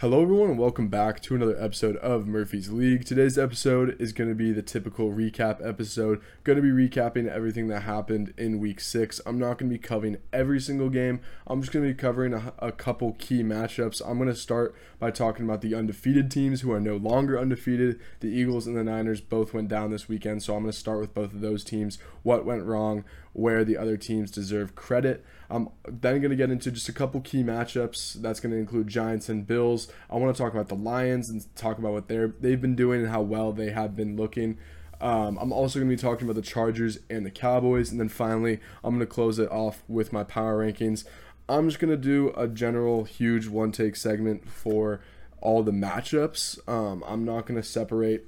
Hello, 0.00 0.20
everyone, 0.20 0.50
and 0.50 0.58
welcome 0.58 0.88
back 0.88 1.22
to 1.22 1.34
another 1.34 1.56
episode 1.58 1.96
of 1.96 2.26
Murphy's 2.26 2.68
League. 2.68 3.06
Today's 3.06 3.38
episode 3.38 3.98
is 3.98 4.12
going 4.12 4.28
to 4.28 4.34
be 4.34 4.52
the 4.52 4.60
typical 4.60 5.10
recap 5.10 5.66
episode. 5.66 6.20
Going 6.44 6.56
to 6.56 6.62
be 6.62 6.68
recapping 6.68 7.26
everything 7.26 7.68
that 7.68 7.84
happened 7.84 8.34
in 8.36 8.60
week 8.60 8.78
six. 8.78 9.22
I'm 9.24 9.38
not 9.38 9.56
going 9.56 9.70
to 9.70 9.74
be 9.74 9.78
covering 9.78 10.18
every 10.34 10.60
single 10.60 10.90
game, 10.90 11.20
I'm 11.46 11.62
just 11.62 11.72
going 11.72 11.82
to 11.82 11.90
be 11.90 11.98
covering 11.98 12.34
a, 12.34 12.52
a 12.58 12.72
couple 12.72 13.14
key 13.14 13.42
matchups. 13.42 14.02
I'm 14.06 14.18
going 14.18 14.28
to 14.28 14.34
start 14.34 14.74
by 14.98 15.10
talking 15.12 15.46
about 15.46 15.62
the 15.62 15.74
undefeated 15.74 16.30
teams 16.30 16.60
who 16.60 16.72
are 16.72 16.80
no 16.80 16.96
longer 16.96 17.40
undefeated. 17.40 17.98
The 18.20 18.28
Eagles 18.28 18.66
and 18.66 18.76
the 18.76 18.84
Niners 18.84 19.22
both 19.22 19.54
went 19.54 19.68
down 19.68 19.92
this 19.92 20.10
weekend, 20.10 20.42
so 20.42 20.56
I'm 20.56 20.64
going 20.64 20.72
to 20.72 20.78
start 20.78 21.00
with 21.00 21.14
both 21.14 21.32
of 21.32 21.40
those 21.40 21.64
teams, 21.64 21.96
what 22.22 22.44
went 22.44 22.64
wrong, 22.64 23.02
where 23.32 23.64
the 23.64 23.78
other 23.78 23.96
teams 23.96 24.30
deserve 24.30 24.74
credit. 24.74 25.24
I'm 25.50 25.68
then 25.86 26.20
going 26.20 26.30
to 26.30 26.36
get 26.36 26.50
into 26.50 26.70
just 26.70 26.88
a 26.88 26.92
couple 26.92 27.20
key 27.20 27.42
matchups. 27.42 28.14
That's 28.14 28.40
going 28.40 28.52
to 28.52 28.58
include 28.58 28.88
Giants 28.88 29.28
and 29.28 29.46
Bills. 29.46 29.88
I 30.10 30.16
want 30.16 30.34
to 30.34 30.42
talk 30.42 30.52
about 30.52 30.68
the 30.68 30.74
Lions 30.74 31.28
and 31.28 31.44
talk 31.56 31.78
about 31.78 31.92
what 31.92 32.08
they're 32.08 32.34
they've 32.40 32.60
been 32.60 32.76
doing 32.76 33.02
and 33.02 33.10
how 33.10 33.22
well 33.22 33.52
they 33.52 33.70
have 33.70 33.96
been 33.96 34.16
looking. 34.16 34.58
Um, 35.00 35.38
I'm 35.38 35.52
also 35.52 35.78
going 35.78 35.90
to 35.90 35.96
be 35.96 36.00
talking 36.00 36.26
about 36.26 36.36
the 36.36 36.46
Chargers 36.46 36.98
and 37.10 37.26
the 37.26 37.30
Cowboys, 37.30 37.90
and 37.90 38.00
then 38.00 38.08
finally, 38.08 38.60
I'm 38.82 38.94
going 38.94 39.06
to 39.06 39.12
close 39.12 39.38
it 39.38 39.50
off 39.50 39.82
with 39.88 40.12
my 40.12 40.24
power 40.24 40.64
rankings. 40.64 41.04
I'm 41.48 41.68
just 41.68 41.78
going 41.78 41.90
to 41.90 41.96
do 41.96 42.32
a 42.36 42.48
general, 42.48 43.04
huge 43.04 43.46
one 43.46 43.72
take 43.72 43.94
segment 43.94 44.48
for 44.48 45.00
all 45.40 45.62
the 45.62 45.72
matchups. 45.72 46.66
Um, 46.68 47.04
I'm 47.06 47.24
not 47.24 47.46
going 47.46 47.60
to 47.60 47.66
separate. 47.66 48.24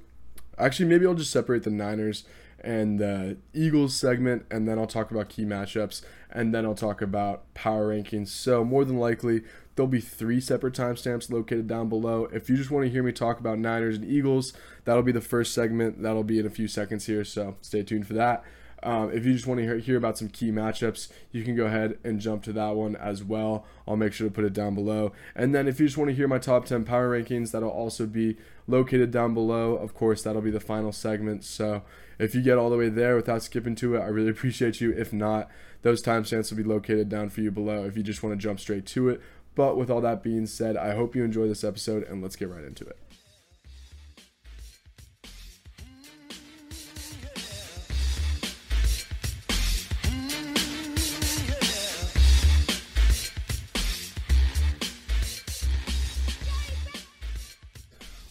Actually, 0.57 0.89
maybe 0.89 1.05
I'll 1.05 1.15
just 1.15 1.31
separate 1.31 1.63
the 1.63 1.69
Niners 1.69 2.23
and 2.63 2.99
the 2.99 3.37
Eagles 3.53 3.95
segment, 3.95 4.45
and 4.49 4.67
then 4.67 4.77
I'll 4.77 4.87
talk 4.87 5.11
about 5.11 5.29
key 5.29 5.45
matchups, 5.45 6.01
and 6.29 6.53
then 6.53 6.65
I'll 6.65 6.75
talk 6.75 7.01
about 7.01 7.51
power 7.53 7.93
rankings. 7.93 8.29
So, 8.29 8.63
more 8.63 8.85
than 8.85 8.97
likely, 8.97 9.41
there'll 9.75 9.87
be 9.87 10.01
three 10.01 10.41
separate 10.41 10.73
timestamps 10.73 11.31
located 11.31 11.67
down 11.67 11.89
below. 11.89 12.27
If 12.33 12.49
you 12.49 12.57
just 12.57 12.71
want 12.71 12.85
to 12.85 12.91
hear 12.91 13.03
me 13.03 13.11
talk 13.11 13.39
about 13.39 13.59
Niners 13.59 13.97
and 13.97 14.05
Eagles, 14.05 14.53
that'll 14.85 15.03
be 15.03 15.11
the 15.11 15.21
first 15.21 15.53
segment. 15.53 16.01
That'll 16.01 16.23
be 16.23 16.39
in 16.39 16.45
a 16.45 16.49
few 16.49 16.67
seconds 16.67 17.05
here, 17.05 17.23
so 17.23 17.55
stay 17.61 17.83
tuned 17.83 18.07
for 18.07 18.13
that. 18.13 18.43
Um, 18.81 19.11
if 19.11 19.25
you 19.25 19.33
just 19.33 19.45
want 19.45 19.59
to 19.59 19.63
hear, 19.63 19.77
hear 19.77 19.97
about 19.97 20.17
some 20.17 20.29
key 20.29 20.51
matchups, 20.51 21.09
you 21.31 21.43
can 21.43 21.55
go 21.55 21.65
ahead 21.65 21.97
and 22.03 22.19
jump 22.19 22.43
to 22.43 22.53
that 22.53 22.75
one 22.75 22.95
as 22.95 23.23
well. 23.23 23.65
I'll 23.87 23.97
make 23.97 24.13
sure 24.13 24.27
to 24.27 24.33
put 24.33 24.45
it 24.45 24.53
down 24.53 24.75
below. 24.75 25.11
And 25.35 25.53
then 25.53 25.67
if 25.67 25.79
you 25.79 25.87
just 25.87 25.97
want 25.97 26.09
to 26.09 26.15
hear 26.15 26.27
my 26.27 26.39
top 26.39 26.65
10 26.65 26.85
power 26.85 27.09
rankings, 27.09 27.51
that'll 27.51 27.69
also 27.69 28.05
be 28.05 28.37
located 28.67 29.11
down 29.11 29.33
below. 29.33 29.75
Of 29.75 29.93
course, 29.93 30.23
that'll 30.23 30.41
be 30.41 30.51
the 30.51 30.59
final 30.59 30.91
segment. 30.91 31.43
So 31.43 31.83
if 32.19 32.35
you 32.35 32.41
get 32.41 32.57
all 32.57 32.69
the 32.69 32.77
way 32.77 32.89
there 32.89 33.15
without 33.15 33.41
skipping 33.41 33.75
to 33.75 33.95
it, 33.95 33.99
I 33.99 34.07
really 34.07 34.29
appreciate 34.29 34.81
you. 34.81 34.91
If 34.91 35.13
not, 35.13 35.49
those 35.81 36.03
timestamps 36.03 36.51
will 36.51 36.57
be 36.57 36.63
located 36.63 37.09
down 37.09 37.29
for 37.29 37.41
you 37.41 37.49
below 37.49 37.85
if 37.85 37.95
you 37.95 38.03
just 38.03 38.21
want 38.21 38.33
to 38.33 38.43
jump 38.43 38.59
straight 38.59 38.85
to 38.87 39.09
it. 39.09 39.21
But 39.55 39.77
with 39.77 39.89
all 39.89 40.01
that 40.01 40.21
being 40.21 40.45
said, 40.45 40.77
I 40.77 40.93
hope 40.93 41.15
you 41.15 41.23
enjoy 41.23 41.47
this 41.47 41.63
episode 41.63 42.03
and 42.03 42.21
let's 42.21 42.35
get 42.35 42.49
right 42.49 42.63
into 42.63 42.85
it. 42.85 42.97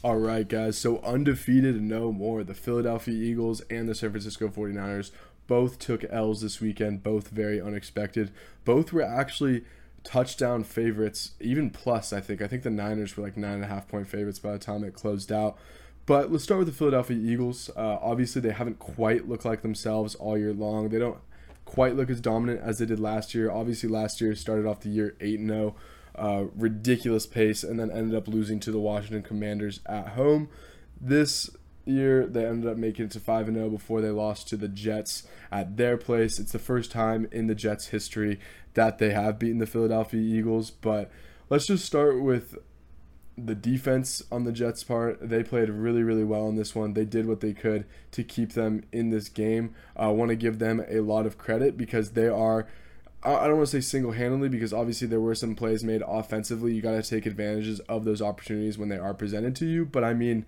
All 0.05 0.17
right, 0.17 0.47
guys. 0.47 0.79
So 0.79 1.01
undefeated 1.01 1.75
and 1.75 1.89
no 1.89 2.13
more. 2.13 2.45
The 2.45 2.55
Philadelphia 2.55 3.15
Eagles 3.15 3.63
and 3.63 3.89
the 3.89 3.97
San 3.97 4.11
Francisco 4.11 4.47
49ers 4.47 5.11
both 5.49 5.81
took 5.81 6.05
L's 6.05 6.41
this 6.41 6.61
weekend, 6.61 7.03
both 7.03 7.29
very 7.31 7.61
unexpected. 7.61 8.31
Both 8.65 8.93
were 8.93 9.03
actually 9.03 9.65
touchdown 10.05 10.63
favorites, 10.63 11.33
even 11.41 11.71
plus, 11.71 12.13
I 12.13 12.21
think. 12.21 12.41
I 12.41 12.47
think 12.47 12.63
the 12.63 12.71
Niners 12.71 13.17
were 13.17 13.25
like 13.25 13.37
nine 13.37 13.55
and 13.55 13.65
a 13.65 13.67
half 13.67 13.89
point 13.89 14.07
favorites 14.07 14.39
by 14.39 14.53
the 14.53 14.59
time 14.61 14.85
it 14.85 14.95
closed 14.95 15.33
out. 15.33 15.59
But 16.07 16.31
let's 16.31 16.45
start 16.45 16.59
with 16.59 16.69
the 16.69 16.75
Philadelphia 16.75 17.17
Eagles. 17.17 17.69
Uh, 17.77 17.99
obviously, 18.01 18.41
they 18.41 18.53
haven't 18.53 18.79
quite 18.79 19.29
looked 19.29 19.45
like 19.45 19.63
themselves 19.63 20.15
all 20.15 20.39
year 20.39 20.53
long. 20.53 20.91
They 20.91 21.01
don't 21.01 21.19
quite 21.65 21.97
look 21.97 22.09
as 22.09 22.21
dominant 22.21 22.61
as 22.61 22.79
they 22.79 22.87
did 22.87 23.01
last 23.01 23.35
year. 23.35 23.51
Obviously, 23.51 23.89
last 23.89 24.21
year 24.21 24.37
started 24.37 24.65
off 24.65 24.81
the 24.81 24.91
year 24.91 25.17
8 25.21 25.41
0 25.45 25.75
uh, 26.19 26.47
ridiculous 26.57 27.27
pace, 27.27 27.63
and 27.63 27.79
then 27.79 27.91
ended 27.91 28.17
up 28.17 28.29
losing 28.29 28.61
to 28.61 28.73
the 28.73 28.79
Washington 28.79 29.23
Commanders 29.23 29.81
at 29.87 30.09
home. 30.09 30.49
This 31.01 31.51
year, 31.85 32.27
they 32.27 32.45
ended 32.45 32.71
up 32.71 32.77
making 32.77 33.07
it 33.07 33.11
to 33.13 33.21
5 33.21 33.47
0 33.47 33.71
before 33.71 34.01
they 34.01 34.11
lost 34.11 34.49
to 34.49 34.57
the 34.57 34.69
Jets 34.69 35.27
at 35.51 35.77
their 35.77 35.97
place. 35.97 36.39
It's 36.39 36.53
the 36.53 36.59
first 36.59 36.91
time 36.91 37.29
in 37.33 37.47
the 37.47 37.55
Jets' 37.55 37.89
history 37.89 38.39
that 38.75 38.99
they 38.99 39.11
have 39.11 39.39
beaten 39.39 39.59
the 39.59 39.67
Philadelphia 39.67 40.21
Eagles. 40.21 40.71
But 40.71 41.11
let's 41.49 41.67
just 41.67 41.85
start 41.85 42.21
with 42.21 42.59
the 43.37 43.55
defense 43.55 44.23
on 44.31 44.45
the 44.45 44.53
Jets' 44.53 44.85
part. 44.85 45.19
They 45.21 45.43
played 45.43 45.71
really, 45.71 46.03
really 46.03 46.25
well 46.25 46.49
in 46.49 46.57
this 46.57 46.75
one. 46.75 46.95
They 46.95 47.05
did 47.05 47.27
what 47.27 47.41
they 47.41 47.55
could 47.55 47.87
to 48.13 48.25
keep 48.25 48.53
them 48.53 48.85
in 48.93 49.11
this 49.11 49.29
game. 49.29 49.75
I 49.97 50.09
want 50.09 50.31
to 50.31 50.37
give 50.37 50.59
them 50.59 50.85
a 50.89 51.01
lot 51.01 51.27
of 51.27 51.39
credit 51.39 51.77
because 51.77 52.11
they 52.11 52.29
are 52.29 52.67
I 53.23 53.49
don't 53.49 53.57
want 53.57 53.69
to 53.69 53.73
say 53.73 53.81
single 53.81 54.13
handedly 54.13 54.49
because 54.49 54.73
obviously 54.73 55.09
there 55.09 55.21
were 55.21 55.35
some 55.35 55.57
plays 55.57 55.83
made 55.83 56.03
offensively. 56.07 56.73
You 56.73 56.83
got 56.83 56.93
to 56.93 57.03
take 57.03 57.27
advantages 57.27 57.81
of 57.81 58.05
those 58.05 58.23
opportunities 58.23 58.79
when 58.79 58.89
they 58.89 58.99
are 58.99 59.13
presented 59.13 59.57
to 59.57 59.67
you. 59.67 59.85
But 59.85 60.05
I 60.05 60.15
mean, 60.15 60.47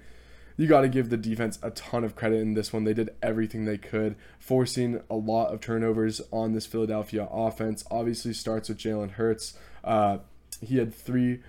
you 0.56 0.69
got 0.69 0.82
to 0.82 0.88
give 0.88 1.10
the 1.10 1.16
defense 1.16 1.59
a 1.62 1.70
ton 1.70 2.04
of 2.04 2.14
credit 2.14 2.41
in 2.41 2.54
this 2.54 2.72
one. 2.72 2.84
They 2.84 2.94
did 2.94 3.10
everything 3.22 3.64
they 3.64 3.78
could, 3.78 4.14
forcing 4.38 5.00
a 5.10 5.16
lot 5.16 5.53
of 5.53 5.60
turnovers 5.60 6.20
on 6.30 6.53
this 6.53 6.66
Philadelphia 6.66 7.26
offense. 7.30 7.82
Obviously, 7.91 8.32
starts 8.32 8.69
with 8.69 8.78
Jalen 8.78 9.12
Hurts. 9.12 9.54
Uh, 9.82 10.19
he 10.60 10.76
had 10.76 10.94
three 10.94 11.41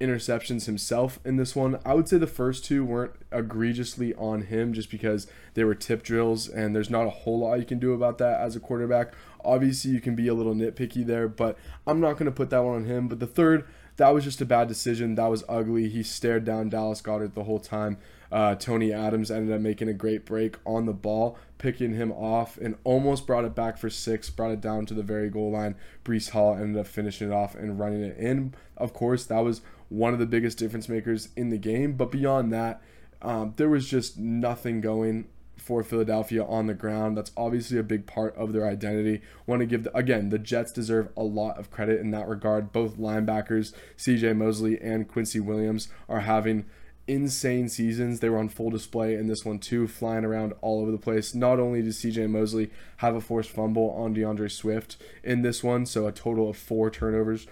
interceptions 0.00 0.66
himself 0.66 1.18
in 1.24 1.36
this 1.36 1.56
one. 1.56 1.78
I 1.84 1.94
would 1.94 2.08
say 2.08 2.18
the 2.18 2.26
first 2.26 2.64
two 2.64 2.84
weren't 2.84 3.12
egregiously 3.32 4.14
on 4.14 4.42
him 4.42 4.72
just 4.72 4.90
because 4.90 5.26
they 5.54 5.64
were 5.64 5.74
tip 5.74 6.02
drills 6.02 6.48
and 6.48 6.74
there's 6.74 6.90
not 6.90 7.06
a 7.06 7.10
whole 7.10 7.40
lot 7.40 7.58
you 7.58 7.64
can 7.64 7.78
do 7.78 7.92
about 7.92 8.18
that 8.18 8.40
as 8.40 8.56
a 8.56 8.60
quarterback. 8.60 9.14
Obviously, 9.44 9.92
you 9.92 10.00
can 10.00 10.14
be 10.14 10.28
a 10.28 10.34
little 10.34 10.54
nitpicky 10.54 11.06
there, 11.06 11.28
but 11.28 11.56
I'm 11.86 12.00
not 12.00 12.14
going 12.14 12.26
to 12.26 12.32
put 12.32 12.50
that 12.50 12.64
one 12.64 12.76
on 12.76 12.84
him. 12.84 13.08
But 13.08 13.20
the 13.20 13.26
third, 13.26 13.66
that 13.96 14.12
was 14.12 14.24
just 14.24 14.40
a 14.40 14.44
bad 14.44 14.68
decision. 14.68 15.14
That 15.14 15.30
was 15.30 15.44
ugly. 15.48 15.88
He 15.88 16.02
stared 16.02 16.44
down 16.44 16.68
Dallas 16.68 17.00
Goedert 17.00 17.34
the 17.34 17.44
whole 17.44 17.60
time. 17.60 17.98
Uh, 18.30 18.56
Tony 18.56 18.92
Adams 18.92 19.30
ended 19.30 19.54
up 19.54 19.60
making 19.60 19.88
a 19.88 19.94
great 19.94 20.26
break 20.26 20.56
on 20.66 20.86
the 20.86 20.92
ball, 20.92 21.38
picking 21.58 21.94
him 21.94 22.10
off, 22.12 22.58
and 22.58 22.76
almost 22.84 23.26
brought 23.26 23.44
it 23.44 23.54
back 23.54 23.78
for 23.78 23.88
six, 23.88 24.28
brought 24.30 24.50
it 24.50 24.60
down 24.60 24.84
to 24.86 24.94
the 24.94 25.02
very 25.02 25.30
goal 25.30 25.52
line. 25.52 25.76
Breece 26.04 26.30
Hall 26.30 26.54
ended 26.54 26.80
up 26.80 26.86
finishing 26.86 27.30
it 27.30 27.34
off 27.34 27.54
and 27.54 27.78
running 27.78 28.02
it 28.02 28.16
in. 28.18 28.54
Of 28.76 28.92
course, 28.92 29.24
that 29.26 29.44
was 29.44 29.62
one 29.88 30.12
of 30.12 30.18
the 30.18 30.26
biggest 30.26 30.58
difference 30.58 30.88
makers 30.88 31.28
in 31.36 31.50
the 31.50 31.58
game. 31.58 31.94
But 31.94 32.10
beyond 32.10 32.52
that, 32.52 32.82
um, 33.22 33.54
there 33.56 33.68
was 33.68 33.88
just 33.88 34.18
nothing 34.18 34.80
going 34.80 35.28
for 35.56 35.82
Philadelphia 35.82 36.44
on 36.44 36.66
the 36.66 36.74
ground. 36.74 37.16
That's 37.16 37.32
obviously 37.36 37.78
a 37.78 37.82
big 37.82 38.06
part 38.06 38.36
of 38.36 38.52
their 38.52 38.68
identity. 38.68 39.22
Want 39.46 39.60
to 39.60 39.66
give 39.66 39.84
the, 39.84 39.96
again, 39.96 40.28
the 40.28 40.38
Jets 40.38 40.72
deserve 40.72 41.08
a 41.16 41.22
lot 41.22 41.58
of 41.58 41.70
credit 41.70 42.00
in 42.00 42.10
that 42.12 42.28
regard. 42.28 42.72
Both 42.72 42.98
linebackers, 42.98 43.72
CJ 43.96 44.36
Mosley 44.36 44.78
and 44.80 45.08
Quincy 45.08 45.40
Williams, 45.40 45.88
are 46.08 46.20
having 46.20 46.66
insane 47.08 47.68
seasons. 47.68 48.20
They 48.20 48.28
were 48.28 48.38
on 48.38 48.48
full 48.48 48.70
display 48.70 49.14
in 49.14 49.28
this 49.28 49.44
one 49.44 49.58
too, 49.58 49.86
flying 49.86 50.24
around 50.24 50.54
all 50.60 50.80
over 50.80 50.90
the 50.90 50.98
place. 50.98 51.34
Not 51.34 51.58
only 51.58 51.82
did 51.82 51.92
CJ 51.92 52.28
Mosley 52.28 52.70
have 52.98 53.14
a 53.14 53.20
forced 53.20 53.50
fumble 53.50 53.90
on 53.90 54.12
D'Andre 54.12 54.48
Swift 54.48 54.96
in 55.22 55.42
this 55.42 55.62
one, 55.62 55.86
so 55.86 56.06
a 56.06 56.12
total 56.12 56.50
of 56.50 56.56
four 56.56 56.90
turnovers 56.90 57.46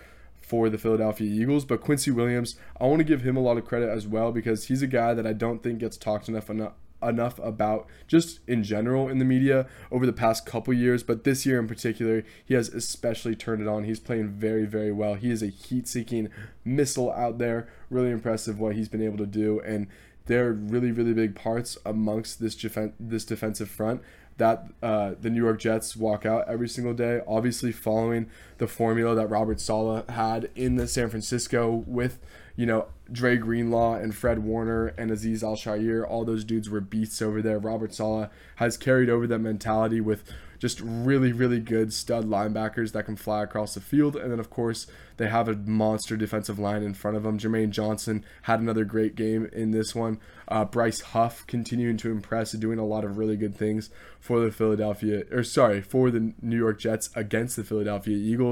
for 0.45 0.69
the 0.69 0.79
Philadelphia 0.79 1.31
Eagles. 1.31 1.65
But 1.65 1.81
Quincy 1.81 2.11
Williams, 2.11 2.57
I 2.81 2.87
want 2.87 2.99
to 2.99 3.05
give 3.05 3.23
him 3.23 3.37
a 3.37 3.41
lot 3.41 3.57
of 3.57 3.65
credit 3.65 3.89
as 3.89 4.07
well 4.07 4.33
because 4.33 4.67
he's 4.67 4.83
a 4.83 4.87
guy 4.87 5.15
that 5.15 5.27
I 5.27 5.33
don't 5.33 5.63
think 5.63 5.79
gets 5.79 5.97
talked 5.97 6.29
enough 6.29 6.51
enough 6.51 6.75
enough 7.03 7.39
about 7.41 7.87
just 8.07 8.41
in 8.47 8.63
general 8.63 9.09
in 9.09 9.19
the 9.19 9.25
media 9.25 9.67
over 9.91 10.07
the 10.07 10.13
past 10.13 10.47
couple 10.47 10.73
years, 10.73 11.03
but 11.03 11.25
this 11.25 11.45
year 11.45 11.59
in 11.59 11.69
particular, 11.69 12.25
he 12.45 12.55
has 12.55 12.69
especially 12.69 13.35
turned 13.35 13.61
it 13.61 13.69
on. 13.69 13.85
He's 13.85 14.01
playing 14.01 14.29
very, 14.31 14.65
very 14.65 14.91
well. 14.91 15.15
He 15.15 15.31
is 15.31 15.43
a 15.43 15.49
heat-seeking 15.49 16.31
missile 16.65 17.13
out 17.13 17.39
there. 17.39 17.69
Really 17.91 18.11
impressive 18.11 18.59
what 18.59 18.75
he's 18.75 18.89
been 18.89 19.03
able 19.03 19.19
to 19.19 19.27
do, 19.27 19.61
and 19.61 19.87
they're 20.27 20.53
really, 20.53 20.93
really 20.93 21.13
big 21.13 21.35
parts 21.35 21.77
amongst 21.85 22.41
this 22.41 22.55
defen- 22.57 22.95
this 22.99 23.27
defensive 23.27 23.69
front 23.69 24.01
that 24.37 24.67
uh, 24.83 25.13
the 25.21 25.31
New 25.31 25.43
York 25.43 25.61
Jets 25.61 25.95
walk 25.95 26.27
out 26.27 26.49
every 26.49 26.69
single 26.69 26.95
day. 26.95 27.21
Obviously, 27.27 27.71
following 27.71 28.31
the 28.59 28.67
formula 28.67 29.15
that 29.15 29.29
Robert 29.29 29.61
Saleh 29.61 30.09
had 30.11 30.51
in 30.55 30.77
the 30.77 30.87
San 30.87 31.09
Francisco 31.09 31.85
with, 31.87 32.19
you 32.57 32.67
know, 32.67 32.87
Dre 33.11 33.37
Greenlaw 33.37 33.95
and 33.95 34.15
Fred 34.15 34.41
Warner 34.41 34.89
and 34.97 35.11
Aziz 35.11 35.45
Al-Shaair. 35.45 36.09
All 36.09 36.25
those 36.25 36.45
dudes 36.45 36.71
were 36.71 36.81
beasts 36.81 37.21
over 37.21 37.43
there. 37.43 37.59
Robert 37.59 37.95
Saleh 37.95 38.31
has 38.57 38.77
carried 38.77 39.11
over 39.11 39.27
that 39.27 39.41
mentality 39.41 40.01
with 40.01 40.25
just 40.59 40.81
really, 40.81 41.31
really 41.31 41.61
good 41.61 41.93
stud 41.93 42.25
linebackers 42.25 42.93
that 42.93 43.05
can 43.05 43.17
fly 43.17 43.43
across 43.43 43.75
the 43.75 43.81
field. 43.81 44.17
And 44.17 44.33
then, 44.33 44.41
of 44.41 44.49
course, 44.49 44.87
they 45.19 45.29
have 45.29 45.47
a 45.47 45.55
monster 45.55 46.17
defensive 46.17 46.59
line 46.59 46.83
in 46.83 46.95
front 46.95 47.19
of 47.19 47.23
them. 47.23 47.39
Jermaine 47.39 47.69
Johnson 47.69 48.25
had 48.43 48.61
another 48.61 48.85
great 48.85 49.15
game 49.15 49.51
in 49.53 49.73
this 49.73 49.95
one. 49.95 50.21
Uh, 50.49 50.65
Bryce 50.65 51.01
Huff 51.01 51.47
continuing 51.47 51.99
to 51.99 52.11
impress 52.11 52.55
and 52.55 52.63
doing 52.63 52.79
a 52.79 52.87
lot 52.87 53.05
of 53.05 53.19
really 53.19 53.37
good 53.37 53.55
things 53.55 53.91
for 54.19 54.41
the 54.41 54.51
Philadelphia, 54.51 55.25
or 55.31 55.45
sorry, 55.45 55.83
for 55.83 56.11
the 56.11 56.33
New 56.41 56.57
York 56.57 56.79
Jets 56.79 57.11
against 57.15 57.57
the 57.57 57.65
Philadelphia 57.65 58.17
Eagles. 58.17 58.44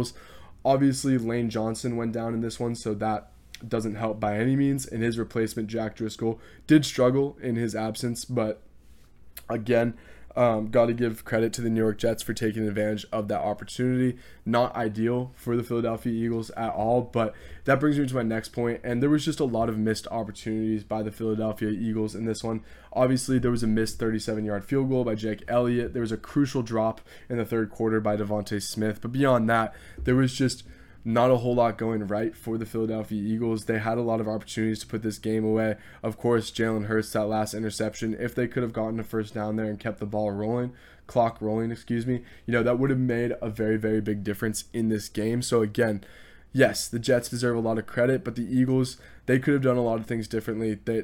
Obviously, 0.64 1.18
Lane 1.18 1.50
Johnson 1.50 1.96
went 1.96 2.12
down 2.12 2.34
in 2.34 2.40
this 2.40 2.60
one, 2.60 2.74
so 2.74 2.94
that 2.94 3.32
doesn't 3.66 3.96
help 3.96 4.20
by 4.20 4.38
any 4.38 4.56
means. 4.56 4.86
And 4.86 5.02
his 5.02 5.18
replacement, 5.18 5.68
Jack 5.68 5.96
Driscoll, 5.96 6.40
did 6.66 6.84
struggle 6.84 7.36
in 7.42 7.56
his 7.56 7.74
absence, 7.74 8.24
but 8.24 8.62
again, 9.48 9.94
um, 10.36 10.68
Got 10.68 10.86
to 10.86 10.94
give 10.94 11.24
credit 11.24 11.52
to 11.54 11.60
the 11.60 11.70
New 11.70 11.80
York 11.80 11.98
Jets 11.98 12.22
for 12.22 12.32
taking 12.32 12.66
advantage 12.66 13.04
of 13.12 13.28
that 13.28 13.40
opportunity. 13.40 14.18
Not 14.44 14.74
ideal 14.74 15.32
for 15.34 15.56
the 15.56 15.62
Philadelphia 15.62 16.12
Eagles 16.12 16.50
at 16.50 16.72
all, 16.72 17.02
but 17.02 17.34
that 17.64 17.80
brings 17.80 17.98
me 17.98 18.06
to 18.06 18.14
my 18.14 18.22
next 18.22 18.50
point. 18.50 18.80
And 18.82 19.02
there 19.02 19.10
was 19.10 19.24
just 19.24 19.40
a 19.40 19.44
lot 19.44 19.68
of 19.68 19.78
missed 19.78 20.06
opportunities 20.08 20.84
by 20.84 21.02
the 21.02 21.12
Philadelphia 21.12 21.70
Eagles 21.70 22.14
in 22.14 22.24
this 22.24 22.42
one. 22.42 22.62
Obviously, 22.92 23.38
there 23.38 23.50
was 23.50 23.62
a 23.62 23.66
missed 23.66 23.98
37 23.98 24.44
yard 24.44 24.64
field 24.64 24.88
goal 24.88 25.04
by 25.04 25.14
Jake 25.14 25.44
Elliott. 25.48 25.92
There 25.92 26.02
was 26.02 26.12
a 26.12 26.16
crucial 26.16 26.62
drop 26.62 27.00
in 27.28 27.36
the 27.36 27.44
third 27.44 27.70
quarter 27.70 28.00
by 28.00 28.16
DeVonta 28.16 28.62
Smith. 28.62 29.00
But 29.00 29.12
beyond 29.12 29.48
that, 29.50 29.74
there 29.98 30.16
was 30.16 30.34
just 30.34 30.64
not 31.04 31.30
a 31.30 31.36
whole 31.38 31.54
lot 31.54 31.78
going 31.78 32.06
right 32.06 32.36
for 32.36 32.56
the 32.56 32.66
Philadelphia 32.66 33.20
Eagles. 33.20 33.64
They 33.64 33.78
had 33.78 33.98
a 33.98 34.02
lot 34.02 34.20
of 34.20 34.28
opportunities 34.28 34.80
to 34.80 34.86
put 34.86 35.02
this 35.02 35.18
game 35.18 35.44
away. 35.44 35.76
Of 36.02 36.16
course, 36.16 36.50
Jalen 36.50 36.86
Hurts, 36.86 37.12
that 37.12 37.26
last 37.26 37.54
interception, 37.54 38.16
if 38.18 38.34
they 38.34 38.46
could 38.46 38.62
have 38.62 38.72
gotten 38.72 39.00
a 39.00 39.04
first 39.04 39.34
down 39.34 39.56
there 39.56 39.66
and 39.66 39.80
kept 39.80 39.98
the 39.98 40.06
ball 40.06 40.30
rolling, 40.30 40.72
clock 41.06 41.40
rolling, 41.40 41.72
excuse 41.72 42.06
me, 42.06 42.22
you 42.46 42.52
know, 42.52 42.62
that 42.62 42.78
would 42.78 42.90
have 42.90 42.98
made 42.98 43.32
a 43.42 43.50
very, 43.50 43.76
very 43.76 44.00
big 44.00 44.22
difference 44.22 44.64
in 44.72 44.88
this 44.88 45.08
game. 45.08 45.42
So, 45.42 45.60
again, 45.62 46.04
yes, 46.52 46.86
the 46.86 47.00
Jets 47.00 47.28
deserve 47.28 47.56
a 47.56 47.60
lot 47.60 47.78
of 47.78 47.86
credit, 47.86 48.22
but 48.22 48.36
the 48.36 48.46
Eagles, 48.46 48.96
they 49.26 49.40
could 49.40 49.54
have 49.54 49.62
done 49.62 49.76
a 49.76 49.82
lot 49.82 49.98
of 49.98 50.06
things 50.06 50.28
differently. 50.28 50.78
They 50.84 51.02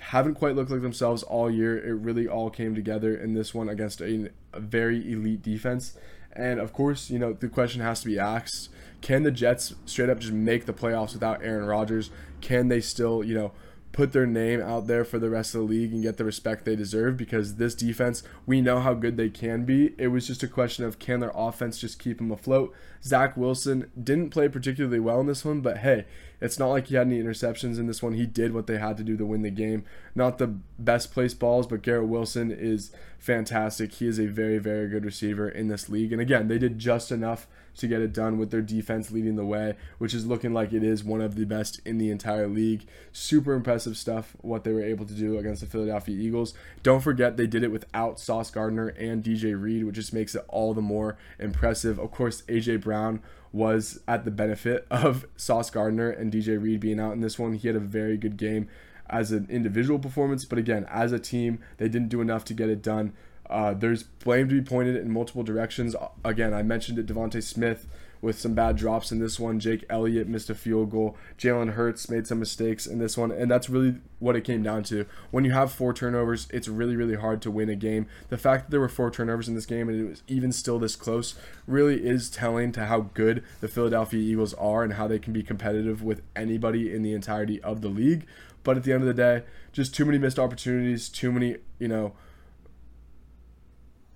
haven't 0.00 0.34
quite 0.34 0.56
looked 0.56 0.70
like 0.70 0.82
themselves 0.82 1.22
all 1.22 1.48
year. 1.48 1.78
It 1.78 1.94
really 1.94 2.26
all 2.26 2.50
came 2.50 2.74
together 2.74 3.14
in 3.16 3.34
this 3.34 3.54
one 3.54 3.68
against 3.68 4.00
a, 4.00 4.30
a 4.52 4.60
very 4.60 5.12
elite 5.12 5.42
defense. 5.42 5.96
And 6.32 6.60
of 6.60 6.72
course, 6.72 7.08
you 7.08 7.18
know, 7.18 7.32
the 7.32 7.48
question 7.48 7.80
has 7.82 8.00
to 8.00 8.06
be 8.06 8.18
asked 8.18 8.68
can 9.00 9.22
the 9.22 9.30
Jets 9.30 9.74
straight 9.86 10.10
up 10.10 10.18
just 10.18 10.32
make 10.32 10.66
the 10.66 10.72
playoffs 10.72 11.12
without 11.12 11.42
Aaron 11.42 11.66
Rodgers? 11.66 12.10
Can 12.40 12.68
they 12.68 12.80
still, 12.80 13.22
you 13.22 13.34
know, 13.34 13.52
put 13.92 14.12
their 14.12 14.26
name 14.26 14.60
out 14.60 14.86
there 14.86 15.04
for 15.04 15.18
the 15.18 15.30
rest 15.30 15.54
of 15.54 15.60
the 15.60 15.66
league 15.66 15.92
and 15.92 16.02
get 16.02 16.18
the 16.18 16.24
respect 16.24 16.64
they 16.64 16.76
deserve 16.76 17.16
because 17.16 17.56
this 17.56 17.74
defense, 17.74 18.22
we 18.46 18.60
know 18.60 18.80
how 18.80 18.94
good 18.94 19.16
they 19.16 19.28
can 19.28 19.64
be. 19.64 19.94
It 19.98 20.08
was 20.08 20.26
just 20.26 20.42
a 20.42 20.48
question 20.48 20.84
of 20.84 20.98
can 20.98 21.20
their 21.20 21.32
offense 21.34 21.78
just 21.78 21.98
keep 21.98 22.18
them 22.18 22.30
afloat. 22.30 22.72
Zach 23.02 23.36
Wilson 23.36 23.90
didn't 24.00 24.30
play 24.30 24.48
particularly 24.48 25.00
well 25.00 25.20
in 25.20 25.26
this 25.26 25.44
one, 25.44 25.62
but 25.62 25.78
hey, 25.78 26.04
it's 26.40 26.58
not 26.58 26.68
like 26.68 26.86
he 26.86 26.94
had 26.94 27.08
any 27.08 27.20
interceptions 27.20 27.78
in 27.78 27.86
this 27.86 28.02
one. 28.02 28.12
He 28.12 28.26
did 28.26 28.54
what 28.54 28.66
they 28.66 28.78
had 28.78 28.96
to 28.98 29.02
do 29.04 29.16
to 29.16 29.26
win 29.26 29.42
the 29.42 29.50
game. 29.50 29.84
Not 30.14 30.38
the 30.38 30.54
best 30.78 31.12
placed 31.12 31.40
balls, 31.40 31.66
but 31.66 31.82
Garrett 31.82 32.08
Wilson 32.08 32.52
is 32.52 32.92
fantastic. 33.18 33.94
He 33.94 34.06
is 34.06 34.20
a 34.20 34.26
very, 34.26 34.58
very 34.58 34.88
good 34.88 35.04
receiver 35.04 35.48
in 35.48 35.68
this 35.68 35.88
league. 35.88 36.12
And 36.12 36.20
again, 36.20 36.46
they 36.46 36.58
did 36.58 36.78
just 36.78 37.10
enough 37.10 37.48
to 37.78 37.88
get 37.88 38.02
it 38.02 38.12
done 38.12 38.38
with 38.38 38.50
their 38.50 38.62
defense 38.62 39.10
leading 39.10 39.36
the 39.36 39.44
way, 39.44 39.74
which 39.98 40.14
is 40.14 40.26
looking 40.26 40.52
like 40.52 40.72
it 40.72 40.82
is 40.82 41.02
one 41.02 41.20
of 41.20 41.34
the 41.34 41.44
best 41.44 41.80
in 41.84 41.98
the 41.98 42.10
entire 42.10 42.46
league. 42.46 42.86
Super 43.12 43.54
impressive 43.54 43.96
stuff 43.96 44.36
what 44.40 44.64
they 44.64 44.72
were 44.72 44.84
able 44.84 45.06
to 45.06 45.14
do 45.14 45.38
against 45.38 45.60
the 45.60 45.66
Philadelphia 45.66 46.16
Eagles. 46.16 46.54
Don't 46.82 47.00
forget 47.00 47.36
they 47.36 47.46
did 47.46 47.62
it 47.62 47.72
without 47.72 48.20
Sauce 48.20 48.50
Gardner 48.50 48.88
and 48.88 49.24
DJ 49.24 49.60
Reed, 49.60 49.84
which 49.84 49.96
just 49.96 50.12
makes 50.12 50.34
it 50.34 50.44
all 50.48 50.74
the 50.74 50.82
more 50.82 51.16
impressive. 51.38 51.98
Of 51.98 52.10
course, 52.10 52.42
AJ 52.42 52.82
Brown 52.82 53.22
was 53.52 54.00
at 54.06 54.24
the 54.24 54.30
benefit 54.30 54.86
of 54.90 55.26
Sauce 55.36 55.70
Gardner 55.70 56.10
and 56.10 56.32
DJ 56.32 56.60
Reed 56.60 56.80
being 56.80 57.00
out 57.00 57.12
in 57.12 57.20
this 57.20 57.38
one. 57.38 57.54
He 57.54 57.68
had 57.68 57.76
a 57.76 57.80
very 57.80 58.16
good 58.16 58.36
game 58.36 58.68
as 59.10 59.32
an 59.32 59.46
individual 59.48 59.98
performance, 59.98 60.44
but 60.44 60.58
again, 60.58 60.86
as 60.90 61.12
a 61.12 61.18
team, 61.18 61.58
they 61.78 61.88
didn't 61.88 62.08
do 62.10 62.20
enough 62.20 62.44
to 62.44 62.54
get 62.54 62.68
it 62.68 62.82
done. 62.82 63.12
Uh, 63.48 63.74
there's 63.74 64.02
blame 64.02 64.48
to 64.48 64.54
be 64.54 64.66
pointed 64.66 64.96
in 64.96 65.10
multiple 65.10 65.42
directions. 65.42 65.96
Again, 66.24 66.52
I 66.52 66.62
mentioned 66.62 66.98
it, 66.98 67.06
DeVonta 67.06 67.42
Smith 67.42 67.86
with 68.20 68.38
some 68.38 68.54
bad 68.54 68.76
drops 68.76 69.12
in 69.12 69.18
this 69.18 69.38
one. 69.38 69.60
Jake 69.60 69.84
Elliott 69.88 70.28
missed 70.28 70.50
a 70.50 70.54
field 70.54 70.90
goal. 70.90 71.16
Jalen 71.38 71.74
Hurts 71.74 72.08
made 72.08 72.26
some 72.26 72.38
mistakes 72.38 72.86
in 72.86 72.98
this 72.98 73.16
one, 73.16 73.30
and 73.30 73.50
that's 73.50 73.70
really 73.70 73.96
what 74.18 74.36
it 74.36 74.42
came 74.42 74.62
down 74.62 74.82
to. 74.84 75.06
When 75.30 75.44
you 75.44 75.52
have 75.52 75.72
four 75.72 75.94
turnovers, 75.94 76.48
it's 76.50 76.68
really, 76.68 76.96
really 76.96 77.14
hard 77.14 77.40
to 77.42 77.50
win 77.50 77.68
a 77.68 77.76
game. 77.76 78.06
The 78.28 78.38
fact 78.38 78.64
that 78.64 78.70
there 78.70 78.80
were 78.80 78.88
four 78.88 79.10
turnovers 79.10 79.48
in 79.48 79.54
this 79.54 79.66
game 79.66 79.88
and 79.88 80.00
it 80.00 80.08
was 80.08 80.22
even 80.26 80.52
still 80.52 80.78
this 80.78 80.96
close 80.96 81.34
really 81.66 82.04
is 82.04 82.28
telling 82.28 82.72
to 82.72 82.86
how 82.86 83.02
good 83.14 83.44
the 83.60 83.68
Philadelphia 83.68 84.20
Eagles 84.20 84.54
are 84.54 84.82
and 84.82 84.94
how 84.94 85.06
they 85.06 85.18
can 85.18 85.32
be 85.32 85.42
competitive 85.42 86.02
with 86.02 86.22
anybody 86.34 86.92
in 86.92 87.02
the 87.02 87.12
entirety 87.12 87.62
of 87.62 87.80
the 87.80 87.88
league. 87.88 88.26
But 88.64 88.76
at 88.76 88.82
the 88.82 88.92
end 88.92 89.02
of 89.02 89.06
the 89.06 89.14
day, 89.14 89.44
just 89.72 89.94
too 89.94 90.04
many 90.04 90.18
missed 90.18 90.38
opportunities, 90.38 91.08
too 91.08 91.30
many, 91.30 91.58
you 91.78 91.88
know, 91.88 92.12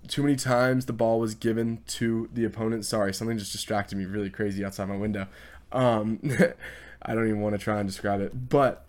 too 0.07 0.23
many 0.23 0.35
times 0.35 0.85
the 0.85 0.93
ball 0.93 1.19
was 1.19 1.35
given 1.35 1.81
to 1.87 2.29
the 2.33 2.45
opponent. 2.45 2.85
Sorry, 2.85 3.13
something 3.13 3.37
just 3.37 3.51
distracted 3.51 3.97
me 3.97 4.05
really 4.05 4.29
crazy 4.29 4.63
outside 4.63 4.89
my 4.89 4.97
window. 4.97 5.27
Um, 5.71 6.19
I 7.01 7.15
don't 7.15 7.27
even 7.27 7.41
want 7.41 7.53
to 7.53 7.59
try 7.59 7.79
and 7.79 7.87
describe 7.87 8.21
it. 8.21 8.49
But 8.49 8.85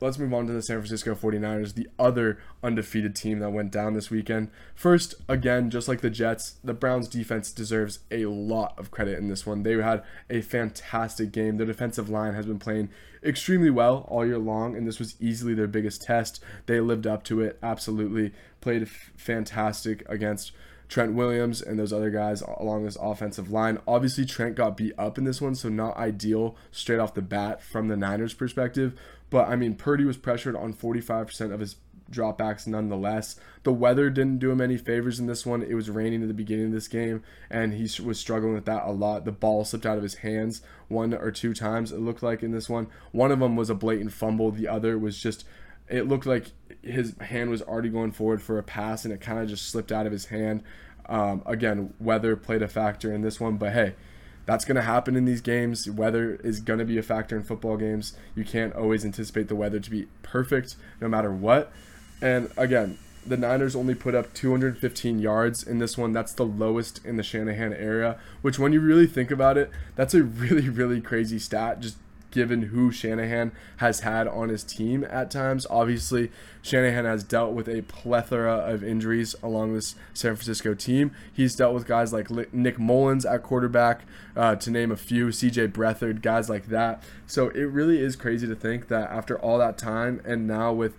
let's 0.00 0.18
move 0.18 0.34
on 0.34 0.46
to 0.46 0.52
the 0.52 0.62
San 0.62 0.78
Francisco 0.78 1.14
49ers, 1.14 1.74
the 1.74 1.88
other 1.98 2.38
undefeated 2.62 3.14
team 3.14 3.38
that 3.38 3.50
went 3.50 3.70
down 3.70 3.94
this 3.94 4.10
weekend. 4.10 4.50
First, 4.74 5.14
again, 5.28 5.70
just 5.70 5.88
like 5.88 6.00
the 6.00 6.10
Jets, 6.10 6.56
the 6.62 6.74
Browns 6.74 7.08
defense 7.08 7.52
deserves 7.52 8.00
a 8.10 8.26
lot 8.26 8.74
of 8.78 8.90
credit 8.90 9.18
in 9.18 9.28
this 9.28 9.46
one. 9.46 9.62
They 9.62 9.74
had 9.74 10.02
a 10.28 10.40
fantastic 10.40 11.32
game. 11.32 11.56
Their 11.56 11.66
defensive 11.66 12.08
line 12.08 12.34
has 12.34 12.46
been 12.46 12.58
playing 12.58 12.90
extremely 13.22 13.70
well 13.70 14.06
all 14.08 14.26
year 14.26 14.38
long, 14.38 14.76
and 14.76 14.86
this 14.86 14.98
was 14.98 15.16
easily 15.20 15.54
their 15.54 15.66
biggest 15.66 16.02
test. 16.02 16.42
They 16.66 16.80
lived 16.80 17.06
up 17.06 17.24
to 17.24 17.40
it, 17.40 17.58
absolutely. 17.62 18.32
Played 18.60 18.88
fantastic 18.88 20.04
against 20.08 20.52
Trent 20.88 21.14
Williams 21.14 21.62
and 21.62 21.78
those 21.78 21.92
other 21.92 22.10
guys 22.10 22.42
along 22.42 22.84
this 22.84 22.98
offensive 23.00 23.50
line. 23.50 23.78
Obviously, 23.86 24.24
Trent 24.24 24.54
got 24.54 24.76
beat 24.76 24.92
up 24.98 25.18
in 25.18 25.24
this 25.24 25.40
one, 25.40 25.54
so 25.54 25.68
not 25.68 25.96
ideal 25.96 26.56
straight 26.70 26.98
off 26.98 27.14
the 27.14 27.22
bat 27.22 27.62
from 27.62 27.88
the 27.88 27.96
Niners' 27.96 28.34
perspective. 28.34 28.98
But 29.34 29.48
I 29.48 29.56
mean, 29.56 29.74
Purdy 29.74 30.04
was 30.04 30.16
pressured 30.16 30.54
on 30.54 30.72
45% 30.72 31.52
of 31.52 31.58
his 31.58 31.74
dropbacks 32.08 32.68
nonetheless. 32.68 33.34
The 33.64 33.72
weather 33.72 34.08
didn't 34.08 34.38
do 34.38 34.52
him 34.52 34.60
any 34.60 34.76
favors 34.76 35.18
in 35.18 35.26
this 35.26 35.44
one. 35.44 35.60
It 35.60 35.74
was 35.74 35.90
raining 35.90 36.22
at 36.22 36.28
the 36.28 36.34
beginning 36.34 36.66
of 36.66 36.70
this 36.70 36.86
game, 36.86 37.20
and 37.50 37.74
he 37.74 37.82
was 38.00 38.20
struggling 38.20 38.54
with 38.54 38.64
that 38.66 38.86
a 38.86 38.92
lot. 38.92 39.24
The 39.24 39.32
ball 39.32 39.64
slipped 39.64 39.86
out 39.86 39.96
of 39.96 40.04
his 40.04 40.14
hands 40.14 40.62
one 40.86 41.12
or 41.12 41.32
two 41.32 41.52
times, 41.52 41.90
it 41.90 41.98
looked 41.98 42.22
like 42.22 42.44
in 42.44 42.52
this 42.52 42.70
one. 42.70 42.86
One 43.10 43.32
of 43.32 43.40
them 43.40 43.56
was 43.56 43.70
a 43.70 43.74
blatant 43.74 44.12
fumble, 44.12 44.52
the 44.52 44.68
other 44.68 44.96
was 44.96 45.20
just, 45.20 45.44
it 45.88 46.06
looked 46.06 46.26
like 46.26 46.52
his 46.82 47.16
hand 47.18 47.50
was 47.50 47.60
already 47.60 47.88
going 47.88 48.12
forward 48.12 48.40
for 48.40 48.56
a 48.60 48.62
pass, 48.62 49.04
and 49.04 49.12
it 49.12 49.20
kind 49.20 49.40
of 49.40 49.48
just 49.48 49.68
slipped 49.68 49.90
out 49.90 50.06
of 50.06 50.12
his 50.12 50.26
hand. 50.26 50.62
Um, 51.06 51.42
again, 51.44 51.92
weather 51.98 52.36
played 52.36 52.62
a 52.62 52.68
factor 52.68 53.12
in 53.12 53.22
this 53.22 53.40
one, 53.40 53.56
but 53.56 53.72
hey, 53.72 53.96
that's 54.46 54.64
going 54.64 54.76
to 54.76 54.82
happen 54.82 55.16
in 55.16 55.24
these 55.24 55.40
games. 55.40 55.88
Weather 55.88 56.36
is 56.44 56.60
going 56.60 56.78
to 56.78 56.84
be 56.84 56.98
a 56.98 57.02
factor 57.02 57.36
in 57.36 57.42
football 57.42 57.76
games. 57.76 58.16
You 58.34 58.44
can't 58.44 58.74
always 58.74 59.04
anticipate 59.04 59.48
the 59.48 59.56
weather 59.56 59.80
to 59.80 59.90
be 59.90 60.06
perfect 60.22 60.76
no 61.00 61.08
matter 61.08 61.30
what. 61.30 61.72
And 62.20 62.50
again, 62.56 62.98
the 63.26 63.36
Niners 63.36 63.74
only 63.74 63.94
put 63.94 64.14
up 64.14 64.34
215 64.34 65.18
yards 65.18 65.62
in 65.62 65.78
this 65.78 65.96
one. 65.96 66.12
That's 66.12 66.32
the 66.32 66.44
lowest 66.44 67.04
in 67.04 67.16
the 67.16 67.22
Shanahan 67.22 67.72
area, 67.72 68.18
which, 68.42 68.58
when 68.58 68.72
you 68.72 68.80
really 68.80 69.06
think 69.06 69.30
about 69.30 69.56
it, 69.56 69.70
that's 69.96 70.14
a 70.14 70.22
really, 70.22 70.68
really 70.68 71.00
crazy 71.00 71.38
stat. 71.38 71.80
Just 71.80 71.96
given 72.34 72.62
who 72.62 72.90
Shanahan 72.90 73.52
has 73.76 74.00
had 74.00 74.26
on 74.26 74.50
his 74.50 74.64
team 74.64 75.06
at 75.08 75.30
times. 75.30 75.66
Obviously, 75.70 76.30
Shanahan 76.60 77.04
has 77.04 77.22
dealt 77.22 77.52
with 77.52 77.68
a 77.68 77.82
plethora 77.82 78.56
of 78.56 78.82
injuries 78.82 79.34
along 79.42 79.72
this 79.72 79.94
San 80.12 80.34
Francisco 80.34 80.74
team. 80.74 81.12
He's 81.32 81.54
dealt 81.54 81.72
with 81.72 81.86
guys 81.86 82.12
like 82.12 82.28
Nick 82.52 82.78
Mullens 82.78 83.24
at 83.24 83.42
quarterback, 83.42 84.02
uh, 84.36 84.56
to 84.56 84.70
name 84.70 84.90
a 84.90 84.96
few, 84.96 85.28
CJ 85.28 85.72
Beathard, 85.72 86.20
guys 86.20 86.50
like 86.50 86.66
that. 86.66 87.02
So 87.26 87.48
it 87.50 87.62
really 87.62 88.02
is 88.02 88.16
crazy 88.16 88.46
to 88.48 88.56
think 88.56 88.88
that 88.88 89.10
after 89.10 89.38
all 89.38 89.58
that 89.58 89.78
time 89.78 90.20
and 90.24 90.46
now 90.46 90.72
with 90.72 90.94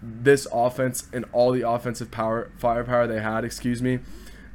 this 0.00 0.46
offense 0.52 1.08
and 1.12 1.26
all 1.32 1.52
the 1.52 1.68
offensive 1.68 2.10
power 2.10 2.50
firepower 2.56 3.06
they 3.06 3.20
had, 3.20 3.44
excuse 3.44 3.82
me, 3.82 3.98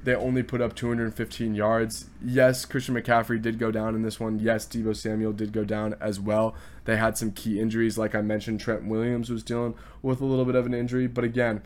they 0.03 0.15
only 0.15 0.43
put 0.43 0.62
up 0.62 0.75
215 0.75 1.55
yards. 1.55 2.10
Yes, 2.24 2.65
Christian 2.65 2.95
McCaffrey 2.95 3.41
did 3.41 3.57
go 3.57 3.72
down 3.72 3.95
in 3.95 4.01
this 4.01 4.19
one. 4.19 4.39
Yes, 4.39 4.65
Deebo 4.65 4.95
Samuel 4.95 5.31
did 5.31 5.53
go 5.53 5.63
down 5.63 5.95
as 6.01 6.19
well. 6.19 6.55
They 6.86 6.98
had 6.98 7.17
some 7.17 7.31
key 7.31 7.60
injuries, 7.60 7.98
like 7.98 8.13
I 8.13 8.22
mentioned. 8.22 8.60
Trent 8.60 8.86
Williams 8.86 9.29
was 9.29 9.43
dealing 9.43 9.75
with 10.01 10.19
a 10.19 10.25
little 10.25 10.45
bit 10.45 10.55
of 10.55 10.65
an 10.65 10.74
injury, 10.74 11.07
but 11.07 11.24
again, 11.24 11.62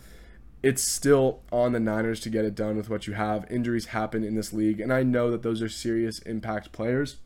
it's 0.62 0.84
still 0.92 1.42
on 1.52 1.72
the 1.72 1.80
Niners 1.80 2.20
to 2.22 2.30
get 2.30 2.46
it 2.46 2.54
done 2.56 2.78
with 2.78 2.90
what 2.90 3.08
you 3.08 3.14
have. 3.14 3.50
Injuries 3.50 3.88
happen 3.88 4.24
in 4.24 4.36
this 4.36 4.54
league, 4.54 4.80
and 4.80 4.94
I 4.94 5.04
know 5.04 5.32
that 5.32 5.42
those 5.42 5.62
are 5.62 5.70
serious 5.70 6.20
impact 6.20 6.72
players. 6.72 7.18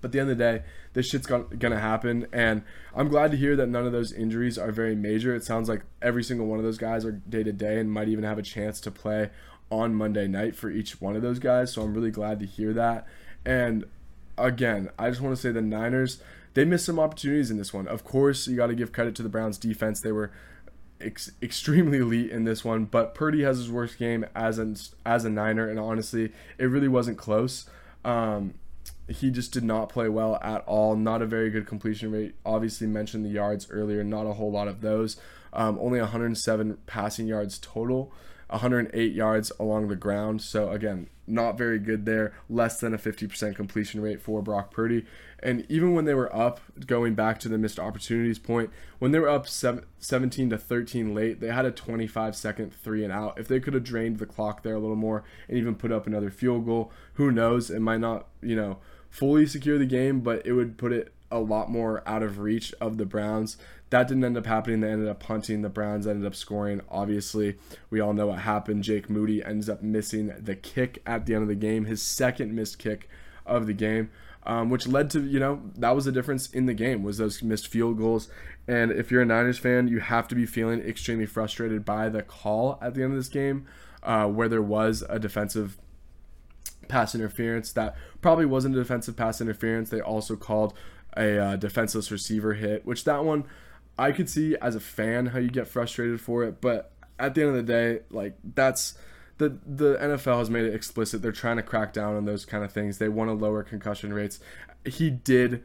But 0.00 0.08
at 0.08 0.12
the 0.12 0.20
end 0.20 0.30
of 0.30 0.36
the 0.36 0.44
day, 0.44 0.62
this 0.92 1.08
shit's 1.08 1.26
gonna 1.26 1.80
happen, 1.80 2.26
and 2.30 2.62
I'm 2.94 3.08
glad 3.08 3.30
to 3.30 3.38
hear 3.38 3.56
that 3.56 3.68
none 3.68 3.86
of 3.86 3.92
those 3.92 4.12
injuries 4.12 4.58
are 4.58 4.70
very 4.70 4.94
major. 4.94 5.34
It 5.34 5.44
sounds 5.44 5.66
like 5.66 5.82
every 6.02 6.22
single 6.22 6.46
one 6.46 6.58
of 6.58 6.64
those 6.64 6.76
guys 6.76 7.06
are 7.06 7.12
day 7.12 7.42
to 7.42 7.52
day 7.52 7.78
and 7.78 7.90
might 7.90 8.08
even 8.08 8.24
have 8.24 8.36
a 8.36 8.42
chance 8.42 8.80
to 8.82 8.90
play 8.90 9.30
on 9.70 9.94
Monday 9.94 10.26
night 10.26 10.54
for 10.56 10.70
each 10.70 11.00
one 11.00 11.16
of 11.16 11.22
those 11.22 11.38
guys. 11.38 11.72
So 11.72 11.82
I'm 11.82 11.94
really 11.94 12.10
glad 12.10 12.38
to 12.40 12.46
hear 12.46 12.72
that. 12.72 13.06
And 13.44 13.84
again, 14.38 14.90
I 14.98 15.10
just 15.10 15.20
want 15.20 15.34
to 15.36 15.40
say 15.40 15.52
the 15.52 15.62
Niners, 15.62 16.22
they 16.54 16.64
missed 16.64 16.86
some 16.86 16.98
opportunities 16.98 17.50
in 17.50 17.56
this 17.56 17.72
one. 17.72 17.88
Of 17.88 18.04
course, 18.04 18.46
you 18.46 18.56
got 18.56 18.68
to 18.68 18.74
give 18.74 18.92
credit 18.92 19.14
to 19.16 19.22
the 19.22 19.28
Browns 19.28 19.58
defense. 19.58 20.00
They 20.00 20.12
were 20.12 20.30
ex- 21.00 21.32
extremely 21.42 21.98
elite 21.98 22.30
in 22.30 22.44
this 22.44 22.64
one, 22.64 22.84
but 22.84 23.14
Purdy 23.14 23.42
has 23.42 23.58
his 23.58 23.70
worst 23.70 23.98
game 23.98 24.24
as 24.34 24.58
an 24.58 24.76
as 25.04 25.24
a 25.24 25.30
Niner 25.30 25.68
and 25.68 25.78
honestly, 25.78 26.32
it 26.58 26.66
really 26.66 26.88
wasn't 26.88 27.18
close. 27.18 27.68
Um, 28.04 28.54
he 29.08 29.30
just 29.30 29.52
did 29.52 29.64
not 29.64 29.88
play 29.88 30.08
well 30.08 30.38
at 30.42 30.64
all. 30.66 30.96
Not 30.96 31.20
a 31.22 31.26
very 31.26 31.50
good 31.50 31.66
completion 31.66 32.10
rate. 32.10 32.34
Obviously, 32.44 32.86
mentioned 32.86 33.24
the 33.24 33.30
yards 33.30 33.68
earlier, 33.70 34.02
not 34.02 34.26
a 34.26 34.34
whole 34.34 34.50
lot 34.50 34.68
of 34.68 34.80
those. 34.80 35.18
Um, 35.52 35.78
only 35.80 36.00
107 36.00 36.78
passing 36.86 37.26
yards 37.26 37.58
total. 37.58 38.12
108 38.48 39.12
yards 39.12 39.52
along 39.58 39.88
the 39.88 39.96
ground. 39.96 40.42
So 40.42 40.70
again, 40.70 41.08
not 41.26 41.56
very 41.56 41.78
good 41.78 42.04
there. 42.04 42.34
Less 42.48 42.80
than 42.80 42.94
a 42.94 42.98
50% 42.98 43.56
completion 43.56 44.00
rate 44.00 44.20
for 44.20 44.42
Brock 44.42 44.72
Purdy. 44.72 45.06
And 45.38 45.66
even 45.68 45.94
when 45.94 46.04
they 46.04 46.14
were 46.14 46.34
up, 46.34 46.60
going 46.86 47.14
back 47.14 47.38
to 47.40 47.48
the 47.48 47.58
missed 47.58 47.78
opportunities 47.78 48.38
point, 48.38 48.70
when 48.98 49.12
they 49.12 49.18
were 49.18 49.28
up 49.28 49.46
17 49.46 50.50
to 50.50 50.58
13 50.58 51.14
late, 51.14 51.40
they 51.40 51.48
had 51.48 51.66
a 51.66 51.70
25 51.70 52.34
second 52.34 52.74
three 52.74 53.04
and 53.04 53.12
out. 53.12 53.38
If 53.38 53.48
they 53.48 53.60
could 53.60 53.74
have 53.74 53.84
drained 53.84 54.18
the 54.18 54.26
clock 54.26 54.62
there 54.62 54.74
a 54.74 54.78
little 54.78 54.96
more 54.96 55.24
and 55.48 55.58
even 55.58 55.74
put 55.74 55.92
up 55.92 56.06
another 56.06 56.30
field 56.30 56.66
goal, 56.66 56.90
who 57.14 57.30
knows? 57.30 57.70
It 57.70 57.80
might 57.80 58.00
not, 58.00 58.26
you 58.40 58.56
know, 58.56 58.78
fully 59.10 59.46
secure 59.46 59.78
the 59.78 59.86
game, 59.86 60.20
but 60.20 60.46
it 60.46 60.52
would 60.52 60.78
put 60.78 60.92
it 60.92 61.12
a 61.34 61.38
lot 61.40 61.68
more 61.68 62.02
out 62.06 62.22
of 62.22 62.38
reach 62.38 62.72
of 62.80 62.96
the 62.96 63.04
Browns. 63.04 63.56
That 63.90 64.08
didn't 64.08 64.24
end 64.24 64.38
up 64.38 64.46
happening. 64.46 64.80
They 64.80 64.90
ended 64.90 65.08
up 65.08 65.20
punting. 65.20 65.62
The 65.62 65.68
Browns 65.68 66.06
ended 66.06 66.26
up 66.26 66.34
scoring. 66.34 66.80
Obviously, 66.88 67.56
we 67.90 68.00
all 68.00 68.12
know 68.12 68.28
what 68.28 68.40
happened. 68.40 68.84
Jake 68.84 69.10
Moody 69.10 69.44
ends 69.44 69.68
up 69.68 69.82
missing 69.82 70.32
the 70.38 70.54
kick 70.54 71.02
at 71.04 71.26
the 71.26 71.34
end 71.34 71.42
of 71.42 71.48
the 71.48 71.54
game, 71.54 71.84
his 71.84 72.00
second 72.00 72.54
missed 72.54 72.78
kick 72.78 73.08
of 73.44 73.66
the 73.66 73.72
game, 73.72 74.10
um, 74.44 74.70
which 74.70 74.86
led 74.86 75.10
to, 75.10 75.20
you 75.20 75.40
know, 75.40 75.60
that 75.76 75.94
was 75.94 76.04
the 76.04 76.12
difference 76.12 76.48
in 76.50 76.66
the 76.66 76.74
game 76.74 77.02
was 77.02 77.18
those 77.18 77.42
missed 77.42 77.66
field 77.66 77.98
goals. 77.98 78.28
And 78.66 78.92
if 78.92 79.10
you're 79.10 79.22
a 79.22 79.26
Niners 79.26 79.58
fan, 79.58 79.88
you 79.88 80.00
have 80.00 80.28
to 80.28 80.34
be 80.34 80.46
feeling 80.46 80.80
extremely 80.80 81.26
frustrated 81.26 81.84
by 81.84 82.08
the 82.08 82.22
call 82.22 82.78
at 82.80 82.94
the 82.94 83.02
end 83.02 83.12
of 83.12 83.18
this 83.18 83.28
game, 83.28 83.66
uh, 84.02 84.26
where 84.26 84.48
there 84.48 84.62
was 84.62 85.04
a 85.08 85.18
defensive 85.18 85.76
pass 86.88 87.14
interference 87.14 87.72
that 87.72 87.96
probably 88.20 88.46
wasn't 88.46 88.74
a 88.74 88.78
defensive 88.78 89.16
pass 89.16 89.40
interference. 89.40 89.90
They 89.90 90.00
also 90.00 90.36
called 90.36 90.74
a 91.16 91.38
uh, 91.38 91.56
defenseless 91.56 92.10
receiver 92.10 92.54
hit, 92.54 92.84
which 92.84 93.04
that 93.04 93.24
one 93.24 93.44
I 93.98 94.12
could 94.12 94.28
see 94.28 94.56
as 94.60 94.74
a 94.74 94.80
fan 94.80 95.26
how 95.26 95.38
you 95.38 95.50
get 95.50 95.68
frustrated 95.68 96.20
for 96.20 96.44
it, 96.44 96.60
but 96.60 96.92
at 97.18 97.34
the 97.34 97.42
end 97.42 97.50
of 97.50 97.56
the 97.56 97.62
day, 97.62 98.00
like 98.10 98.36
that's 98.54 98.94
the 99.38 99.58
the 99.66 99.96
NFL 99.96 100.38
has 100.38 100.50
made 100.50 100.64
it 100.64 100.74
explicit. 100.74 101.22
They're 101.22 101.32
trying 101.32 101.56
to 101.56 101.62
crack 101.62 101.92
down 101.92 102.16
on 102.16 102.24
those 102.24 102.44
kind 102.44 102.64
of 102.64 102.72
things. 102.72 102.98
They 102.98 103.08
want 103.08 103.30
to 103.30 103.34
lower 103.34 103.62
concussion 103.62 104.12
rates. 104.12 104.40
He 104.84 105.10
did 105.10 105.62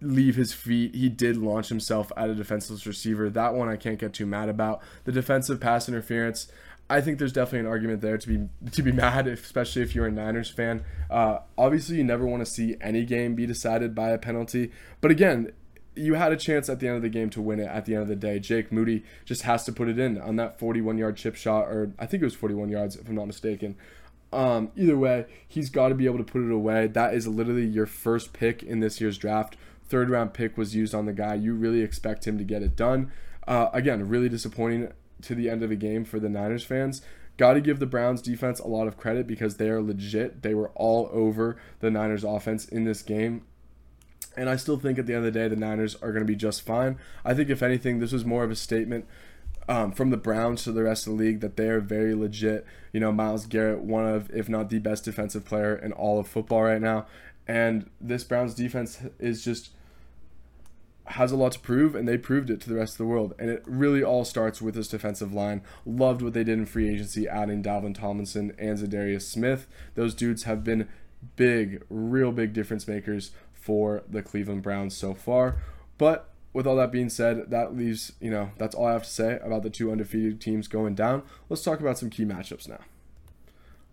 leave 0.00 0.36
his 0.36 0.52
feet. 0.52 0.94
He 0.94 1.08
did 1.08 1.36
launch 1.36 1.68
himself 1.68 2.12
at 2.16 2.30
a 2.30 2.34
defenseless 2.34 2.86
receiver. 2.86 3.28
That 3.28 3.54
one 3.54 3.68
I 3.68 3.76
can't 3.76 3.98
get 3.98 4.14
too 4.14 4.26
mad 4.26 4.48
about. 4.48 4.80
The 5.04 5.12
defensive 5.12 5.60
pass 5.60 5.88
interference. 5.88 6.50
I 6.90 7.00
think 7.00 7.18
there's 7.18 7.32
definitely 7.32 7.60
an 7.60 7.66
argument 7.66 8.00
there 8.00 8.16
to 8.16 8.28
be 8.28 8.48
to 8.72 8.82
be 8.82 8.92
mad, 9.04 9.26
especially 9.26 9.82
if 9.82 9.94
you're 9.94 10.06
a 10.06 10.10
Niners 10.10 10.50
fan. 10.50 10.84
Uh, 11.10 11.40
obviously, 11.56 11.96
you 11.96 12.04
never 12.04 12.26
want 12.26 12.44
to 12.44 12.50
see 12.50 12.76
any 12.80 13.04
game 13.04 13.34
be 13.34 13.46
decided 13.46 13.94
by 13.94 14.10
a 14.10 14.18
penalty, 14.18 14.70
but 15.00 15.10
again, 15.10 15.52
you 15.98 16.14
had 16.14 16.32
a 16.32 16.36
chance 16.36 16.68
at 16.68 16.80
the 16.80 16.86
end 16.86 16.96
of 16.96 17.02
the 17.02 17.08
game 17.08 17.28
to 17.30 17.42
win 17.42 17.60
it 17.60 17.66
at 17.66 17.84
the 17.84 17.94
end 17.94 18.02
of 18.02 18.08
the 18.08 18.16
day. 18.16 18.38
Jake 18.38 18.70
Moody 18.70 19.04
just 19.24 19.42
has 19.42 19.64
to 19.64 19.72
put 19.72 19.88
it 19.88 19.98
in 19.98 20.20
on 20.20 20.36
that 20.36 20.58
41 20.58 20.96
yard 20.96 21.16
chip 21.16 21.34
shot, 21.34 21.66
or 21.66 21.92
I 21.98 22.06
think 22.06 22.22
it 22.22 22.26
was 22.26 22.34
41 22.34 22.68
yards 22.68 22.96
if 22.96 23.08
I'm 23.08 23.14
not 23.14 23.26
mistaken. 23.26 23.76
Um, 24.32 24.70
either 24.76 24.96
way, 24.96 25.26
he's 25.46 25.70
got 25.70 25.88
to 25.88 25.94
be 25.94 26.06
able 26.06 26.18
to 26.18 26.24
put 26.24 26.42
it 26.42 26.52
away. 26.52 26.86
That 26.86 27.14
is 27.14 27.26
literally 27.26 27.66
your 27.66 27.86
first 27.86 28.32
pick 28.32 28.62
in 28.62 28.80
this 28.80 29.00
year's 29.00 29.18
draft. 29.18 29.56
Third 29.88 30.10
round 30.10 30.34
pick 30.34 30.56
was 30.56 30.74
used 30.74 30.94
on 30.94 31.06
the 31.06 31.14
guy. 31.14 31.34
You 31.34 31.54
really 31.54 31.80
expect 31.80 32.26
him 32.26 32.38
to 32.38 32.44
get 32.44 32.62
it 32.62 32.76
done. 32.76 33.10
Uh, 33.46 33.70
again, 33.72 34.06
really 34.08 34.28
disappointing 34.28 34.92
to 35.22 35.34
the 35.34 35.48
end 35.48 35.62
of 35.62 35.70
the 35.70 35.76
game 35.76 36.04
for 36.04 36.20
the 36.20 36.28
Niners 36.28 36.64
fans. 36.64 37.02
Got 37.36 37.54
to 37.54 37.60
give 37.60 37.78
the 37.78 37.86
Browns 37.86 38.20
defense 38.20 38.58
a 38.58 38.66
lot 38.66 38.88
of 38.88 38.96
credit 38.96 39.26
because 39.26 39.56
they 39.56 39.68
are 39.68 39.80
legit. 39.80 40.42
They 40.42 40.54
were 40.54 40.70
all 40.70 41.08
over 41.12 41.56
the 41.80 41.90
Niners 41.90 42.24
offense 42.24 42.64
in 42.64 42.84
this 42.84 43.02
game. 43.02 43.42
And 44.36 44.48
I 44.48 44.56
still 44.56 44.78
think 44.78 44.98
at 44.98 45.06
the 45.06 45.14
end 45.14 45.24
of 45.24 45.32
the 45.32 45.38
day, 45.38 45.48
the 45.48 45.56
Niners 45.56 45.94
are 45.96 46.12
going 46.12 46.24
to 46.24 46.32
be 46.32 46.36
just 46.36 46.62
fine. 46.62 46.98
I 47.24 47.34
think, 47.34 47.48
if 47.48 47.62
anything, 47.62 47.98
this 47.98 48.12
was 48.12 48.24
more 48.24 48.44
of 48.44 48.50
a 48.50 48.56
statement 48.56 49.06
um, 49.68 49.92
from 49.92 50.10
the 50.10 50.16
Browns 50.16 50.64
to 50.64 50.72
the 50.72 50.82
rest 50.82 51.06
of 51.06 51.12
the 51.12 51.18
league 51.18 51.40
that 51.40 51.56
they 51.56 51.68
are 51.68 51.80
very 51.80 52.14
legit. 52.14 52.66
You 52.92 53.00
know, 53.00 53.12
Myles 53.12 53.46
Garrett, 53.46 53.80
one 53.80 54.06
of, 54.06 54.30
if 54.30 54.48
not 54.48 54.70
the 54.70 54.78
best 54.78 55.04
defensive 55.04 55.44
player 55.44 55.76
in 55.76 55.92
all 55.92 56.18
of 56.18 56.26
football 56.26 56.62
right 56.62 56.80
now. 56.80 57.06
And 57.46 57.88
this 58.00 58.24
Browns 58.24 58.54
defense 58.54 59.00
is 59.18 59.44
just 59.44 59.70
has 61.12 61.32
a 61.32 61.36
lot 61.36 61.52
to 61.52 61.60
prove, 61.60 61.94
and 61.94 62.06
they 62.06 62.18
proved 62.18 62.50
it 62.50 62.60
to 62.62 62.68
the 62.68 62.76
rest 62.76 62.94
of 62.94 62.98
the 62.98 63.06
world. 63.06 63.34
And 63.38 63.50
it 63.50 63.62
really 63.66 64.02
all 64.02 64.24
starts 64.24 64.60
with 64.60 64.74
this 64.74 64.88
defensive 64.88 65.32
line. 65.32 65.62
Loved 65.84 66.22
what 66.22 66.34
they 66.34 66.44
did 66.44 66.58
in 66.58 66.66
free 66.66 66.88
agency, 66.88 67.28
adding 67.28 67.62
Dalvin 67.62 67.94
Tomlinson 67.94 68.54
and 68.58 68.78
Za'Darius 68.78 69.22
Smith. 69.22 69.66
Those 69.94 70.14
dudes 70.14 70.44
have 70.44 70.64
been 70.64 70.88
big, 71.36 71.82
real 71.88 72.32
big 72.32 72.52
difference 72.52 72.86
makers 72.86 73.32
for 73.52 74.02
the 74.08 74.22
Cleveland 74.22 74.62
Browns 74.62 74.96
so 74.96 75.14
far. 75.14 75.56
But 75.98 76.30
with 76.52 76.66
all 76.66 76.76
that 76.76 76.92
being 76.92 77.10
said, 77.10 77.50
that 77.50 77.76
leaves, 77.76 78.12
you 78.20 78.30
know, 78.30 78.50
that's 78.56 78.74
all 78.74 78.86
I 78.86 78.92
have 78.92 79.04
to 79.04 79.10
say 79.10 79.38
about 79.42 79.62
the 79.62 79.70
two 79.70 79.90
undefeated 79.90 80.40
teams 80.40 80.68
going 80.68 80.94
down. 80.94 81.22
Let's 81.48 81.62
talk 81.62 81.80
about 81.80 81.98
some 81.98 82.10
key 82.10 82.24
matchups 82.24 82.68
now. 82.68 82.80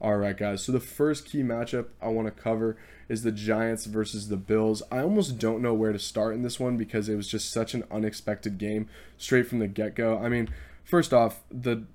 All 0.06 0.18
right, 0.18 0.38
guys. 0.38 0.64
So 0.64 0.72
the 0.72 0.80
first 0.80 1.26
key 1.26 1.42
matchup 1.42 1.88
I 2.00 2.10
want 2.10 2.28
to 2.28 2.44
cover 2.44 2.78
is 3.10 3.24
the 3.24 3.32
Giants 3.32 3.88
versus 3.88 4.30
the 4.30 4.38
Bills. 4.38 4.84
I 4.92 5.00
almost 5.00 5.40
don't 5.40 5.64
know 5.64 5.74
where 5.74 5.92
to 5.92 5.98
start 5.98 6.36
in 6.36 6.44
this 6.44 6.60
one 6.60 6.78
because 6.78 7.10
it 7.10 7.16
was 7.16 7.28
just 7.28 7.52
such 7.52 7.74
an 7.74 7.86
unexpected 7.90 8.60
game 8.60 8.88
straight 9.18 9.48
from 9.48 9.58
the 9.58 9.68
get 9.68 9.96
go. 9.96 10.20
I 10.20 10.30
mean, 10.30 10.50
first 10.84 11.12
off, 11.12 11.42
the 11.50 11.86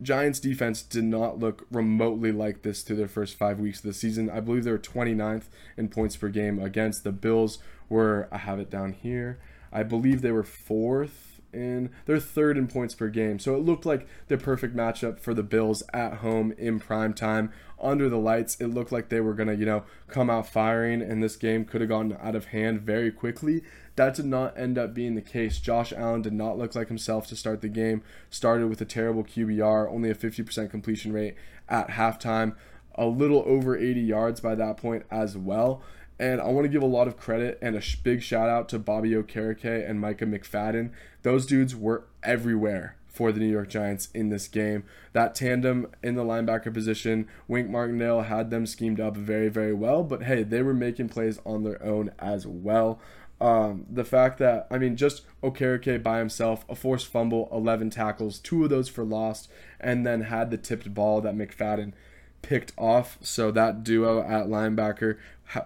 Giants 0.00 0.40
defense 0.40 0.80
did 0.80 1.04
not 1.04 1.38
look 1.38 1.66
remotely 1.70 2.32
like 2.32 2.62
this 2.62 2.80
through 2.80 2.96
their 2.96 3.08
first 3.08 3.36
five 3.36 3.60
weeks 3.60 3.80
of 3.80 3.84
the 3.84 3.92
season. 3.92 4.30
I 4.30 4.40
believe 4.40 4.64
they 4.64 4.70
were 4.70 4.78
29th 4.78 5.48
in 5.76 5.88
points 5.88 6.16
per 6.16 6.30
game 6.30 6.58
against 6.58 7.04
the 7.04 7.12
Bills. 7.12 7.58
Were 7.90 8.26
I 8.32 8.38
have 8.38 8.58
it 8.58 8.70
down 8.70 8.94
here. 8.94 9.38
I 9.70 9.82
believe 9.82 10.22
they 10.22 10.32
were 10.32 10.42
fourth 10.42 11.29
in 11.52 11.90
they're 12.06 12.18
third 12.18 12.56
in 12.56 12.66
points 12.66 12.94
per 12.94 13.08
game. 13.08 13.38
So 13.38 13.54
it 13.54 13.64
looked 13.64 13.86
like 13.86 14.06
the 14.28 14.36
perfect 14.36 14.76
matchup 14.76 15.18
for 15.18 15.34
the 15.34 15.42
Bills 15.42 15.82
at 15.92 16.14
home 16.14 16.52
in 16.58 16.80
prime 16.80 17.14
time 17.14 17.52
under 17.80 18.08
the 18.08 18.18
lights. 18.18 18.60
It 18.60 18.68
looked 18.68 18.92
like 18.92 19.08
they 19.08 19.20
were 19.20 19.34
gonna, 19.34 19.54
you 19.54 19.66
know, 19.66 19.84
come 20.08 20.30
out 20.30 20.46
firing 20.46 21.02
and 21.02 21.22
this 21.22 21.36
game 21.36 21.64
could 21.64 21.80
have 21.80 21.90
gone 21.90 22.16
out 22.20 22.34
of 22.34 22.46
hand 22.46 22.82
very 22.82 23.10
quickly. 23.10 23.62
That 23.96 24.14
did 24.14 24.26
not 24.26 24.56
end 24.58 24.78
up 24.78 24.94
being 24.94 25.14
the 25.14 25.22
case. 25.22 25.58
Josh 25.58 25.92
Allen 25.92 26.22
did 26.22 26.32
not 26.32 26.56
look 26.56 26.74
like 26.74 26.88
himself 26.88 27.26
to 27.28 27.36
start 27.36 27.60
the 27.60 27.68
game. 27.68 28.02
Started 28.30 28.68
with 28.68 28.80
a 28.80 28.86
terrible 28.86 29.24
QBR, 29.24 29.92
only 29.92 30.10
a 30.10 30.14
50% 30.14 30.70
completion 30.70 31.12
rate 31.12 31.34
at 31.68 31.88
halftime, 31.88 32.54
a 32.94 33.06
little 33.06 33.42
over 33.46 33.76
80 33.76 34.00
yards 34.00 34.40
by 34.40 34.54
that 34.54 34.76
point 34.76 35.04
as 35.10 35.36
well. 35.36 35.82
And 36.20 36.38
I 36.38 36.48
want 36.48 36.66
to 36.66 36.68
give 36.68 36.82
a 36.82 36.86
lot 36.86 37.08
of 37.08 37.16
credit 37.16 37.58
and 37.62 37.74
a 37.74 37.82
big 38.02 38.22
shout 38.22 38.50
out 38.50 38.68
to 38.68 38.78
Bobby 38.78 39.12
Okereke 39.12 39.88
and 39.88 39.98
Micah 39.98 40.26
McFadden. 40.26 40.90
Those 41.22 41.46
dudes 41.46 41.74
were 41.74 42.04
everywhere 42.22 42.96
for 43.06 43.32
the 43.32 43.40
New 43.40 43.50
York 43.50 43.70
Giants 43.70 44.10
in 44.12 44.28
this 44.28 44.46
game. 44.46 44.84
That 45.14 45.34
tandem 45.34 45.86
in 46.02 46.16
the 46.16 46.22
linebacker 46.22 46.74
position, 46.74 47.26
Wink 47.48 47.70
Martindale 47.70 48.20
had 48.20 48.50
them 48.50 48.66
schemed 48.66 49.00
up 49.00 49.16
very, 49.16 49.48
very 49.48 49.72
well, 49.72 50.04
but 50.04 50.24
hey, 50.24 50.42
they 50.42 50.60
were 50.60 50.74
making 50.74 51.08
plays 51.08 51.40
on 51.46 51.64
their 51.64 51.82
own 51.82 52.10
as 52.18 52.46
well. 52.46 53.00
Um, 53.40 53.86
the 53.90 54.04
fact 54.04 54.38
that 54.40 54.66
I 54.70 54.76
mean, 54.76 54.96
just 54.96 55.22
Okereke 55.42 56.02
by 56.02 56.18
himself, 56.18 56.66
a 56.68 56.74
forced 56.74 57.06
fumble, 57.06 57.48
11 57.50 57.88
tackles, 57.88 58.38
two 58.38 58.62
of 58.62 58.68
those 58.68 58.90
for 58.90 59.04
lost, 59.04 59.50
and 59.80 60.06
then 60.06 60.24
had 60.24 60.50
the 60.50 60.58
tipped 60.58 60.92
ball 60.92 61.22
that 61.22 61.34
McFadden 61.34 61.94
picked 62.42 62.72
off. 62.76 63.18
So 63.22 63.50
that 63.50 63.82
duo 63.82 64.20
at 64.20 64.46
linebacker 64.46 65.18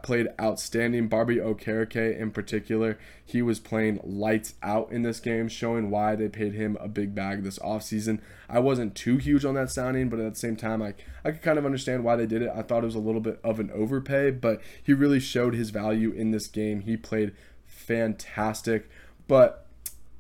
played 0.02 0.28
outstanding. 0.40 1.08
Bobby 1.08 1.36
Okereke 1.36 2.18
in 2.18 2.30
particular, 2.30 2.98
he 3.24 3.42
was 3.42 3.60
playing 3.60 4.00
lights 4.02 4.54
out 4.62 4.90
in 4.90 5.02
this 5.02 5.20
game, 5.20 5.48
showing 5.48 5.90
why 5.90 6.16
they 6.16 6.28
paid 6.28 6.54
him 6.54 6.76
a 6.80 6.88
big 6.88 7.14
bag 7.14 7.42
this 7.42 7.58
offseason. 7.58 8.20
I 8.48 8.60
wasn't 8.60 8.94
too 8.94 9.18
huge 9.18 9.44
on 9.44 9.54
that 9.54 9.70
sounding, 9.70 10.08
but 10.08 10.20
at 10.20 10.34
the 10.34 10.38
same 10.38 10.56
time, 10.56 10.82
I, 10.82 10.94
I 11.24 11.32
could 11.32 11.42
kind 11.42 11.58
of 11.58 11.66
understand 11.66 12.04
why 12.04 12.16
they 12.16 12.26
did 12.26 12.42
it. 12.42 12.52
I 12.54 12.62
thought 12.62 12.82
it 12.82 12.86
was 12.86 12.94
a 12.94 13.00
little 13.00 13.20
bit 13.20 13.40
of 13.44 13.60
an 13.60 13.70
overpay, 13.72 14.32
but 14.32 14.60
he 14.82 14.92
really 14.92 15.20
showed 15.20 15.54
his 15.54 15.70
value 15.70 16.12
in 16.12 16.30
this 16.30 16.46
game. 16.46 16.80
He 16.80 16.96
played 16.96 17.32
fantastic. 17.66 18.88
But 19.26 19.66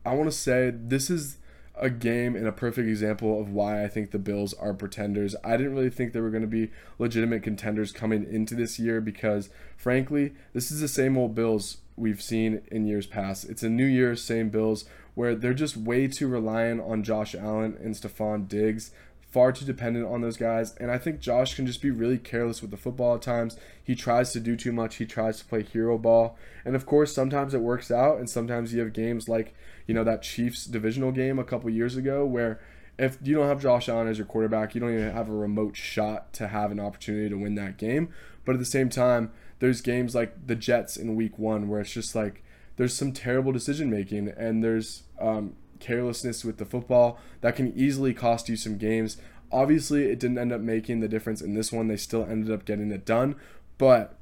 I 0.04 0.14
want 0.14 0.30
to 0.30 0.36
say 0.36 0.70
this 0.74 1.10
is 1.10 1.38
a 1.76 1.90
game 1.90 2.36
and 2.36 2.46
a 2.46 2.52
perfect 2.52 2.88
example 2.88 3.40
of 3.40 3.50
why 3.50 3.82
I 3.82 3.88
think 3.88 4.10
the 4.10 4.18
Bills 4.18 4.54
are 4.54 4.72
pretenders. 4.72 5.34
I 5.42 5.56
didn't 5.56 5.74
really 5.74 5.90
think 5.90 6.12
they 6.12 6.20
were 6.20 6.30
going 6.30 6.42
to 6.42 6.48
be 6.48 6.70
legitimate 6.98 7.42
contenders 7.42 7.92
coming 7.92 8.24
into 8.24 8.54
this 8.54 8.78
year 8.78 9.00
because, 9.00 9.50
frankly, 9.76 10.34
this 10.52 10.70
is 10.70 10.80
the 10.80 10.88
same 10.88 11.16
old 11.16 11.34
Bills 11.34 11.78
we've 11.96 12.22
seen 12.22 12.62
in 12.70 12.86
years 12.86 13.06
past. 13.06 13.44
It's 13.48 13.62
a 13.62 13.68
new 13.68 13.86
year, 13.86 14.14
same 14.14 14.50
Bills, 14.50 14.84
where 15.14 15.34
they're 15.34 15.54
just 15.54 15.76
way 15.76 16.06
too 16.06 16.28
reliant 16.28 16.80
on 16.80 17.02
Josh 17.02 17.34
Allen 17.34 17.76
and 17.82 17.94
Stefon 17.94 18.48
Diggs 18.48 18.92
far 19.34 19.50
too 19.50 19.64
dependent 19.64 20.06
on 20.06 20.20
those 20.20 20.36
guys. 20.36 20.76
And 20.76 20.92
I 20.92 20.96
think 20.96 21.18
Josh 21.18 21.56
can 21.56 21.66
just 21.66 21.82
be 21.82 21.90
really 21.90 22.18
careless 22.18 22.62
with 22.62 22.70
the 22.70 22.76
football 22.76 23.16
at 23.16 23.22
times. 23.22 23.58
He 23.82 23.96
tries 23.96 24.32
to 24.32 24.38
do 24.38 24.54
too 24.54 24.70
much. 24.70 24.94
He 24.94 25.06
tries 25.06 25.40
to 25.40 25.44
play 25.44 25.64
hero 25.64 25.98
ball. 25.98 26.38
And 26.64 26.76
of 26.76 26.86
course, 26.86 27.12
sometimes 27.12 27.52
it 27.52 27.60
works 27.60 27.90
out. 27.90 28.18
And 28.18 28.30
sometimes 28.30 28.72
you 28.72 28.78
have 28.78 28.92
games 28.92 29.28
like, 29.28 29.52
you 29.88 29.94
know, 29.94 30.04
that 30.04 30.22
Chiefs 30.22 30.66
divisional 30.66 31.10
game 31.10 31.40
a 31.40 31.44
couple 31.44 31.68
years 31.68 31.96
ago 31.96 32.24
where 32.24 32.60
if 32.96 33.18
you 33.24 33.34
don't 33.34 33.48
have 33.48 33.60
Josh 33.60 33.88
Allen 33.88 34.06
as 34.06 34.18
your 34.18 34.26
quarterback, 34.26 34.72
you 34.72 34.80
don't 34.80 34.94
even 34.94 35.10
have 35.10 35.28
a 35.28 35.32
remote 35.32 35.76
shot 35.76 36.32
to 36.34 36.46
have 36.46 36.70
an 36.70 36.78
opportunity 36.78 37.28
to 37.28 37.36
win 37.36 37.56
that 37.56 37.76
game. 37.76 38.10
But 38.44 38.52
at 38.52 38.60
the 38.60 38.64
same 38.64 38.88
time, 38.88 39.32
there's 39.58 39.80
games 39.80 40.14
like 40.14 40.46
the 40.46 40.54
Jets 40.54 40.96
in 40.96 41.16
week 41.16 41.40
one 41.40 41.68
where 41.68 41.80
it's 41.80 41.92
just 41.92 42.14
like 42.14 42.44
there's 42.76 42.94
some 42.94 43.10
terrible 43.10 43.50
decision 43.50 43.90
making 43.90 44.28
and 44.28 44.62
there's 44.62 45.02
um, 45.20 45.54
carelessness 45.80 46.44
with 46.44 46.58
the 46.58 46.64
football 46.64 47.18
that 47.40 47.56
can 47.56 47.76
easily 47.76 48.14
cost 48.14 48.48
you 48.48 48.56
some 48.56 48.78
games. 48.78 49.16
Obviously, 49.52 50.04
it 50.04 50.18
didn't 50.18 50.38
end 50.38 50.52
up 50.52 50.60
making 50.60 51.00
the 51.00 51.08
difference 51.08 51.40
in 51.40 51.54
this 51.54 51.70
one. 51.70 51.88
They 51.88 51.96
still 51.96 52.24
ended 52.24 52.50
up 52.50 52.64
getting 52.64 52.90
it 52.90 53.04
done, 53.04 53.36
but 53.78 54.16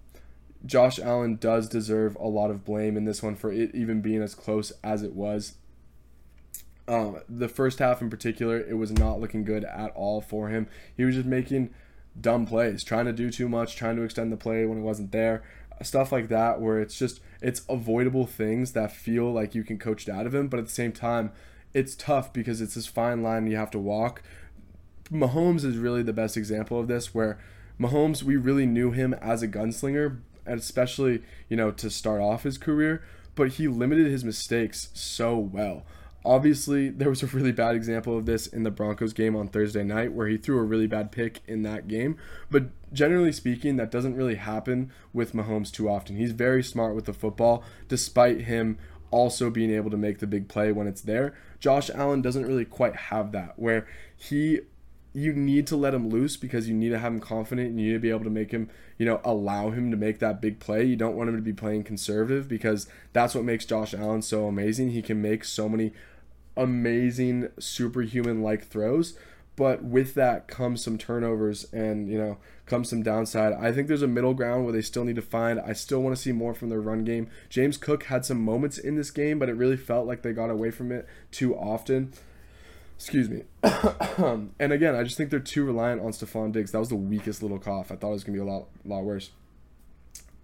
Josh 0.65 0.99
Allen 0.99 1.37
does 1.37 1.69
deserve 1.69 2.17
a 2.17 2.29
lot 2.29 2.51
of 2.51 2.65
blame 2.65 2.97
in 2.97 3.05
this 3.05 3.23
one 3.23 3.35
for 3.35 3.51
it 3.51 3.75
even 3.75 4.01
being 4.01 4.23
as 4.23 4.35
close 4.35 4.73
as 4.85 5.03
it 5.03 5.15
was. 5.15 5.55
Um, 6.89 7.21
the 7.29 7.49
first 7.49 7.79
half 7.79 8.03
in 8.03 8.11
particular, 8.11 8.61
it 8.61 8.77
was 8.77 8.93
not 8.93 9.21
looking 9.21 9.45
good 9.45 9.65
at 9.65 9.93
all 9.93 10.21
for 10.21 10.49
him. 10.49 10.69
He 10.97 11.05
was 11.05 11.15
just 11.15 11.27
making 11.27 11.73
dumb 12.21 12.47
plays, 12.47 12.85
trying 12.85 13.07
to 13.07 13.13
do 13.13 13.31
too 13.31 13.49
much, 13.49 13.77
trying 13.77 13.97
to 13.97 14.03
extend 14.03 14.33
the 14.33 14.37
play 14.37 14.67
when 14.67 14.79
it 14.79 14.83
wasn't 14.83 15.13
there, 15.13 15.43
stuff 15.83 16.13
like 16.13 16.29
that, 16.29 16.61
where 16.61 16.81
it's 16.81 16.99
just 16.99 17.21
it's 17.41 17.63
avoidable 17.69 18.27
things 18.27 18.73
that 18.73 18.93
feel 18.93 19.33
like 19.33 19.55
you 19.55 19.65
can 19.65 19.79
coach 19.79 20.09
it 20.09 20.13
out 20.13 20.27
of 20.27 20.35
him, 20.35 20.49
but 20.49 20.59
at 20.59 20.67
the 20.67 20.73
same 20.73 20.93
time, 20.93 21.33
it's 21.75 21.95
tough 21.95 22.33
because 22.33 22.61
it's 22.61 22.75
this 22.75 22.87
fine 22.87 23.23
line 23.23 23.47
you 23.47 23.57
have 23.57 23.71
to 23.73 23.79
walk. 23.79 24.23
Mahomes 25.11 25.65
is 25.65 25.77
really 25.77 26.03
the 26.03 26.13
best 26.13 26.37
example 26.37 26.79
of 26.79 26.89
this, 26.89 27.15
where 27.15 27.39
Mahomes, 27.81 28.23
we 28.23 28.37
really 28.37 28.67
knew 28.67 28.93
him 28.93 29.15
as 29.15 29.43
a 29.43 29.49
gunslinger, 29.49 30.19
especially 30.47 31.23
you 31.49 31.57
know 31.57 31.71
to 31.71 31.91
start 31.91 32.21
off 32.21 32.45
his 32.45 32.59
career, 32.59 33.03
but 33.35 33.53
he 33.53 33.69
limited 33.69 34.07
his 34.07 34.25
mistakes 34.25 34.89
so 34.95 35.39
well. 35.39 35.85
Obviously, 36.25 36.89
there 36.89 37.11
was 37.11 37.23
a 37.23 37.27
really 37.27 37.53
bad 37.53 37.75
example 37.75 38.17
of 38.17 38.27
this 38.27 38.47
in 38.47 38.63
the 38.63 38.71
Broncos 38.71 39.13
game 39.13 39.35
on 39.35 39.49
Thursday 39.49 39.83
night 39.83 40.13
where 40.13 40.29
he 40.29 40.37
threw 40.37 40.59
a 40.59 40.63
really 40.63 40.87
bad 40.87 41.11
pick 41.11 41.41
in 41.49 41.63
that 41.63 41.89
game. 41.89 42.17
But 42.51 42.67
generally 42.93 43.33
speaking, 43.33 43.77
that 43.77 43.91
doesn't 43.91 44.15
really 44.15 44.37
happen 44.37 44.93
with 45.13 45.33
Mahomes 45.33 45.73
too 45.73 45.89
often. 45.89 46.17
He's 46.17 46.33
very 46.33 46.63
smart 46.63 46.95
with 46.95 47.07
the 47.07 47.13
football, 47.13 47.65
despite 47.89 48.43
him 48.43 48.79
also 49.11 49.51
being 49.51 49.73
able 49.73 49.91
to 49.91 49.97
make 49.97 50.21
the 50.21 50.27
big 50.27 50.49
play 50.49 50.73
when 50.73 50.87
it's 50.87 51.03
there. 51.03 51.35
Josh 51.59 51.91
Allen 51.91 52.23
doesn't 52.23 52.47
really 52.47 52.65
quite 52.65 52.97
have 52.97 53.33
that, 53.33 53.59
where 53.59 53.87
he 54.17 54.61
you 55.15 55.33
need 55.35 55.67
to 55.67 55.77
let 55.77 55.93
him 55.93 56.09
loose 56.09 56.37
because 56.37 56.69
you 56.69 56.75
need 56.75 56.89
to 56.89 56.99
have 56.99 57.13
him 57.13 57.21
confident 57.21 57.69
and 57.69 57.81
you 57.81 57.89
need 57.89 57.93
to 57.93 57.99
be 57.99 58.09
able 58.09 58.25
to 58.25 58.31
make 58.31 58.51
him, 58.51 58.71
you 58.97 59.05
know, 59.05 59.21
allow 59.25 59.71
him 59.71 59.91
to 59.91 59.97
make 59.97 60.19
that 60.21 60.41
big 60.41 60.59
play. 60.59 60.85
You 60.85 60.97
don't 60.97 61.17
want 61.17 61.29
him 61.29 61.37
to 61.37 61.43
be 61.43 61.53
playing 61.53 61.85
conservative 61.85 62.49
because 62.49 62.87
that's 63.13 63.35
what 63.35 63.45
makes 63.45 63.67
Josh 63.67 63.93
Allen 63.93 64.23
so 64.23 64.47
amazing. 64.47 64.91
He 64.91 65.03
can 65.03 65.21
make 65.21 65.45
so 65.45 65.69
many 65.69 65.93
amazing 66.57 67.49
superhuman 67.59 68.43
like 68.43 68.67
throws 68.67 69.17
but 69.57 69.85
with 69.85 70.15
that 70.15 70.49
comes 70.49 70.83
some 70.83 70.97
turnovers 70.97 71.71
and 71.73 72.09
you 72.09 72.19
know 72.19 72.39
comes 72.67 72.89
some 72.89 73.03
downside. 73.03 73.53
I 73.53 73.73
think 73.73 73.89
there's 73.89 74.03
a 74.03 74.09
middle 74.09 74.35
ground 74.35 74.65
where 74.65 74.73
they 74.73 74.81
still 74.83 75.05
need 75.05 75.17
to 75.17 75.23
find. 75.23 75.61
I 75.61 75.73
still 75.73 76.01
want 76.03 76.17
to 76.17 76.23
see 76.23 76.33
more 76.33 76.55
from 76.55 76.71
their 76.71 76.81
run 76.81 77.05
game. 77.05 77.29
James 77.51 77.77
cook 77.77 78.05
had 78.05 78.25
some 78.25 78.43
moments 78.43 78.79
in 78.79 78.97
this 78.97 79.11
game 79.11 79.39
but 79.39 79.49
it 79.49 79.55
really 79.55 79.77
felt 79.77 80.07
like 80.07 80.23
they 80.23 80.33
got 80.33 80.51
away 80.51 80.71
from 80.71 80.91
it 80.91 81.07
too 81.31 81.55
often. 81.55 82.13
Excuse 82.97 83.29
me. 83.29 83.43
And 84.59 84.73
again 84.73 84.95
i 84.95 85.03
just 85.03 85.17
think 85.17 85.31
they're 85.31 85.41
too 85.41 85.65
reliant 85.65 86.01
on 86.01 86.13
Stefon 86.13 86.53
diggs. 86.53 86.73
That 86.73 86.79
was 86.79 86.89
the 86.89 86.97
weakest 86.97 87.43
little 87.43 87.59
cough. 87.59 87.91
I 87.91 87.97
thought 87.97 88.09
it 88.09 88.13
was 88.13 88.25
to 88.25 88.31
be 88.31 88.39
a 88.39 88.45
lot, 88.45 88.69
lot 88.85 89.05
worse. 89.05 89.31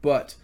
But 0.03 0.35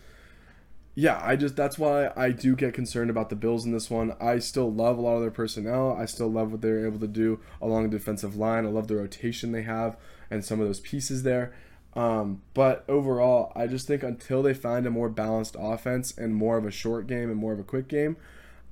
yeah, 0.95 1.21
I 1.23 1.37
just 1.37 1.57
that's 1.57 1.79
why 1.79 2.11
I 2.17 2.31
do 2.31 2.55
get 2.55 2.75
concerned 2.75 3.11
about 3.11 3.29
the 3.29 3.37
Bills 3.37 3.65
in 3.65 3.73
this 3.73 3.91
one. 3.91 4.15
I 4.21 4.39
still 4.39 4.73
love 4.73 4.97
a 4.97 5.01
lot 5.01 5.17
of 5.17 5.23
their 5.23 5.31
personnel. 5.31 5.93
I 5.93 6.05
still 6.05 6.31
love 6.31 6.53
what 6.53 6.61
they're 6.61 6.87
able 6.87 7.01
to 7.01 7.09
do 7.09 7.41
along 7.61 7.91
the 7.91 7.99
defensive 7.99 8.37
line. 8.37 8.65
I 8.65 8.69
love 8.69 8.87
the 8.87 8.97
rotation 8.97 9.53
they 9.53 9.63
have 9.63 9.97
and 10.31 10.45
some 10.45 10.61
of 10.61 10.67
those 10.67 10.81
pieces 10.81 11.25
there. 11.25 11.53
Um, 11.95 12.43
but 12.55 12.85
overall, 12.89 13.53
I 13.55 13.67
just 13.67 13.87
think 13.87 14.03
until 14.03 14.43
they 14.43 14.55
find 14.55 14.87
a 14.87 14.91
more 14.91 15.09
balanced 15.09 15.57
offense 15.59 16.17
and 16.17 16.35
more 16.35 16.57
of 16.57 16.67
a 16.67 16.71
short 16.71 17.07
game 17.07 17.31
and 17.31 17.39
more 17.39 17.53
of 17.53 17.61
a 17.61 17.65
quick 17.65 17.89
game, 17.89 18.17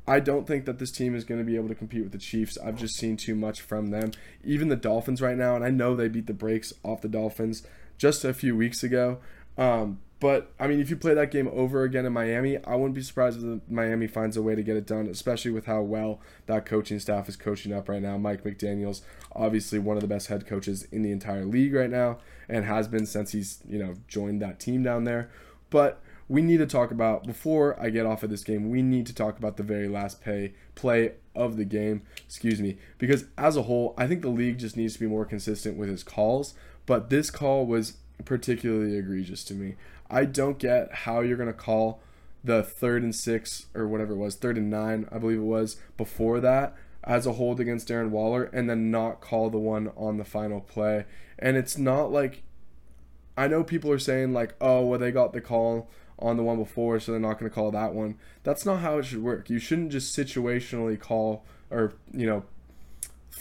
I 0.07 0.19
don't 0.19 0.47
think 0.47 0.65
that 0.65 0.79
this 0.79 0.91
team 0.91 1.15
is 1.15 1.25
going 1.25 1.39
to 1.39 1.45
be 1.45 1.55
able 1.55 1.69
to 1.69 1.75
compete 1.75 2.03
with 2.03 2.13
the 2.13 2.19
Chiefs. 2.19 2.59
I've 2.59 2.77
just 2.77 2.97
seen 2.97 3.17
too 3.17 3.37
much 3.37 3.61
from 3.61 3.91
them. 3.91 4.11
Even 4.45 4.69
the 4.69 4.77
Dolphins 4.77 5.23
right 5.23 5.37
now, 5.37 5.55
and 5.55 5.65
I 5.65 5.71
know 5.71 5.95
they 5.95 6.09
beat 6.09 6.27
the 6.27 6.35
brakes 6.35 6.73
off 6.83 7.03
the 7.03 7.09
Dolphins 7.09 7.65
just 7.99 8.25
a 8.25 8.35
few 8.35 8.57
weeks 8.57 8.83
ago. 8.83 9.19
Um, 9.57 10.01
but 10.23 10.53
I 10.61 10.69
mean, 10.69 10.79
if 10.79 10.89
you 10.89 10.97
play 10.97 11.15
that 11.15 11.33
game 11.33 11.51
over 11.53 11.83
again 11.83 12.07
in 12.07 12.13
Miami, 12.13 12.57
I 12.65 12.77
wouldn't 12.77 12.95
be 12.95 13.03
surprised 13.03 13.43
if 13.43 13.61
Miami 13.69 14.07
finds 14.07 14.37
a 14.37 14.43
way 14.43 14.55
to 14.55 14.63
get 14.63 14.77
it 14.77 14.87
done, 14.87 15.09
especially 15.09 15.51
with 15.51 15.67
how 15.67 15.83
well 15.83 16.21
that 16.47 16.65
coaching 16.65 17.01
staff 17.01 17.29
is 17.29 17.35
coaching 17.35 17.73
up 17.73 17.89
right 17.89 18.01
now. 18.01 18.17
Mike 18.19 18.45
McDaniel's 18.45 19.03
obviously 19.35 19.81
one 19.81 19.97
of 19.97 20.01
the 20.01 20.07
best 20.07 20.29
head 20.29 20.47
coaches 20.47 20.85
in 20.93 21.03
the 21.03 21.11
entire 21.11 21.45
league 21.45 21.75
right 21.75 21.91
now, 21.91 22.19
and 22.49 22.65
has 22.65 22.87
been 22.87 23.05
since 23.05 23.33
he's 23.33 23.65
you 23.69 23.81
know 23.81 23.95
joined 24.07 24.41
that 24.41 24.61
team 24.61 24.85
down 24.85 25.03
there. 25.03 25.29
But 25.71 26.01
we 26.29 26.41
need 26.41 26.59
to 26.59 26.67
talk 26.67 26.93
about 26.93 27.27
before 27.27 27.77
I 27.83 27.91
get 27.91 28.07
off 28.07 28.23
of 28.23 28.31
this 28.31 28.45
game. 28.45 28.71
We 28.71 28.81
need 28.81 29.07
to 29.07 29.15
talk 29.15 29.39
about 29.39 29.57
the 29.57 29.65
very 29.65 29.89
last 29.89 30.23
pay 30.23 30.55
play 30.77 31.15
of 31.35 31.57
the 31.57 31.65
game. 31.65 32.03
Excuse 32.25 32.63
me, 32.63 32.79
because 32.97 33.25
as 33.37 33.57
a 33.57 33.63
whole, 33.63 33.93
I 33.99 34.07
think 34.07 34.23
the 34.23 34.29
league 34.29 34.59
just 34.59 34.77
needs 34.77 34.93
to 34.93 35.01
be 35.01 35.09
more 35.09 35.25
consistent 35.25 35.77
with 35.77 35.89
his 35.89 36.05
calls. 36.05 36.55
But 36.87 37.11
this 37.11 37.29
call 37.29 37.67
was 37.67 37.95
particularly 38.25 38.97
egregious 38.97 39.43
to 39.45 39.55
me. 39.55 39.75
I 40.13 40.27
don't 40.27 40.59
get 40.59 40.93
how 40.93 41.21
you're 41.21 41.37
going 41.37 41.49
to 41.49 41.53
call 41.53 42.01
the 42.45 42.63
third 42.63 43.03
and 43.03 43.15
six 43.15 43.67
or 43.75 43.89
whatever 43.89 44.13
it 44.13 44.19
was, 44.19 44.37
third 44.37 44.59
and 44.59 44.71
nine, 44.71 45.09
I 45.11 45.19
believe 45.19 45.39
it 45.39 45.43
was, 45.43 45.77
before 45.97 46.41
that 46.41 46.77
as 47.05 47.27
a 47.27 47.33
hold 47.33 47.59
against 47.61 47.89
Darren 47.89 48.11
Waller 48.11 48.45
and 48.45 48.69
then 48.71 48.91
not 48.91 49.21
call 49.21 49.51
the 49.51 49.59
one 49.59 49.91
on 49.97 50.19
the 50.19 50.25
final 50.25 50.61
play. 50.61 51.05
And 51.39 51.57
it's 51.57 51.77
not 51.77 52.13
like 52.13 52.43
I 53.37 53.49
know 53.49 53.65
people 53.65 53.91
are 53.91 53.99
saying 53.99 54.33
like, 54.33 54.55
"Oh, 54.61 54.85
well 54.85 54.99
they 54.99 55.11
got 55.11 55.33
the 55.33 55.41
call 55.41 55.91
on 56.19 56.37
the 56.37 56.43
one 56.43 56.59
before, 56.59 57.01
so 57.01 57.13
they're 57.13 57.21
not 57.21 57.39
going 57.39 57.51
to 57.51 57.55
call 57.55 57.71
that 57.73 57.95
one." 57.95 58.19
That's 58.45 58.67
not 58.67 58.81
how 58.81 58.99
it 58.99 59.07
should 59.07 59.23
work. 59.23 59.51
You 59.51 59.59
shouldn't 59.59 59.91
just 59.91 60.17
situationally 60.17 60.99
call 61.01 61.45
or, 61.71 61.95
you 62.13 62.27
know, 62.27 62.45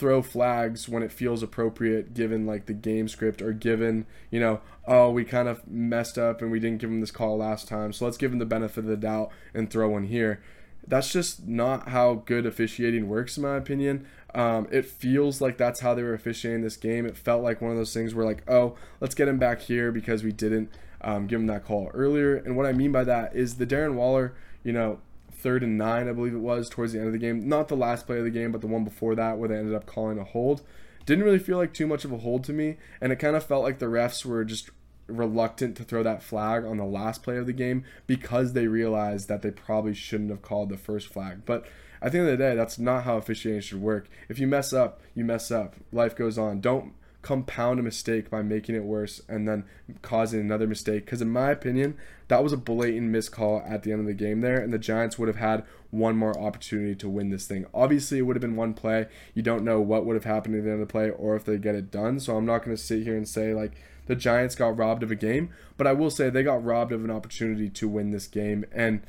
throw 0.01 0.23
flags 0.23 0.89
when 0.89 1.03
it 1.03 1.11
feels 1.11 1.43
appropriate 1.43 2.15
given 2.15 2.43
like 2.47 2.65
the 2.65 2.73
game 2.73 3.07
script 3.07 3.39
or 3.39 3.53
given 3.53 4.03
you 4.31 4.39
know 4.39 4.59
oh 4.87 5.11
we 5.11 5.23
kind 5.23 5.47
of 5.47 5.61
messed 5.67 6.17
up 6.17 6.41
and 6.41 6.49
we 6.49 6.59
didn't 6.59 6.79
give 6.79 6.89
him 6.89 7.01
this 7.01 7.11
call 7.11 7.37
last 7.37 7.67
time 7.67 7.93
so 7.93 8.03
let's 8.03 8.17
give 8.17 8.31
him 8.31 8.39
the 8.39 8.45
benefit 8.47 8.79
of 8.79 8.85
the 8.85 8.97
doubt 8.97 9.29
and 9.53 9.69
throw 9.69 9.89
one 9.89 10.05
here. 10.05 10.41
That's 10.87 11.13
just 11.13 11.47
not 11.47 11.89
how 11.89 12.23
good 12.25 12.47
officiating 12.47 13.07
works 13.07 13.37
in 13.37 13.43
my 13.43 13.57
opinion. 13.57 14.07
Um, 14.33 14.67
it 14.71 14.87
feels 14.87 15.39
like 15.39 15.59
that's 15.59 15.81
how 15.81 15.93
they 15.93 16.01
were 16.01 16.15
officiating 16.15 16.63
this 16.63 16.77
game. 16.77 17.05
It 17.05 17.15
felt 17.15 17.43
like 17.43 17.61
one 17.61 17.69
of 17.69 17.77
those 17.77 17.93
things 17.93 18.15
where 18.15 18.25
like 18.25 18.41
oh 18.49 18.75
let's 19.01 19.13
get 19.13 19.27
him 19.27 19.37
back 19.37 19.61
here 19.61 19.91
because 19.91 20.23
we 20.23 20.31
didn't 20.31 20.71
um, 21.01 21.27
give 21.27 21.39
him 21.39 21.45
that 21.45 21.63
call 21.63 21.91
earlier. 21.93 22.37
And 22.37 22.57
what 22.57 22.65
i 22.65 22.71
mean 22.71 22.91
by 22.91 23.03
that 23.03 23.35
is 23.35 23.57
the 23.57 23.67
darren 23.67 23.93
waller 23.93 24.33
you 24.63 24.73
know 24.73 24.99
third 25.41 25.63
and 25.63 25.77
nine, 25.77 26.07
I 26.07 26.13
believe 26.13 26.33
it 26.33 26.39
was, 26.39 26.69
towards 26.69 26.93
the 26.93 26.99
end 26.99 27.07
of 27.07 27.13
the 27.13 27.19
game. 27.19 27.47
Not 27.47 27.67
the 27.67 27.75
last 27.75 28.05
play 28.05 28.17
of 28.17 28.23
the 28.23 28.29
game, 28.29 28.51
but 28.51 28.61
the 28.61 28.67
one 28.67 28.83
before 28.83 29.15
that 29.15 29.37
where 29.37 29.49
they 29.49 29.57
ended 29.57 29.75
up 29.75 29.85
calling 29.85 30.19
a 30.19 30.23
hold. 30.23 30.61
Didn't 31.05 31.23
really 31.23 31.39
feel 31.39 31.57
like 31.57 31.73
too 31.73 31.87
much 31.87 32.05
of 32.05 32.11
a 32.11 32.19
hold 32.19 32.43
to 32.45 32.53
me, 32.53 32.77
and 33.01 33.11
it 33.11 33.17
kind 33.17 33.35
of 33.35 33.45
felt 33.45 33.63
like 33.63 33.79
the 33.79 33.87
refs 33.87 34.23
were 34.23 34.45
just 34.45 34.69
reluctant 35.07 35.75
to 35.77 35.83
throw 35.83 36.03
that 36.03 36.23
flag 36.23 36.63
on 36.63 36.77
the 36.77 36.85
last 36.85 37.23
play 37.23 37.37
of 37.37 37.45
the 37.45 37.53
game 37.53 37.83
because 38.07 38.53
they 38.53 38.67
realized 38.67 39.27
that 39.27 39.41
they 39.41 39.51
probably 39.51 39.93
shouldn't 39.93 40.29
have 40.29 40.41
called 40.41 40.69
the 40.69 40.77
first 40.77 41.07
flag. 41.07 41.41
But 41.45 41.65
at 42.01 42.11
the 42.11 42.19
end 42.19 42.29
of 42.29 42.37
the 42.37 42.43
day, 42.43 42.55
that's 42.55 42.79
not 42.79 43.03
how 43.03 43.17
officiating 43.17 43.61
should 43.61 43.81
work. 43.81 44.07
If 44.29 44.39
you 44.39 44.47
mess 44.47 44.73
up, 44.73 45.01
you 45.13 45.23
mess 45.23 45.51
up. 45.51 45.75
Life 45.91 46.15
goes 46.15 46.37
on. 46.37 46.61
Don't 46.61 46.93
compound 47.21 47.79
a 47.79 47.83
mistake 47.83 48.29
by 48.29 48.41
making 48.41 48.75
it 48.75 48.83
worse 48.83 49.21
and 49.29 49.47
then 49.47 49.65
causing 50.01 50.39
another 50.39 50.67
mistake. 50.67 51.05
Because, 51.05 51.21
in 51.21 51.29
my 51.29 51.51
opinion, 51.51 51.97
that 52.31 52.43
was 52.45 52.53
a 52.53 52.57
blatant 52.57 53.09
miscall 53.09 53.61
at 53.67 53.83
the 53.83 53.91
end 53.91 53.99
of 53.99 54.07
the 54.07 54.13
game 54.13 54.39
there, 54.39 54.57
and 54.57 54.71
the 54.71 54.79
Giants 54.79 55.19
would 55.19 55.27
have 55.27 55.35
had 55.35 55.65
one 55.89 56.15
more 56.15 56.39
opportunity 56.39 56.95
to 56.95 57.09
win 57.09 57.29
this 57.29 57.45
thing. 57.45 57.65
Obviously, 57.73 58.19
it 58.19 58.21
would 58.21 58.37
have 58.37 58.41
been 58.41 58.55
one 58.55 58.73
play. 58.73 59.07
You 59.33 59.41
don't 59.41 59.65
know 59.65 59.81
what 59.81 60.05
would 60.05 60.15
have 60.15 60.23
happened 60.23 60.55
at 60.55 60.63
the 60.63 60.71
end 60.71 60.81
of 60.81 60.87
the 60.87 60.89
play 60.89 61.09
or 61.09 61.35
if 61.35 61.43
they 61.43 61.57
get 61.57 61.75
it 61.75 61.91
done. 61.91 62.21
So, 62.21 62.37
I'm 62.37 62.45
not 62.45 62.63
going 62.63 62.77
to 62.77 62.81
sit 62.81 63.03
here 63.03 63.17
and 63.17 63.27
say, 63.27 63.53
like, 63.53 63.73
the 64.05 64.15
Giants 64.15 64.55
got 64.55 64.77
robbed 64.77 65.03
of 65.03 65.11
a 65.11 65.15
game, 65.15 65.49
but 65.75 65.87
I 65.87 65.91
will 65.91 66.09
say 66.09 66.29
they 66.29 66.41
got 66.41 66.63
robbed 66.63 66.93
of 66.93 67.03
an 67.03 67.11
opportunity 67.11 67.67
to 67.67 67.89
win 67.89 68.11
this 68.11 68.27
game. 68.27 68.63
And 68.71 69.01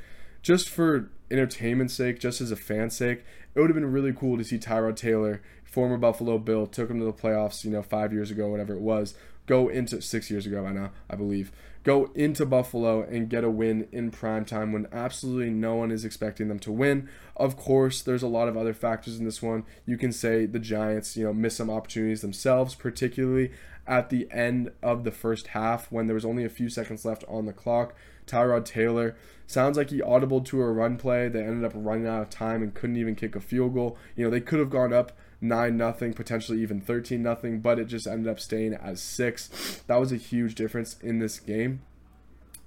just 0.43 0.69
for 0.69 1.09
entertainment's 1.31 1.95
sake, 1.95 2.19
just 2.19 2.41
as 2.41 2.51
a 2.51 2.57
fan's 2.57 2.97
sake, 2.97 3.25
it 3.55 3.61
would 3.61 3.71
have 3.71 3.77
been 3.77 3.93
really 3.93 4.13
cool 4.13 4.37
to 4.37 4.43
see 4.43 4.59
Tyrod 4.59 4.97
Taylor 4.97 5.43
former 5.73 5.97
Buffalo 5.97 6.39
Bill, 6.39 6.67
took 6.67 6.91
him 6.91 6.99
to 6.99 7.05
the 7.05 7.13
playoffs, 7.13 7.65
you 7.65 7.71
know, 7.71 7.83
five 7.83 8.13
years 8.13 8.31
ago, 8.31 8.49
whatever 8.49 8.75
it 8.75 8.81
was, 8.81 9.15
go 9.47 9.69
into 9.69 10.03
six 10.03 10.31
years 10.31 10.45
ago 10.45 10.63
by 10.63 10.71
now, 10.71 10.91
I 11.09 11.17
believe, 11.17 11.51
go 11.83 12.11
into 12.15 12.47
Buffalo 12.47 13.03
and 13.03 13.29
get 13.29 13.45
a 13.45 13.51
win 13.51 13.89
in 13.93 14.11
prime 14.11 14.45
time 14.45 14.73
when 14.73 14.87
absolutely 14.93 15.51
no 15.51 15.75
one 15.75 15.91
is 15.91 16.05
expecting 16.05 16.49
them 16.49 16.59
to 16.61 16.73
win. 16.73 17.09
Of 17.37 17.57
course, 17.57 18.03
there's 18.03 18.23
a 18.23 18.29
lot 18.29 18.49
of 18.49 18.57
other 18.57 18.75
factors 18.75 19.19
in 19.19 19.25
this 19.25 19.43
one. 19.43 19.65
You 19.85 19.97
can 19.97 20.13
say 20.13 20.47
the 20.47 20.59
Giants, 20.59 21.17
you 21.17 21.25
know, 21.25 21.33
miss 21.33 21.57
some 21.57 21.71
opportunities 21.71 22.21
themselves, 22.21 22.75
particularly 22.75 23.51
at 23.87 24.11
the 24.11 24.29
end 24.31 24.71
of 24.83 25.05
the 25.05 25.11
first 25.11 25.49
half 25.49 25.91
when 25.91 26.07
there 26.07 26.15
was 26.15 26.25
only 26.25 26.45
a 26.45 26.49
few 26.49 26.69
seconds 26.69 27.05
left 27.05 27.25
on 27.27 27.47
the 27.47 27.53
clock. 27.53 27.95
Tyrod 28.27 28.65
Taylor 28.65 29.17
sounds 29.47 29.77
like 29.77 29.91
he 29.91 30.01
audibled 30.01 30.45
to 30.47 30.63
a 30.63 30.71
run 30.71 30.97
play. 30.97 31.29
They 31.29 31.43
ended 31.43 31.65
up 31.65 31.73
running 31.75 32.07
out 32.07 32.23
of 32.23 32.31
time 32.31 32.63
and 32.63 32.73
couldn't 32.73 32.97
even 32.97 33.17
kick 33.17 33.35
a 33.35 33.41
field 33.41 33.75
goal. 33.75 33.99
You 34.15 34.25
know, 34.25 34.31
they 34.31 34.41
could 34.41 34.61
have 34.61 34.71
gone 34.71 34.93
up 34.93 35.13
9 35.43 35.77
nothing, 35.77 36.15
potentially 36.15 36.63
even 36.63 36.81
13 36.81 37.23
nothing, 37.23 37.61
but 37.61 37.79
it 37.79 37.87
just 37.87 38.07
ended 38.07 38.31
up 38.31 38.41
staying 38.41 38.75
as 38.75 39.03
6. 39.03 39.83
That 39.87 39.97
was 39.97 40.13
a 40.13 40.17
huge 40.17 40.55
difference 40.55 40.97
in 41.01 41.19
this 41.19 41.39
game. 41.41 41.83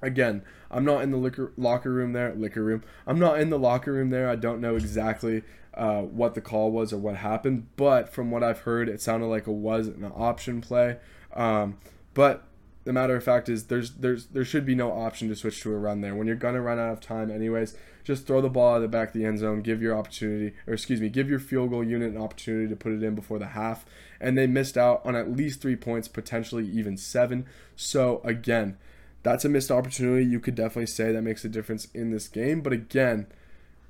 again, 0.01 0.43
I'm 0.69 0.85
not 0.85 1.01
in 1.01 1.11
the 1.11 1.17
liquor, 1.17 1.53
locker 1.57 1.91
room 1.91 2.13
there. 2.13 2.33
Liquor 2.35 2.63
room. 2.63 2.83
I'm 3.07 3.17
not 3.17 3.39
in 3.39 3.49
the 3.49 3.57
locker 3.57 3.93
room 3.93 4.09
there. 4.09 4.29
I 4.29 4.35
don't 4.35 4.61
know 4.61 4.75
exactly 4.75 5.43
uh, 5.73 6.01
what 6.01 6.35
the 6.35 6.41
call 6.41 6.71
was 6.71 6.93
or 6.93 6.97
what 6.97 7.17
happened, 7.17 7.67
but 7.75 8.13
from 8.13 8.29
what 8.29 8.43
I've 8.43 8.59
heard, 8.59 8.89
it 8.89 9.01
sounded 9.01 9.27
like 9.27 9.47
it 9.47 9.53
was 9.53 9.87
an 9.87 10.11
option 10.15 10.61
play. 10.61 10.97
Um, 11.33 11.77
but 12.13 12.43
the 12.85 12.93
matter 12.93 13.15
of 13.15 13.23
fact 13.23 13.49
is, 13.49 13.65
there's 13.65 13.91
there's 13.91 14.27
there 14.27 14.45
should 14.45 14.65
be 14.65 14.75
no 14.75 14.91
option 14.91 15.27
to 15.27 15.35
switch 15.35 15.61
to 15.61 15.73
a 15.73 15.77
run 15.77 16.01
there 16.01 16.15
when 16.15 16.27
you're 16.27 16.35
gonna 16.35 16.61
run 16.61 16.79
out 16.79 16.93
of 16.93 17.01
time 17.01 17.29
anyways. 17.29 17.75
Just 18.03 18.27
throw 18.27 18.39
the 18.39 18.49
ball 18.49 18.75
at 18.75 18.79
the 18.79 18.87
back 18.87 19.09
of 19.09 19.13
the 19.15 19.25
end 19.25 19.39
zone, 19.39 19.61
give 19.61 19.81
your 19.81 19.97
opportunity, 19.97 20.55
or 20.67 20.73
excuse 20.73 21.01
me, 21.01 21.09
give 21.09 21.27
your 21.27 21.39
field 21.39 21.71
goal 21.71 21.83
unit 21.83 22.13
an 22.13 22.21
opportunity 22.21 22.69
to 22.69 22.75
put 22.75 22.91
it 22.91 23.01
in 23.01 23.15
before 23.15 23.39
the 23.39 23.47
half. 23.47 23.83
And 24.21 24.37
they 24.37 24.45
missed 24.45 24.77
out 24.77 25.03
on 25.03 25.15
at 25.15 25.35
least 25.35 25.61
three 25.61 25.75
points, 25.75 26.07
potentially 26.07 26.67
even 26.67 26.97
seven. 26.97 27.47
So 27.75 28.21
again 28.23 28.77
that's 29.25 29.43
a 29.43 29.49
missed 29.49 29.71
opportunity. 29.71 30.23
You 30.23 30.39
could 30.39 30.53
definitely 30.53 30.85
say 30.85 31.11
that 31.11 31.21
makes 31.23 31.43
a 31.43 31.49
difference 31.49 31.87
in 31.95 32.11
this 32.11 32.27
game. 32.27 32.61
But 32.61 32.73
again, 32.73 33.25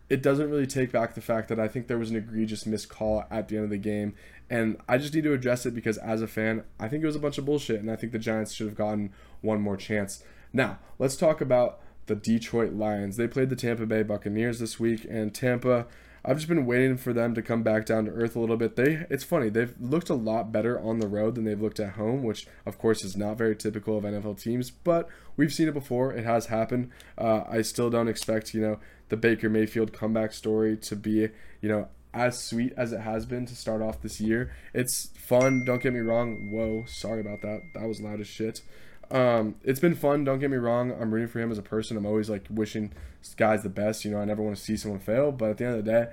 it 0.09 0.21
doesn't 0.21 0.49
really 0.49 0.65
take 0.65 0.93
back 0.93 1.13
the 1.13 1.19
fact 1.19 1.49
that 1.49 1.59
I 1.59 1.67
think 1.67 1.87
there 1.87 1.97
was 1.97 2.09
an 2.09 2.15
egregious 2.15 2.65
missed 2.65 2.87
call 2.87 3.25
at 3.29 3.49
the 3.49 3.57
end 3.57 3.65
of 3.65 3.69
the 3.69 3.77
game. 3.77 4.15
And 4.49 4.77
I 4.87 4.97
just 4.97 5.13
need 5.13 5.23
to 5.23 5.33
address 5.33 5.65
it 5.65 5.73
because 5.73 5.97
as 5.97 6.21
a 6.21 6.27
fan, 6.27 6.63
I 6.79 6.87
think 6.87 7.03
it 7.03 7.07
was 7.07 7.15
a 7.15 7.19
bunch 7.19 7.37
of 7.37 7.45
bullshit. 7.45 7.79
And 7.79 7.89
I 7.89 7.95
think 7.95 8.11
the 8.11 8.19
Giants 8.19 8.53
should 8.53 8.67
have 8.67 8.75
gotten 8.75 9.11
one 9.41 9.61
more 9.61 9.77
chance. 9.77 10.23
Now, 10.53 10.79
let's 10.99 11.15
talk 11.15 11.41
about 11.41 11.79
the 12.05 12.15
Detroit 12.15 12.73
Lions. 12.73 13.17
They 13.17 13.27
played 13.27 13.49
the 13.49 13.55
Tampa 13.55 13.85
Bay 13.85 14.03
Buccaneers 14.03 14.59
this 14.59 14.79
week, 14.79 15.05
and 15.09 15.33
Tampa 15.33 15.87
I've 16.27 16.37
just 16.37 16.47
been 16.47 16.65
waiting 16.65 16.97
for 16.97 17.13
them 17.13 17.35
to 17.35 17.41
come 17.43 17.61
back 17.61 17.85
down 17.85 18.05
to 18.05 18.11
earth 18.11 18.35
a 18.35 18.39
little 18.39 18.57
bit. 18.57 18.75
They 18.75 19.05
it's 19.11 19.23
funny, 19.23 19.49
they've 19.49 19.75
looked 19.79 20.09
a 20.09 20.15
lot 20.15 20.51
better 20.51 20.79
on 20.79 20.99
the 20.99 21.07
road 21.07 21.35
than 21.35 21.43
they've 21.43 21.61
looked 21.61 21.79
at 21.79 21.93
home, 21.93 22.23
which 22.23 22.47
of 22.65 22.79
course 22.79 23.03
is 23.03 23.15
not 23.15 23.37
very 23.37 23.55
typical 23.55 23.97
of 23.97 24.03
NFL 24.03 24.41
teams, 24.41 24.71
but 24.71 25.07
we've 25.37 25.53
seen 25.53 25.67
it 25.67 25.73
before. 25.73 26.11
It 26.11 26.25
has 26.25 26.47
happened. 26.47 26.89
Uh, 27.15 27.43
I 27.47 27.61
still 27.61 27.91
don't 27.91 28.07
expect, 28.07 28.55
you 28.55 28.61
know, 28.61 28.79
the 29.09 29.17
Baker 29.17 29.49
Mayfield 29.49 29.93
comeback 29.93 30.33
story 30.33 30.75
to 30.77 30.95
be, 30.95 31.29
you 31.61 31.69
know, 31.69 31.89
as 32.15 32.41
sweet 32.41 32.73
as 32.77 32.93
it 32.93 33.01
has 33.01 33.25
been 33.25 33.45
to 33.45 33.55
start 33.55 33.81
off 33.81 34.01
this 34.01 34.19
year. 34.19 34.51
It's 34.73 35.09
fun, 35.17 35.65
don't 35.65 35.83
get 35.83 35.93
me 35.93 35.99
wrong. 35.99 36.49
Whoa, 36.49 36.85
sorry 36.87 37.19
about 37.21 37.41
that. 37.41 37.61
That 37.75 37.87
was 37.87 38.01
loud 38.01 38.21
as 38.21 38.27
shit. 38.27 38.61
Um, 39.11 39.55
it's 39.63 39.79
been 39.79 39.93
fun. 39.93 40.23
Don't 40.23 40.39
get 40.39 40.49
me 40.49 40.57
wrong. 40.57 40.91
I'm 40.91 41.13
rooting 41.13 41.27
for 41.27 41.39
him 41.39 41.51
as 41.51 41.57
a 41.57 41.61
person. 41.63 41.95
I'm 41.95 42.05
always 42.05 42.29
like 42.29 42.47
wishing 42.49 42.91
guys 43.37 43.61
the 43.61 43.69
best. 43.69 44.03
You 44.03 44.11
know, 44.11 44.17
I 44.17 44.25
never 44.25 44.41
want 44.41 44.57
to 44.57 44.61
see 44.63 44.77
someone 44.77 44.99
fail. 44.99 45.31
But 45.31 45.51
at 45.51 45.57
the 45.57 45.65
end 45.65 45.77
of 45.77 45.85
the 45.85 45.91
day, 45.91 46.07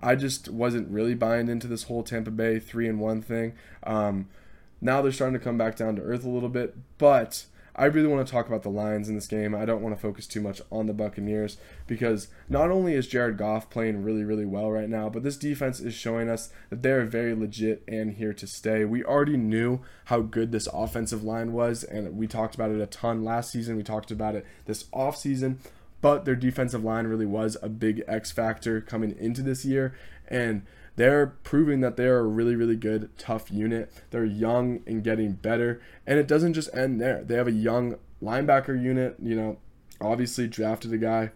I 0.00 0.14
just 0.14 0.48
wasn't 0.48 0.88
really 0.88 1.14
buying 1.14 1.48
into 1.48 1.66
this 1.66 1.84
whole 1.84 2.02
Tampa 2.02 2.30
Bay 2.30 2.58
three 2.58 2.88
and 2.88 3.00
one 3.00 3.20
thing. 3.20 3.54
Um, 3.82 4.28
now 4.80 5.02
they're 5.02 5.12
starting 5.12 5.38
to 5.38 5.44
come 5.44 5.58
back 5.58 5.76
down 5.76 5.96
to 5.96 6.02
earth 6.02 6.24
a 6.24 6.28
little 6.28 6.48
bit, 6.48 6.74
but 6.98 7.44
I 7.78 7.84
really 7.84 8.08
want 8.08 8.26
to 8.26 8.30
talk 8.30 8.48
about 8.48 8.64
the 8.64 8.70
Lions 8.70 9.08
in 9.08 9.14
this 9.14 9.28
game. 9.28 9.54
I 9.54 9.64
don't 9.64 9.82
want 9.82 9.94
to 9.94 10.02
focus 10.02 10.26
too 10.26 10.40
much 10.40 10.60
on 10.72 10.86
the 10.86 10.92
Buccaneers 10.92 11.58
because 11.86 12.26
not 12.48 12.72
only 12.72 12.94
is 12.94 13.06
Jared 13.06 13.38
Goff 13.38 13.70
playing 13.70 14.02
really, 14.02 14.24
really 14.24 14.44
well 14.44 14.68
right 14.72 14.88
now, 14.88 15.08
but 15.08 15.22
this 15.22 15.36
defense 15.36 15.78
is 15.78 15.94
showing 15.94 16.28
us 16.28 16.50
that 16.70 16.82
they're 16.82 17.04
very 17.04 17.36
legit 17.36 17.84
and 17.86 18.14
here 18.14 18.32
to 18.32 18.48
stay. 18.48 18.84
We 18.84 19.04
already 19.04 19.36
knew 19.36 19.80
how 20.06 20.22
good 20.22 20.50
this 20.50 20.66
offensive 20.72 21.22
line 21.22 21.52
was, 21.52 21.84
and 21.84 22.16
we 22.16 22.26
talked 22.26 22.56
about 22.56 22.72
it 22.72 22.80
a 22.80 22.86
ton 22.86 23.24
last 23.24 23.52
season. 23.52 23.76
We 23.76 23.84
talked 23.84 24.10
about 24.10 24.34
it 24.34 24.44
this 24.66 24.84
offseason, 24.92 25.58
but 26.00 26.24
their 26.24 26.34
defensive 26.34 26.82
line 26.82 27.06
really 27.06 27.26
was 27.26 27.56
a 27.62 27.68
big 27.68 28.02
X 28.08 28.32
factor 28.32 28.80
coming 28.80 29.16
into 29.16 29.40
this 29.40 29.64
year. 29.64 29.94
And 30.26 30.66
they're 30.98 31.28
proving 31.44 31.80
that 31.80 31.96
they're 31.96 32.18
a 32.18 32.24
really, 32.24 32.56
really 32.56 32.74
good, 32.74 33.16
tough 33.16 33.52
unit. 33.52 33.92
They're 34.10 34.24
young 34.24 34.80
and 34.84 35.04
getting 35.04 35.32
better. 35.32 35.80
And 36.04 36.18
it 36.18 36.26
doesn't 36.26 36.54
just 36.54 36.74
end 36.74 37.00
there. 37.00 37.22
They 37.22 37.36
have 37.36 37.46
a 37.46 37.52
young 37.52 37.94
linebacker 38.20 38.80
unit, 38.80 39.14
you 39.22 39.36
know, 39.36 39.58
obviously 40.00 40.48
drafted 40.48 40.92
a 40.92 40.98
guy 40.98 41.30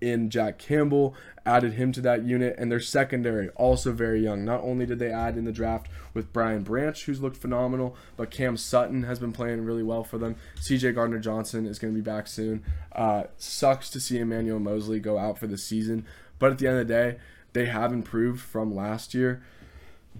in 0.00 0.30
Jack 0.30 0.58
Campbell, 0.58 1.14
added 1.44 1.74
him 1.74 1.92
to 1.92 2.00
that 2.00 2.24
unit, 2.24 2.56
and 2.58 2.72
their 2.72 2.80
secondary 2.80 3.50
also 3.50 3.92
very 3.92 4.20
young. 4.20 4.42
Not 4.42 4.62
only 4.62 4.86
did 4.86 4.98
they 4.98 5.12
add 5.12 5.36
in 5.36 5.44
the 5.44 5.52
draft 5.52 5.88
with 6.14 6.32
Brian 6.32 6.62
Branch, 6.62 7.00
who's 7.04 7.20
looked 7.20 7.36
phenomenal, 7.36 7.94
but 8.16 8.30
Cam 8.30 8.56
Sutton 8.56 9.02
has 9.02 9.18
been 9.18 9.32
playing 9.32 9.66
really 9.66 9.82
well 9.82 10.02
for 10.02 10.16
them. 10.16 10.36
CJ 10.56 10.94
Gardner 10.94 11.18
Johnson 11.18 11.66
is 11.66 11.78
going 11.78 11.92
to 11.92 12.00
be 12.00 12.04
back 12.04 12.26
soon. 12.26 12.64
Uh, 12.92 13.24
sucks 13.36 13.90
to 13.90 14.00
see 14.00 14.18
Emmanuel 14.18 14.58
Moseley 14.58 14.98
go 14.98 15.18
out 15.18 15.38
for 15.38 15.46
the 15.46 15.58
season, 15.58 16.06
but 16.38 16.50
at 16.50 16.58
the 16.58 16.66
end 16.66 16.78
of 16.78 16.88
the 16.88 16.94
day, 16.94 17.18
they 17.52 17.66
have 17.66 17.92
improved 17.92 18.40
from 18.40 18.74
last 18.74 19.14
year. 19.14 19.42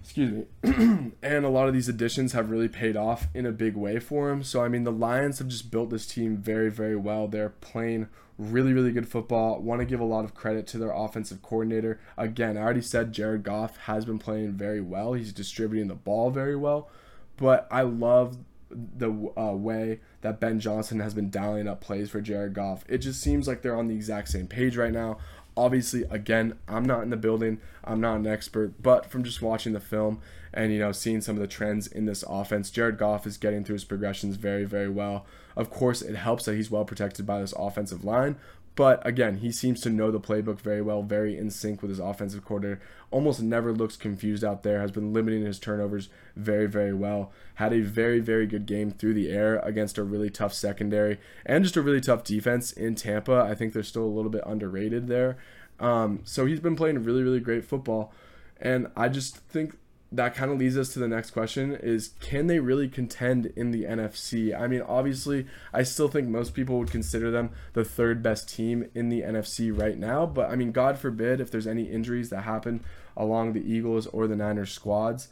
Excuse 0.01 0.31
me. 0.31 0.45
and 1.21 1.45
a 1.45 1.49
lot 1.49 1.67
of 1.67 1.73
these 1.73 1.87
additions 1.87 2.33
have 2.33 2.49
really 2.49 2.67
paid 2.67 2.97
off 2.97 3.27
in 3.33 3.45
a 3.45 3.51
big 3.51 3.75
way 3.75 3.99
for 3.99 4.29
him. 4.29 4.43
So, 4.43 4.63
I 4.63 4.67
mean, 4.67 4.83
the 4.83 4.91
Lions 4.91 5.39
have 5.39 5.47
just 5.47 5.71
built 5.71 5.89
this 5.89 6.07
team 6.07 6.37
very, 6.37 6.69
very 6.69 6.95
well. 6.95 7.27
They're 7.27 7.49
playing 7.49 8.09
really, 8.37 8.73
really 8.73 8.91
good 8.91 9.07
football. 9.07 9.61
Want 9.61 9.81
to 9.81 9.85
give 9.85 9.99
a 9.99 10.05
lot 10.05 10.25
of 10.25 10.33
credit 10.33 10.67
to 10.67 10.77
their 10.77 10.91
offensive 10.91 11.41
coordinator. 11.41 11.99
Again, 12.17 12.57
I 12.57 12.61
already 12.61 12.81
said 12.81 13.13
Jared 13.13 13.43
Goff 13.43 13.77
has 13.77 14.05
been 14.05 14.19
playing 14.19 14.53
very 14.53 14.81
well, 14.81 15.13
he's 15.13 15.31
distributing 15.31 15.87
the 15.87 15.95
ball 15.95 16.31
very 16.31 16.55
well. 16.55 16.89
But 17.37 17.67
I 17.71 17.81
love 17.81 18.37
the 18.69 19.31
uh, 19.37 19.55
way 19.55 19.99
that 20.21 20.39
Ben 20.39 20.59
Johnson 20.59 20.99
has 20.99 21.13
been 21.13 21.29
dialing 21.29 21.67
up 21.67 21.81
plays 21.81 22.09
for 22.09 22.21
Jared 22.21 22.53
Goff. 22.53 22.83
It 22.87 22.99
just 22.99 23.21
seems 23.21 23.47
like 23.47 23.61
they're 23.61 23.75
on 23.77 23.87
the 23.87 23.95
exact 23.95 24.29
same 24.29 24.47
page 24.47 24.77
right 24.77 24.91
now 24.91 25.17
obviously 25.55 26.03
again 26.09 26.57
i'm 26.67 26.83
not 26.83 27.03
in 27.03 27.09
the 27.09 27.17
building. 27.17 27.59
I'm 27.83 27.99
not 27.99 28.15
an 28.17 28.27
expert 28.27 28.81
but 28.81 29.05
from 29.09 29.23
just 29.23 29.41
watching 29.41 29.73
the 29.73 29.79
film 29.79 30.21
and 30.53 30.71
you 30.71 30.79
know 30.79 30.91
seeing 30.91 31.21
some 31.21 31.35
of 31.35 31.41
the 31.41 31.47
trends 31.47 31.87
in 31.87 32.05
this 32.05 32.23
offense 32.27 32.69
jared 32.71 32.97
goff 32.97 33.27
is 33.27 33.37
getting 33.37 33.63
through 33.63 33.75
his 33.75 33.83
progressions 33.83 34.35
very 34.37 34.65
very 34.65 34.89
well. 34.89 35.25
Of 35.55 35.69
course 35.69 36.01
it 36.01 36.15
helps 36.15 36.45
that 36.45 36.55
he's 36.55 36.71
well 36.71 36.85
protected 36.85 37.25
by 37.25 37.39
this 37.41 37.53
offensive 37.57 38.03
line 38.03 38.37
but 38.75 39.05
again, 39.05 39.37
he 39.37 39.51
seems 39.51 39.81
to 39.81 39.89
know 39.89 40.09
the 40.09 40.19
playbook 40.19 40.59
very 40.59 40.81
well, 40.81 41.03
very 41.03 41.37
in 41.37 41.51
sync 41.51 41.81
with 41.81 41.89
his 41.89 41.99
offensive 41.99 42.43
coordinator. 42.43 42.81
Almost 43.11 43.41
never 43.41 43.71
looks 43.71 43.95
confused 43.95 44.43
out 44.43 44.63
there, 44.63 44.81
has 44.81 44.91
been 44.91 45.13
limiting 45.13 45.45
his 45.45 45.59
turnovers 45.59 46.09
very, 46.35 46.65
very 46.65 46.93
well. 46.93 47.31
Had 47.55 47.71
a 47.73 47.81
very, 47.81 48.19
very 48.19 48.47
good 48.47 48.65
game 48.65 48.89
through 48.89 49.13
the 49.13 49.29
air 49.29 49.59
against 49.59 49.99
a 49.99 50.03
really 50.03 50.31
tough 50.31 50.53
secondary 50.53 51.19
and 51.45 51.63
just 51.63 51.77
a 51.77 51.81
really 51.81 52.01
tough 52.01 52.23
defense 52.23 52.71
in 52.71 52.95
Tampa. 52.95 53.45
I 53.47 53.53
think 53.53 53.73
they're 53.73 53.83
still 53.83 54.05
a 54.05 54.05
little 54.05 54.31
bit 54.31 54.43
underrated 54.45 55.07
there. 55.07 55.37
Um, 55.79 56.21
so 56.23 56.45
he's 56.45 56.59
been 56.59 56.75
playing 56.75 57.03
really, 57.03 57.21
really 57.21 57.39
great 57.39 57.65
football. 57.65 58.11
And 58.59 58.87
I 58.95 59.09
just 59.09 59.37
think 59.37 59.77
that 60.13 60.35
kind 60.35 60.51
of 60.51 60.59
leads 60.59 60.77
us 60.77 60.93
to 60.93 60.99
the 60.99 61.07
next 61.07 61.31
question 61.31 61.73
is 61.73 62.11
can 62.19 62.45
they 62.45 62.59
really 62.59 62.87
contend 62.87 63.47
in 63.55 63.71
the 63.71 63.83
NFC? 63.83 64.57
I 64.57 64.67
mean, 64.67 64.81
obviously, 64.81 65.47
I 65.73 65.81
still 65.81 66.07
think 66.07 66.27
most 66.27 66.53
people 66.53 66.77
would 66.77 66.91
consider 66.91 67.31
them 67.31 67.49
the 67.73 67.83
third 67.83 68.21
best 68.21 68.47
team 68.47 68.89
in 68.93 69.09
the 69.09 69.21
NFC 69.21 69.75
right 69.75 69.97
now, 69.97 70.27
but 70.27 70.51
I 70.51 70.55
mean, 70.55 70.71
God 70.71 70.99
forbid 70.99 71.41
if 71.41 71.49
there's 71.49 71.65
any 71.65 71.83
injuries 71.83 72.29
that 72.29 72.41
happen 72.41 72.83
along 73.17 73.53
the 73.53 73.65
Eagles 73.65 74.05
or 74.07 74.27
the 74.27 74.35
Niners 74.35 74.71
squads, 74.71 75.29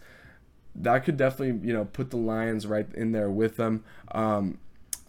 that 0.74 1.06
could 1.06 1.16
definitely, 1.16 1.68
you 1.68 1.74
know, 1.74 1.86
put 1.86 2.10
the 2.10 2.18
Lions 2.18 2.66
right 2.66 2.88
in 2.96 3.12
there 3.12 3.30
with 3.30 3.58
them. 3.58 3.84
Um, 4.12 4.58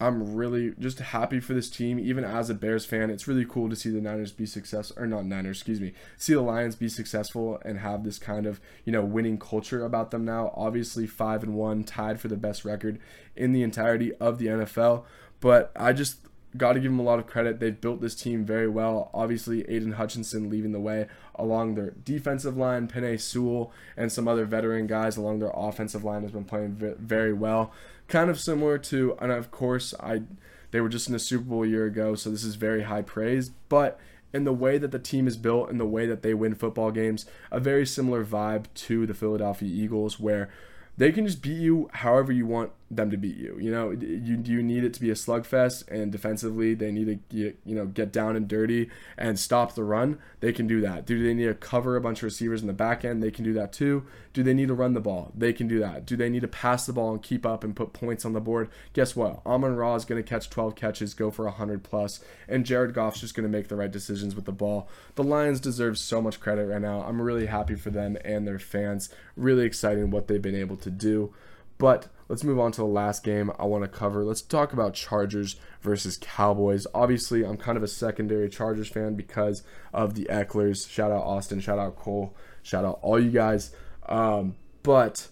I'm 0.03 0.35
really 0.35 0.73
just 0.77 0.99
happy 0.99 1.39
for 1.39 1.53
this 1.53 1.69
team. 1.69 1.97
Even 1.97 2.25
as 2.25 2.49
a 2.49 2.53
Bears 2.53 2.85
fan, 2.85 3.09
it's 3.09 3.25
really 3.25 3.45
cool 3.45 3.69
to 3.69 3.75
see 3.75 3.89
the 3.89 4.01
Niners 4.01 4.33
be 4.33 4.45
successful, 4.45 5.01
or 5.01 5.07
not 5.07 5.25
Niners, 5.25 5.59
excuse 5.59 5.79
me, 5.79 5.93
see 6.17 6.33
the 6.33 6.41
Lions 6.41 6.75
be 6.75 6.89
successful 6.89 7.57
and 7.63 7.79
have 7.79 8.03
this 8.03 8.19
kind 8.19 8.45
of 8.45 8.59
you 8.83 8.91
know 8.91 9.01
winning 9.01 9.39
culture 9.39 9.85
about 9.85 10.11
them 10.11 10.25
now. 10.25 10.51
Obviously, 10.57 11.07
five 11.07 11.41
and 11.41 11.53
one, 11.53 11.85
tied 11.85 12.19
for 12.19 12.27
the 12.27 12.35
best 12.35 12.65
record 12.65 12.99
in 13.37 13.53
the 13.53 13.63
entirety 13.63 14.13
of 14.15 14.39
the 14.39 14.47
NFL. 14.47 15.05
But 15.39 15.71
I 15.73 15.93
just 15.93 16.17
got 16.57 16.73
to 16.73 16.79
give 16.79 16.91
them 16.91 16.99
a 16.99 17.03
lot 17.03 17.19
of 17.19 17.27
credit. 17.27 17.59
They've 17.59 17.79
built 17.79 18.01
this 18.01 18.15
team 18.15 18.45
very 18.45 18.67
well. 18.67 19.09
Obviously, 19.13 19.63
Aiden 19.63 19.95
Hutchinson 19.95 20.49
leading 20.49 20.71
the 20.71 20.79
way 20.79 21.07
along 21.35 21.75
their 21.75 21.91
defensive 21.91 22.57
line. 22.57 22.87
Penei 22.87 23.19
Sewell 23.19 23.71
and 23.97 24.11
some 24.11 24.27
other 24.27 24.45
veteran 24.45 24.87
guys 24.87 25.17
along 25.17 25.39
their 25.39 25.51
offensive 25.53 26.03
line 26.03 26.23
has 26.23 26.31
been 26.31 26.45
playing 26.45 26.95
very 26.99 27.33
well 27.33 27.73
kind 28.07 28.29
of 28.29 28.39
similar 28.39 28.77
to, 28.77 29.17
and 29.19 29.31
of 29.31 29.51
course, 29.51 29.93
I 29.99 30.23
they 30.71 30.81
were 30.81 30.89
just 30.89 31.07
in 31.07 31.13
the 31.13 31.19
Super 31.19 31.43
Bowl 31.43 31.63
a 31.63 31.67
year 31.67 31.85
ago, 31.85 32.15
so 32.15 32.29
this 32.31 32.43
is 32.43 32.55
very 32.55 32.83
high 32.83 33.03
praise. 33.03 33.51
But 33.69 33.99
in 34.33 34.43
the 34.43 34.53
way 34.53 34.79
that 34.79 34.91
the 34.91 34.99
team 34.99 35.27
is 35.27 35.37
built, 35.37 35.69
in 35.69 35.77
the 35.77 35.85
way 35.85 36.07
that 36.07 36.23
they 36.23 36.33
win 36.33 36.55
football 36.55 36.91
games, 36.91 37.25
a 37.51 37.59
very 37.59 37.85
similar 37.85 38.25
vibe 38.25 38.65
to 38.75 39.05
the 39.05 39.13
Philadelphia 39.13 39.69
Eagles, 39.69 40.19
where 40.19 40.49
they 40.97 41.11
can 41.11 41.25
just 41.25 41.41
beat 41.41 41.59
you 41.59 41.89
however 41.93 42.31
you 42.31 42.45
want 42.45 42.71
them 42.95 43.11
to 43.11 43.17
beat 43.17 43.37
you. 43.37 43.57
You 43.59 43.71
know, 43.71 43.91
you 43.91 44.41
you 44.43 44.63
need 44.63 44.83
it 44.83 44.93
to 44.95 45.01
be 45.01 45.09
a 45.09 45.15
slugfest, 45.15 45.87
and 45.89 46.11
defensively 46.11 46.73
they 46.73 46.91
need 46.91 47.05
to 47.05 47.15
get, 47.35 47.59
you 47.65 47.75
know 47.75 47.85
get 47.85 48.11
down 48.11 48.35
and 48.35 48.47
dirty 48.47 48.89
and 49.17 49.39
stop 49.39 49.75
the 49.75 49.83
run. 49.83 50.19
They 50.39 50.51
can 50.51 50.67
do 50.67 50.81
that. 50.81 51.05
Do 51.05 51.21
they 51.23 51.33
need 51.33 51.45
to 51.45 51.53
cover 51.53 51.95
a 51.95 52.01
bunch 52.01 52.19
of 52.19 52.23
receivers 52.23 52.61
in 52.61 52.67
the 52.67 52.73
back 52.73 53.05
end? 53.05 53.21
They 53.21 53.31
can 53.31 53.43
do 53.43 53.53
that 53.53 53.73
too. 53.73 54.05
Do 54.33 54.41
they 54.41 54.53
need 54.53 54.67
to 54.69 54.73
run 54.73 54.93
the 54.93 54.99
ball? 54.99 55.31
They 55.35 55.53
can 55.53 55.67
do 55.67 55.79
that. 55.79 56.05
Do 56.05 56.15
they 56.17 56.29
need 56.29 56.41
to 56.41 56.47
pass 56.47 56.85
the 56.85 56.93
ball 56.93 57.11
and 57.13 57.21
keep 57.21 57.45
up 57.45 57.63
and 57.63 57.75
put 57.75 57.93
points 57.93 58.25
on 58.25 58.33
the 58.33 58.41
board? 58.41 58.69
Guess 58.93 59.15
what? 59.15 59.41
Amon 59.45 59.75
Ra 59.75 59.93
is 59.95 60.05
going 60.05 60.21
to 60.21 60.27
catch 60.27 60.49
12 60.49 60.75
catches, 60.75 61.13
go 61.13 61.29
for 61.29 61.45
100 61.45 61.83
plus, 61.83 62.19
and 62.47 62.65
Jared 62.65 62.95
Goff's 62.95 63.21
just 63.21 63.35
going 63.35 63.49
to 63.49 63.57
make 63.57 63.67
the 63.67 63.75
right 63.75 63.91
decisions 63.91 64.35
with 64.35 64.45
the 64.45 64.51
ball. 64.51 64.89
The 65.15 65.23
Lions 65.23 65.59
deserve 65.59 65.99
so 65.99 66.21
much 66.21 66.39
credit 66.39 66.65
right 66.65 66.81
now. 66.81 67.01
I'm 67.01 67.21
really 67.21 67.45
happy 67.45 67.75
for 67.75 67.91
them 67.91 68.17
and 68.25 68.47
their 68.47 68.59
fans. 68.59 69.09
Really 69.35 69.65
exciting 69.65 70.09
what 70.09 70.27
they've 70.27 70.41
been 70.41 70.55
able 70.55 70.77
to 70.77 70.89
do. 70.89 71.33
But 71.77 72.07
let's 72.29 72.43
move 72.43 72.59
on 72.59 72.71
to 72.73 72.81
the 72.81 72.87
last 72.87 73.23
game 73.23 73.51
I 73.59 73.65
want 73.65 73.83
to 73.83 73.87
cover. 73.87 74.23
Let's 74.23 74.41
talk 74.41 74.73
about 74.73 74.93
Chargers 74.93 75.57
versus 75.81 76.17
Cowboys. 76.19 76.87
Obviously, 76.93 77.43
I'm 77.43 77.57
kind 77.57 77.77
of 77.77 77.83
a 77.83 77.87
secondary 77.87 78.49
Chargers 78.49 78.89
fan 78.89 79.15
because 79.15 79.63
of 79.93 80.15
the 80.15 80.25
Ecklers. 80.25 80.89
Shout 80.89 81.11
out 81.11 81.23
Austin, 81.23 81.59
shout 81.59 81.79
out 81.79 81.95
Cole, 81.95 82.35
shout 82.61 82.85
out 82.85 82.99
all 83.01 83.19
you 83.19 83.31
guys. 83.31 83.71
Um, 84.07 84.55
but 84.83 85.27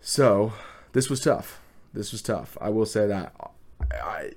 so 0.00 0.52
this 0.92 1.10
was 1.10 1.20
tough. 1.20 1.60
This 1.92 2.12
was 2.12 2.22
tough. 2.22 2.56
I 2.60 2.70
will 2.70 2.86
say 2.86 3.06
that. 3.06 3.34
I 3.90 4.32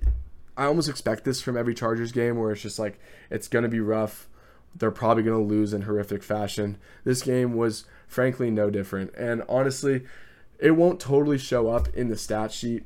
I 0.56 0.66
almost 0.66 0.88
expect 0.88 1.24
this 1.24 1.40
from 1.40 1.56
every 1.56 1.74
Chargers 1.74 2.12
game 2.12 2.38
where 2.38 2.52
it's 2.52 2.60
just 2.60 2.78
like 2.78 2.98
it's 3.30 3.48
going 3.48 3.62
to 3.62 3.68
be 3.68 3.80
rough. 3.80 4.28
They're 4.74 4.90
probably 4.90 5.22
going 5.22 5.42
to 5.42 5.48
lose 5.48 5.72
in 5.72 5.82
horrific 5.82 6.22
fashion. 6.22 6.76
This 7.04 7.22
game 7.22 7.54
was 7.54 7.84
frankly 8.06 8.50
no 8.50 8.68
different. 8.68 9.14
And 9.14 9.42
honestly, 9.48 10.04
it 10.60 10.72
won't 10.72 11.00
totally 11.00 11.38
show 11.38 11.68
up 11.68 11.88
in 11.94 12.08
the 12.08 12.16
stat 12.16 12.52
sheet, 12.52 12.84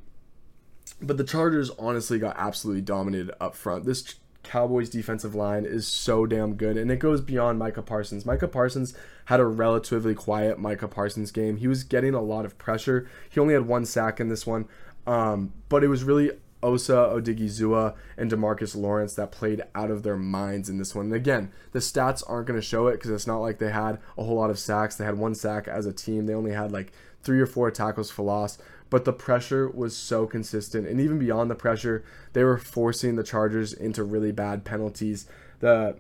but 1.03 1.17
the 1.17 1.25
Chargers 1.25 1.71
honestly 1.79 2.19
got 2.19 2.37
absolutely 2.39 2.83
dominated 2.83 3.35
up 3.41 3.55
front. 3.55 3.85
This 3.85 4.15
Cowboys 4.45 4.91
defensive 4.91 5.35
line 5.35 5.65
is 5.65 5.89
so 5.89 6.27
damn 6.27 6.55
good, 6.55 6.77
and 6.77 6.91
it 6.91 6.99
goes 6.99 7.21
beyond 7.21 7.59
Micah 7.59 7.83
Parsons. 7.83 8.25
Micah 8.25 8.47
Parsons 8.47 8.95
had 9.27 9.41
a 9.41 9.47
relatively 9.47 10.15
quiet 10.15 10.59
Micah 10.59 10.89
Parsons 10.89 11.33
game. 11.33 11.57
He 11.57 11.67
was 11.67 11.83
getting 11.83 12.15
a 12.15 12.21
lot 12.21 12.45
of 12.45 12.57
pressure. 12.59 13.09
He 13.29 13.41
only 13.41 13.55
had 13.55 13.67
one 13.67 13.85
sack 13.85 14.21
in 14.21 14.29
this 14.29 14.47
one, 14.47 14.69
um, 15.07 15.53
but 15.69 15.83
it 15.83 15.89
was 15.89 16.05
really 16.05 16.31
Osa 16.63 16.93
Odighizuwa 16.93 17.95
and 18.17 18.31
Demarcus 18.31 18.75
Lawrence 18.75 19.15
that 19.15 19.33
played 19.33 19.63
out 19.75 19.91
of 19.91 20.03
their 20.03 20.17
minds 20.17 20.69
in 20.69 20.79
this 20.79 20.95
one. 20.95 21.07
And 21.07 21.15
again, 21.15 21.51
the 21.73 21.79
stats 21.79 22.23
aren't 22.27 22.47
going 22.47 22.59
to 22.59 22.67
show 22.67 22.87
it 22.89 22.93
because 22.93 23.11
it's 23.11 23.27
not 23.27 23.39
like 23.39 23.59
they 23.59 23.71
had 23.71 23.99
a 24.17 24.25
whole 24.25 24.37
lot 24.37 24.51
of 24.51 24.59
sacks. 24.59 24.97
They 24.97 25.05
had 25.05 25.19
one 25.19 25.35
sack 25.35 25.69
as 25.69 25.87
a 25.87 25.93
team. 25.93 26.27
They 26.27 26.35
only 26.35 26.53
had 26.53 26.73
like 26.73 26.93
three 27.25 27.41
or 27.41 27.47
four 27.47 27.71
tackles 27.71 28.11
for 28.11 28.23
loss. 28.23 28.59
But 28.91 29.05
the 29.05 29.13
pressure 29.13 29.69
was 29.69 29.97
so 29.97 30.27
consistent. 30.27 30.87
And 30.87 31.01
even 31.01 31.19
beyond 31.19 31.51
the 31.51 31.57
pressure, 31.57 32.05
they 32.33 32.45
were 32.45 32.59
forcing 32.59 33.17
the 33.17 33.25
Chargers 33.25 33.73
into 33.73 34.05
really 34.05 34.31
bad 34.31 34.65
penalties. 34.65 35.27
The 35.61 35.97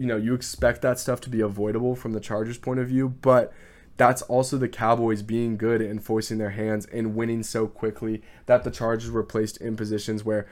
you 0.00 0.06
know, 0.06 0.16
you 0.16 0.32
expect 0.32 0.80
that 0.80 0.98
stuff 0.98 1.20
to 1.20 1.28
be 1.28 1.42
avoidable 1.42 1.94
from 1.94 2.14
the 2.14 2.20
Chargers 2.20 2.56
point 2.56 2.80
of 2.80 2.88
view, 2.88 3.10
but 3.20 3.52
that's 3.98 4.22
also 4.22 4.56
the 4.56 4.66
Cowboys 4.66 5.20
being 5.20 5.58
good 5.58 5.82
and 5.82 6.02
forcing 6.02 6.38
their 6.38 6.50
hands 6.50 6.86
and 6.86 7.14
winning 7.14 7.42
so 7.42 7.66
quickly 7.66 8.22
that 8.46 8.64
the 8.64 8.70
Chargers 8.70 9.10
were 9.10 9.22
placed 9.22 9.58
in 9.58 9.76
positions 9.76 10.24
where 10.24 10.46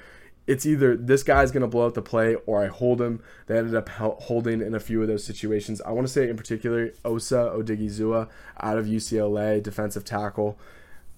it's 0.48 0.64
either 0.64 0.96
this 0.96 1.22
guy's 1.22 1.52
going 1.52 1.61
to 1.61 1.68
blow 1.68 1.87
up 1.87 1.92
the 1.92 2.00
play 2.00 2.34
or 2.46 2.64
I 2.64 2.68
hold 2.68 3.02
him. 3.02 3.22
They 3.46 3.58
ended 3.58 3.74
up 3.74 3.90
holding 3.90 4.62
in 4.62 4.74
a 4.74 4.80
few 4.80 5.02
of 5.02 5.06
those 5.06 5.22
situations. 5.22 5.82
I 5.82 5.90
want 5.90 6.06
to 6.06 6.12
say 6.12 6.26
in 6.26 6.38
particular 6.38 6.90
Osa 7.04 7.52
Odighizuwa 7.54 8.30
out 8.58 8.78
of 8.78 8.87
UCLA, 8.87 9.62
defensive 9.62 10.06
tackle. 10.06 10.58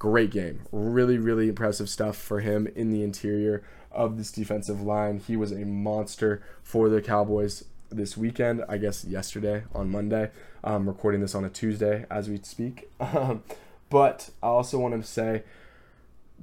Great 0.00 0.32
game. 0.32 0.62
Really, 0.72 1.16
really 1.16 1.48
impressive 1.48 1.88
stuff 1.88 2.16
for 2.16 2.40
him 2.40 2.66
in 2.74 2.90
the 2.90 3.04
interior 3.04 3.62
of 3.92 4.18
this 4.18 4.32
defensive 4.32 4.82
line. 4.82 5.20
He 5.20 5.36
was 5.36 5.52
a 5.52 5.64
monster 5.64 6.42
for 6.64 6.88
the 6.88 7.00
Cowboys 7.00 7.64
this 7.88 8.16
weekend, 8.16 8.64
I 8.68 8.78
guess 8.78 9.04
yesterday 9.04 9.62
on 9.72 9.90
Monday. 9.90 10.32
I'm 10.64 10.88
recording 10.88 11.20
this 11.20 11.36
on 11.36 11.44
a 11.44 11.50
Tuesday 11.50 12.04
as 12.10 12.28
we 12.28 12.40
speak. 12.42 12.90
Um, 13.00 13.42
but 13.90 14.30
I 14.40 14.46
also 14.46 14.78
want 14.78 15.00
to 15.00 15.06
say 15.06 15.42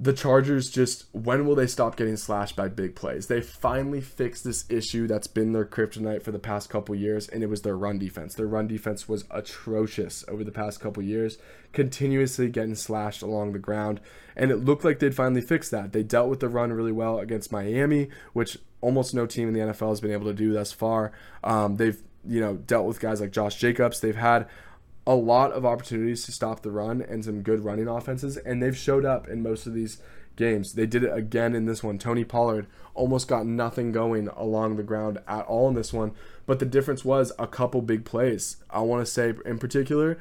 the 0.00 0.12
Chargers 0.12 0.70
just 0.70 1.06
when 1.12 1.44
will 1.44 1.56
they 1.56 1.66
stop 1.66 1.96
getting 1.96 2.16
slashed 2.16 2.54
by 2.54 2.68
big 2.68 2.94
plays? 2.94 3.26
They 3.26 3.40
finally 3.40 4.00
fixed 4.00 4.44
this 4.44 4.64
issue 4.70 5.08
that's 5.08 5.26
been 5.26 5.52
their 5.52 5.64
kryptonite 5.64 6.22
for 6.22 6.30
the 6.30 6.38
past 6.38 6.70
couple 6.70 6.94
years, 6.94 7.28
and 7.28 7.42
it 7.42 7.48
was 7.48 7.62
their 7.62 7.76
run 7.76 7.98
defense. 7.98 8.34
Their 8.34 8.46
run 8.46 8.68
defense 8.68 9.08
was 9.08 9.24
atrocious 9.30 10.24
over 10.28 10.44
the 10.44 10.52
past 10.52 10.78
couple 10.78 11.02
years, 11.02 11.38
continuously 11.72 12.48
getting 12.48 12.76
slashed 12.76 13.22
along 13.22 13.52
the 13.52 13.58
ground, 13.58 14.00
and 14.36 14.52
it 14.52 14.58
looked 14.58 14.84
like 14.84 15.00
they'd 15.00 15.16
finally 15.16 15.40
fixed 15.40 15.72
that. 15.72 15.92
They 15.92 16.04
dealt 16.04 16.30
with 16.30 16.38
the 16.38 16.48
run 16.48 16.72
really 16.72 16.92
well 16.92 17.18
against 17.18 17.50
Miami, 17.50 18.08
which 18.32 18.56
almost 18.80 19.14
no 19.14 19.26
team 19.26 19.48
in 19.48 19.54
the 19.54 19.72
NFL 19.72 19.88
has 19.88 20.00
been 20.00 20.12
able 20.12 20.26
to 20.26 20.34
do 20.34 20.52
thus 20.52 20.70
far. 20.70 21.10
Um, 21.42 21.76
they've 21.76 22.00
you 22.24 22.40
know 22.40 22.54
dealt 22.54 22.86
with 22.86 23.00
guys 23.00 23.20
like 23.20 23.32
Josh 23.32 23.56
Jacobs. 23.56 23.98
They've 23.98 24.14
had 24.14 24.46
a 25.08 25.14
lot 25.14 25.52
of 25.52 25.64
opportunities 25.64 26.26
to 26.26 26.32
stop 26.32 26.60
the 26.60 26.70
run 26.70 27.00
and 27.00 27.24
some 27.24 27.40
good 27.40 27.64
running 27.64 27.88
offenses, 27.88 28.36
and 28.36 28.62
they've 28.62 28.76
showed 28.76 29.06
up 29.06 29.26
in 29.26 29.42
most 29.42 29.66
of 29.66 29.72
these 29.72 30.02
games. 30.36 30.74
They 30.74 30.84
did 30.84 31.02
it 31.02 31.16
again 31.16 31.54
in 31.54 31.64
this 31.64 31.82
one. 31.82 31.96
Tony 31.96 32.24
Pollard 32.24 32.66
almost 32.94 33.26
got 33.26 33.46
nothing 33.46 33.90
going 33.90 34.28
along 34.28 34.76
the 34.76 34.82
ground 34.82 35.18
at 35.26 35.46
all 35.46 35.66
in 35.66 35.74
this 35.74 35.94
one, 35.94 36.12
but 36.44 36.58
the 36.58 36.66
difference 36.66 37.06
was 37.06 37.32
a 37.38 37.46
couple 37.46 37.80
big 37.80 38.04
plays. 38.04 38.58
I 38.68 38.80
want 38.80 39.04
to 39.04 39.10
say 39.10 39.32
in 39.46 39.58
particular 39.58 40.18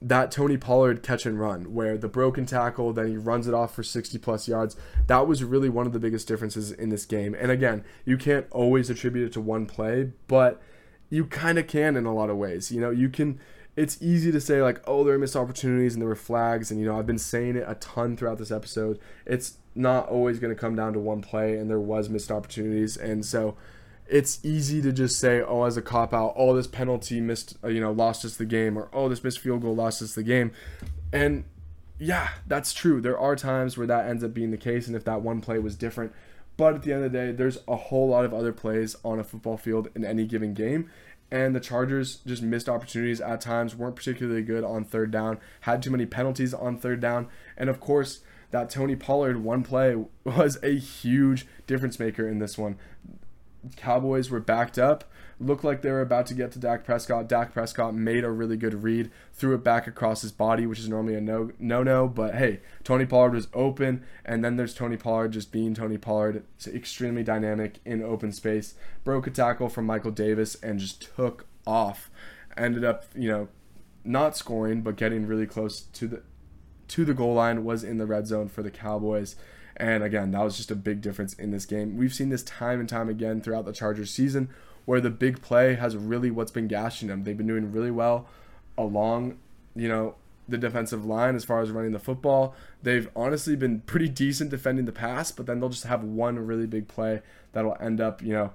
that 0.00 0.30
Tony 0.30 0.56
Pollard 0.56 1.02
catch 1.02 1.26
and 1.26 1.38
run, 1.38 1.74
where 1.74 1.98
the 1.98 2.08
broken 2.08 2.46
tackle, 2.46 2.94
then 2.94 3.08
he 3.08 3.18
runs 3.18 3.46
it 3.46 3.52
off 3.52 3.74
for 3.74 3.82
60 3.82 4.16
plus 4.16 4.48
yards. 4.48 4.76
That 5.08 5.26
was 5.26 5.44
really 5.44 5.68
one 5.68 5.86
of 5.86 5.92
the 5.92 6.00
biggest 6.00 6.26
differences 6.26 6.72
in 6.72 6.88
this 6.88 7.04
game. 7.04 7.36
And 7.38 7.50
again, 7.50 7.84
you 8.06 8.16
can't 8.16 8.46
always 8.50 8.88
attribute 8.88 9.26
it 9.26 9.32
to 9.34 9.42
one 9.42 9.66
play, 9.66 10.12
but 10.26 10.62
you 11.10 11.26
kind 11.26 11.58
of 11.58 11.66
can 11.66 11.98
in 11.98 12.06
a 12.06 12.14
lot 12.14 12.30
of 12.30 12.38
ways. 12.38 12.72
You 12.72 12.80
know, 12.80 12.90
you 12.90 13.10
can. 13.10 13.38
It's 13.76 14.00
easy 14.02 14.32
to 14.32 14.40
say 14.40 14.62
like, 14.62 14.80
oh, 14.86 15.04
there 15.04 15.14
were 15.14 15.18
missed 15.18 15.36
opportunities 15.36 15.94
and 15.94 16.02
there 16.02 16.08
were 16.08 16.16
flags, 16.16 16.70
and 16.70 16.80
you 16.80 16.86
know, 16.86 16.98
I've 16.98 17.06
been 17.06 17.18
saying 17.18 17.56
it 17.56 17.64
a 17.66 17.74
ton 17.76 18.16
throughout 18.16 18.38
this 18.38 18.50
episode. 18.50 18.98
It's 19.26 19.58
not 19.74 20.08
always 20.08 20.38
going 20.38 20.54
to 20.54 20.60
come 20.60 20.74
down 20.74 20.92
to 20.94 20.98
one 20.98 21.22
play, 21.22 21.56
and 21.56 21.70
there 21.70 21.80
was 21.80 22.08
missed 22.08 22.30
opportunities, 22.30 22.96
and 22.96 23.24
so 23.24 23.56
it's 24.10 24.44
easy 24.44 24.82
to 24.82 24.92
just 24.92 25.18
say, 25.18 25.40
oh, 25.40 25.62
as 25.62 25.76
a 25.76 25.82
cop 25.82 26.12
out, 26.12 26.34
oh, 26.36 26.54
this 26.54 26.66
penalty 26.66 27.20
missed, 27.20 27.56
uh, 27.62 27.68
you 27.68 27.80
know, 27.80 27.92
lost 27.92 28.24
us 28.24 28.36
the 28.36 28.44
game, 28.44 28.76
or 28.76 28.88
oh, 28.92 29.08
this 29.08 29.22
missed 29.22 29.38
field 29.38 29.62
goal 29.62 29.74
lost 29.74 30.02
us 30.02 30.14
the 30.14 30.24
game. 30.24 30.50
And 31.12 31.44
yeah, 31.98 32.30
that's 32.46 32.72
true. 32.72 33.00
There 33.00 33.18
are 33.18 33.36
times 33.36 33.78
where 33.78 33.86
that 33.86 34.08
ends 34.08 34.24
up 34.24 34.34
being 34.34 34.50
the 34.50 34.56
case, 34.56 34.88
and 34.88 34.96
if 34.96 35.04
that 35.04 35.22
one 35.22 35.40
play 35.40 35.58
was 35.58 35.76
different. 35.76 36.12
But 36.56 36.74
at 36.74 36.82
the 36.82 36.92
end 36.92 37.04
of 37.04 37.12
the 37.12 37.18
day, 37.18 37.32
there's 37.32 37.58
a 37.68 37.76
whole 37.76 38.08
lot 38.08 38.24
of 38.24 38.34
other 38.34 38.52
plays 38.52 38.96
on 39.04 39.18
a 39.18 39.24
football 39.24 39.56
field 39.56 39.88
in 39.94 40.04
any 40.04 40.26
given 40.26 40.54
game. 40.54 40.90
And 41.30 41.54
the 41.54 41.60
Chargers 41.60 42.16
just 42.26 42.42
missed 42.42 42.68
opportunities 42.68 43.20
at 43.20 43.40
times, 43.40 43.76
weren't 43.76 43.96
particularly 43.96 44.42
good 44.42 44.64
on 44.64 44.84
third 44.84 45.10
down, 45.10 45.38
had 45.60 45.82
too 45.82 45.90
many 45.90 46.06
penalties 46.06 46.52
on 46.52 46.78
third 46.78 47.00
down. 47.00 47.28
And 47.56 47.70
of 47.70 47.80
course, 47.80 48.20
that 48.50 48.70
Tony 48.70 48.96
Pollard 48.96 49.42
one 49.42 49.62
play 49.62 49.96
was 50.24 50.58
a 50.62 50.76
huge 50.76 51.46
difference 51.66 51.98
maker 51.98 52.28
in 52.28 52.38
this 52.38 52.58
one. 52.58 52.76
Cowboys 53.76 54.30
were 54.30 54.40
backed 54.40 54.78
up, 54.78 55.04
looked 55.40 55.64
like 55.64 55.80
they 55.80 55.90
were 55.90 56.02
about 56.02 56.26
to 56.26 56.34
get 56.34 56.52
to 56.52 56.58
Dak 56.58 56.84
Prescott. 56.84 57.28
Dak 57.28 57.52
Prescott 57.52 57.94
made 57.94 58.24
a 58.24 58.30
really 58.30 58.56
good 58.56 58.82
read, 58.82 59.10
threw 59.32 59.54
it 59.54 59.64
back 59.64 59.86
across 59.86 60.22
his 60.22 60.32
body, 60.32 60.66
which 60.66 60.78
is 60.78 60.88
normally 60.88 61.14
a 61.14 61.20
no 61.20 61.50
no 61.58 61.82
no. 61.82 62.06
But 62.06 62.34
hey, 62.34 62.60
Tony 62.84 63.06
Pollard 63.06 63.32
was 63.32 63.48
open, 63.54 64.04
and 64.24 64.44
then 64.44 64.56
there's 64.56 64.74
Tony 64.74 64.96
Pollard 64.96 65.32
just 65.32 65.50
being 65.50 65.74
Tony 65.74 65.96
Pollard, 65.96 66.44
it's 66.56 66.66
extremely 66.66 67.22
dynamic 67.22 67.80
in 67.84 68.02
open 68.02 68.32
space. 68.32 68.74
Broke 69.02 69.26
a 69.26 69.30
tackle 69.30 69.68
from 69.68 69.86
Michael 69.86 70.10
Davis 70.10 70.56
and 70.62 70.78
just 70.78 71.02
took 71.16 71.46
off. 71.66 72.10
Ended 72.56 72.84
up, 72.84 73.04
you 73.14 73.28
know, 73.28 73.48
not 74.04 74.36
scoring, 74.36 74.82
but 74.82 74.96
getting 74.96 75.26
really 75.26 75.46
close 75.46 75.80
to 75.80 76.06
the 76.06 76.22
to 76.88 77.04
the 77.04 77.14
goal 77.14 77.34
line. 77.34 77.64
Was 77.64 77.82
in 77.82 77.98
the 77.98 78.06
red 78.06 78.26
zone 78.26 78.48
for 78.48 78.62
the 78.62 78.70
Cowboys. 78.70 79.36
And 79.76 80.04
again, 80.04 80.32
that 80.32 80.42
was 80.42 80.58
just 80.58 80.70
a 80.70 80.76
big 80.76 81.00
difference 81.00 81.32
in 81.32 81.52
this 81.52 81.64
game. 81.64 81.96
We've 81.96 82.12
seen 82.12 82.28
this 82.28 82.42
time 82.42 82.80
and 82.80 82.88
time 82.88 83.08
again 83.08 83.40
throughout 83.40 83.64
the 83.64 83.72
Chargers 83.72 84.10
season 84.10 84.50
where 84.84 85.00
the 85.00 85.10
big 85.10 85.42
play 85.42 85.74
has 85.74 85.96
really 85.96 86.30
what's 86.30 86.50
been 86.50 86.68
gashing 86.68 87.08
them. 87.08 87.24
They've 87.24 87.36
been 87.36 87.46
doing 87.46 87.72
really 87.72 87.90
well 87.90 88.26
along, 88.76 89.38
you 89.74 89.88
know, 89.88 90.14
the 90.48 90.58
defensive 90.58 91.04
line 91.04 91.36
as 91.36 91.44
far 91.44 91.60
as 91.60 91.70
running 91.70 91.92
the 91.92 91.98
football. 91.98 92.54
They've 92.82 93.08
honestly 93.14 93.56
been 93.56 93.80
pretty 93.80 94.08
decent 94.08 94.50
defending 94.50 94.84
the 94.84 94.92
pass, 94.92 95.30
but 95.30 95.46
then 95.46 95.60
they'll 95.60 95.68
just 95.68 95.84
have 95.84 96.02
one 96.02 96.38
really 96.38 96.66
big 96.66 96.88
play 96.88 97.22
that'll 97.52 97.76
end 97.80 98.00
up, 98.00 98.22
you 98.22 98.32
know, 98.32 98.52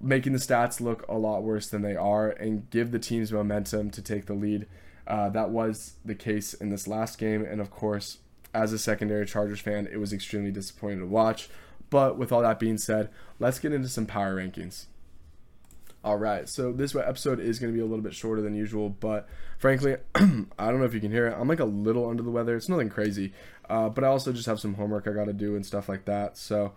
making 0.00 0.32
the 0.32 0.38
stats 0.38 0.80
look 0.80 1.06
a 1.08 1.14
lot 1.14 1.42
worse 1.42 1.68
than 1.68 1.82
they 1.82 1.96
are 1.96 2.30
and 2.30 2.68
give 2.70 2.90
the 2.90 2.98
teams 2.98 3.32
momentum 3.32 3.90
to 3.90 4.02
take 4.02 4.26
the 4.26 4.34
lead. 4.34 4.66
Uh, 5.06 5.28
that 5.30 5.50
was 5.50 5.94
the 6.04 6.14
case 6.14 6.54
in 6.54 6.68
this 6.68 6.86
last 6.86 7.18
game, 7.18 7.44
and 7.44 7.60
of 7.60 7.70
course, 7.70 8.18
as 8.52 8.72
a 8.72 8.78
secondary 8.78 9.26
Chargers 9.26 9.60
fan, 9.60 9.88
it 9.90 9.96
was 9.98 10.12
extremely 10.12 10.50
disappointing 10.50 11.00
to 11.00 11.06
watch. 11.06 11.48
But 11.90 12.18
with 12.18 12.32
all 12.32 12.42
that 12.42 12.58
being 12.58 12.78
said, 12.78 13.08
let's 13.38 13.58
get 13.58 13.72
into 13.72 13.88
some 13.88 14.04
power 14.04 14.36
rankings. 14.36 14.86
All 16.04 16.16
right, 16.16 16.48
so 16.48 16.70
this 16.72 16.94
episode 16.94 17.40
is 17.40 17.58
going 17.58 17.72
to 17.72 17.76
be 17.76 17.82
a 17.82 17.86
little 17.86 18.04
bit 18.04 18.14
shorter 18.14 18.40
than 18.40 18.54
usual, 18.54 18.88
but 18.88 19.28
frankly, 19.58 19.96
I 20.14 20.20
don't 20.70 20.78
know 20.78 20.84
if 20.84 20.94
you 20.94 21.00
can 21.00 21.10
hear 21.10 21.26
it. 21.26 21.36
I'm 21.36 21.48
like 21.48 21.58
a 21.58 21.64
little 21.64 22.08
under 22.08 22.22
the 22.22 22.30
weather. 22.30 22.56
It's 22.56 22.68
nothing 22.68 22.88
crazy, 22.88 23.32
uh, 23.68 23.88
but 23.88 24.04
I 24.04 24.06
also 24.06 24.32
just 24.32 24.46
have 24.46 24.60
some 24.60 24.74
homework 24.74 25.08
I 25.08 25.12
got 25.12 25.24
to 25.24 25.32
do 25.32 25.56
and 25.56 25.66
stuff 25.66 25.88
like 25.88 26.04
that. 26.04 26.38
So 26.38 26.72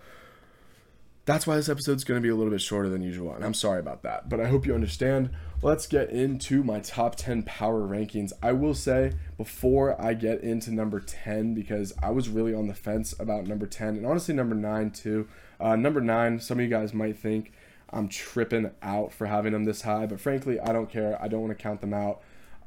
that's 1.26 1.46
why 1.46 1.56
this 1.56 1.70
episode's 1.70 2.04
going 2.04 2.20
to 2.20 2.24
be 2.24 2.32
a 2.32 2.36
little 2.36 2.52
bit 2.52 2.62
shorter 2.62 2.90
than 2.90 3.04
usual, 3.04 3.36
and 3.36 3.46
I'm 3.46 3.54
sorry 3.54 3.80
about 3.80 4.02
that, 4.02 4.28
but 4.28 4.40
I 4.40 4.48
hope 4.48 4.66
you 4.66 4.74
understand. 4.74 5.30
Let's 5.62 5.86
get 5.86 6.10
into 6.10 6.64
my 6.64 6.80
top 6.80 7.16
10 7.16 7.44
power 7.44 7.82
rankings. 7.82 8.32
I 8.42 8.54
will 8.54 8.74
say 8.74 9.14
before 9.38 10.02
I 10.04 10.16
get 10.16 10.42
into 10.42 10.74
number 10.74 11.00
10, 11.00 11.54
because 11.54 11.94
I 12.02 12.10
was 12.10 12.28
really 12.28 12.56
on 12.56 12.68
the 12.68 12.74
fence 12.74 13.14
about 13.20 13.46
number 13.46 13.68
10, 13.68 13.98
and 13.98 14.06
honestly, 14.08 14.34
number 14.34 14.56
9 14.56 14.90
too. 14.90 15.28
Uh, 15.60 15.76
number 15.76 16.02
9, 16.02 16.40
some 16.40 16.58
of 16.58 16.64
you 16.64 16.70
guys 16.70 16.92
might 16.92 17.20
think 17.20 17.52
I'm 17.92 18.08
tripping 18.08 18.72
out 18.82 19.14
for 19.14 19.28
having 19.28 19.54
them 19.54 19.66
this 19.66 19.82
high, 19.82 20.06
but 20.06 20.20
frankly, 20.20 20.60
I 20.60 20.72
don't 20.72 20.90
care. 20.90 21.22
I 21.22 21.28
don't 21.28 21.42
want 21.42 21.58
to 21.58 21.62
count 21.62 21.82
them 21.82 21.94
out. 21.94 22.22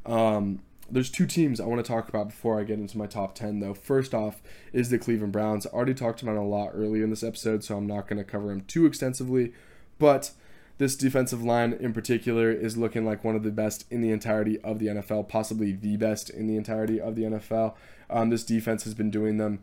Um, 0.05 0.61
there's 0.91 1.11
two 1.11 1.27
teams 1.27 1.61
I 1.61 1.67
want 1.67 1.85
to 1.85 1.91
talk 1.91 2.09
about 2.09 2.29
before 2.29 2.61
I 2.61 2.65
get 2.65 2.79
into 2.79 2.99
my 2.99 3.07
top 3.07 3.35
10, 3.35 3.61
though. 3.61 3.75
First 3.75 4.13
off 4.15 4.43
is 4.73 4.91
the 4.91 4.99
Cleveland 4.99 5.33
Browns. 5.33 5.67
I 5.67 5.71
already 5.71 5.95
talked 5.95 6.23
about 6.23 6.37
a 6.37 6.43
lot 6.43 6.73
earlier 6.75 7.05
in 7.05 7.11
this 7.11 7.23
episode, 7.23 7.65
so 7.65 7.77
I'm 7.77 7.87
not 7.87 8.07
going 8.07 8.19
to 8.19 8.25
cover 8.25 8.49
them 8.49 8.63
too 8.63 8.85
extensively. 8.85 9.53
But 9.99 10.33
this 10.77 10.97
defensive 10.97 11.43
line 11.43 11.73
in 11.73 11.93
particular 11.93 12.51
is 12.51 12.77
looking 12.77 13.05
like 13.05 13.25
one 13.25 13.37
of 13.37 13.45
the 13.45 13.51
best 13.51 13.87
in 13.91 14.03
the 14.03 14.11
entirety 14.11 14.61
of 14.61 14.79
the 14.79 14.87
NFL, 14.87 15.29
possibly 15.29 15.73
the 15.73 15.97
best 15.97 16.29
in 16.29 16.47
the 16.47 16.57
entirety 16.57 17.01
of 17.01 17.15
the 17.15 17.23
NFL. 17.23 17.75
Um, 18.11 18.31
this 18.31 18.45
defense 18.45 18.85
has 18.85 18.95
been 18.95 19.11
doing 19.11 19.39
them 19.39 19.61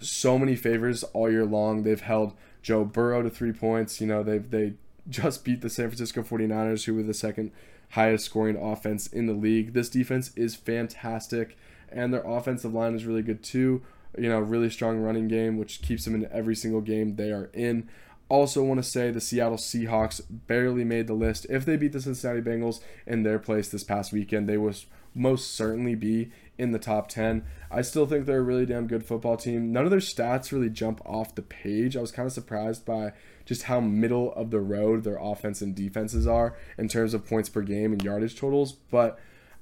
so 0.00 0.38
many 0.38 0.56
favors 0.56 1.02
all 1.02 1.30
year 1.30 1.44
long. 1.44 1.82
They've 1.82 2.00
held 2.00 2.34
Joe 2.64 2.84
Burrow 2.84 3.22
to 3.22 3.28
three 3.28 3.52
points. 3.52 4.00
You 4.00 4.08
know, 4.08 4.22
they've 4.24 4.50
they 4.50 4.72
just 5.08 5.44
beat 5.44 5.60
the 5.60 5.68
San 5.68 5.88
Francisco 5.88 6.22
49ers, 6.22 6.86
who 6.86 6.94
were 6.94 7.02
the 7.02 7.14
second 7.14 7.52
highest 7.90 8.24
scoring 8.24 8.56
offense 8.56 9.06
in 9.06 9.26
the 9.26 9.34
league. 9.34 9.74
This 9.74 9.90
defense 9.90 10.32
is 10.34 10.56
fantastic, 10.56 11.56
and 11.90 12.12
their 12.12 12.26
offensive 12.26 12.72
line 12.72 12.94
is 12.94 13.04
really 13.04 13.22
good 13.22 13.42
too. 13.42 13.82
You 14.18 14.30
know, 14.30 14.40
really 14.40 14.70
strong 14.70 14.98
running 14.98 15.28
game, 15.28 15.58
which 15.58 15.82
keeps 15.82 16.04
them 16.04 16.14
in 16.14 16.26
every 16.32 16.56
single 16.56 16.80
game 16.80 17.16
they 17.16 17.30
are 17.30 17.50
in. 17.52 17.88
Also, 18.30 18.64
want 18.64 18.82
to 18.82 18.88
say 18.88 19.10
the 19.10 19.20
Seattle 19.20 19.58
Seahawks 19.58 20.22
barely 20.30 20.84
made 20.84 21.06
the 21.06 21.14
list. 21.14 21.46
If 21.50 21.66
they 21.66 21.76
beat 21.76 21.92
the 21.92 22.00
Cincinnati 22.00 22.40
Bengals 22.40 22.80
in 23.06 23.22
their 23.22 23.38
place 23.38 23.68
this 23.68 23.84
past 23.84 24.12
weekend, 24.12 24.48
they 24.48 24.56
would 24.56 24.76
most 25.14 25.54
certainly 25.54 25.94
be 25.94 26.30
in 26.58 26.72
the 26.72 26.78
top 26.78 27.08
10. 27.08 27.44
I 27.70 27.82
still 27.82 28.06
think 28.06 28.26
they're 28.26 28.38
a 28.38 28.42
really 28.42 28.66
damn 28.66 28.86
good 28.86 29.04
football 29.04 29.36
team. 29.36 29.72
None 29.72 29.84
of 29.84 29.90
their 29.90 30.00
stats 30.00 30.52
really 30.52 30.70
jump 30.70 31.00
off 31.04 31.34
the 31.34 31.42
page. 31.42 31.96
I 31.96 32.00
was 32.00 32.12
kind 32.12 32.26
of 32.26 32.32
surprised 32.32 32.84
by 32.84 33.12
just 33.44 33.64
how 33.64 33.80
middle 33.80 34.32
of 34.34 34.50
the 34.50 34.60
road 34.60 35.04
their 35.04 35.18
offense 35.20 35.60
and 35.60 35.74
defenses 35.74 36.26
are 36.26 36.56
in 36.78 36.88
terms 36.88 37.14
of 37.14 37.26
points 37.26 37.48
per 37.48 37.62
game 37.62 37.92
and 37.92 38.02
yardage 38.02 38.36
totals. 38.38 38.72
But 38.72 39.18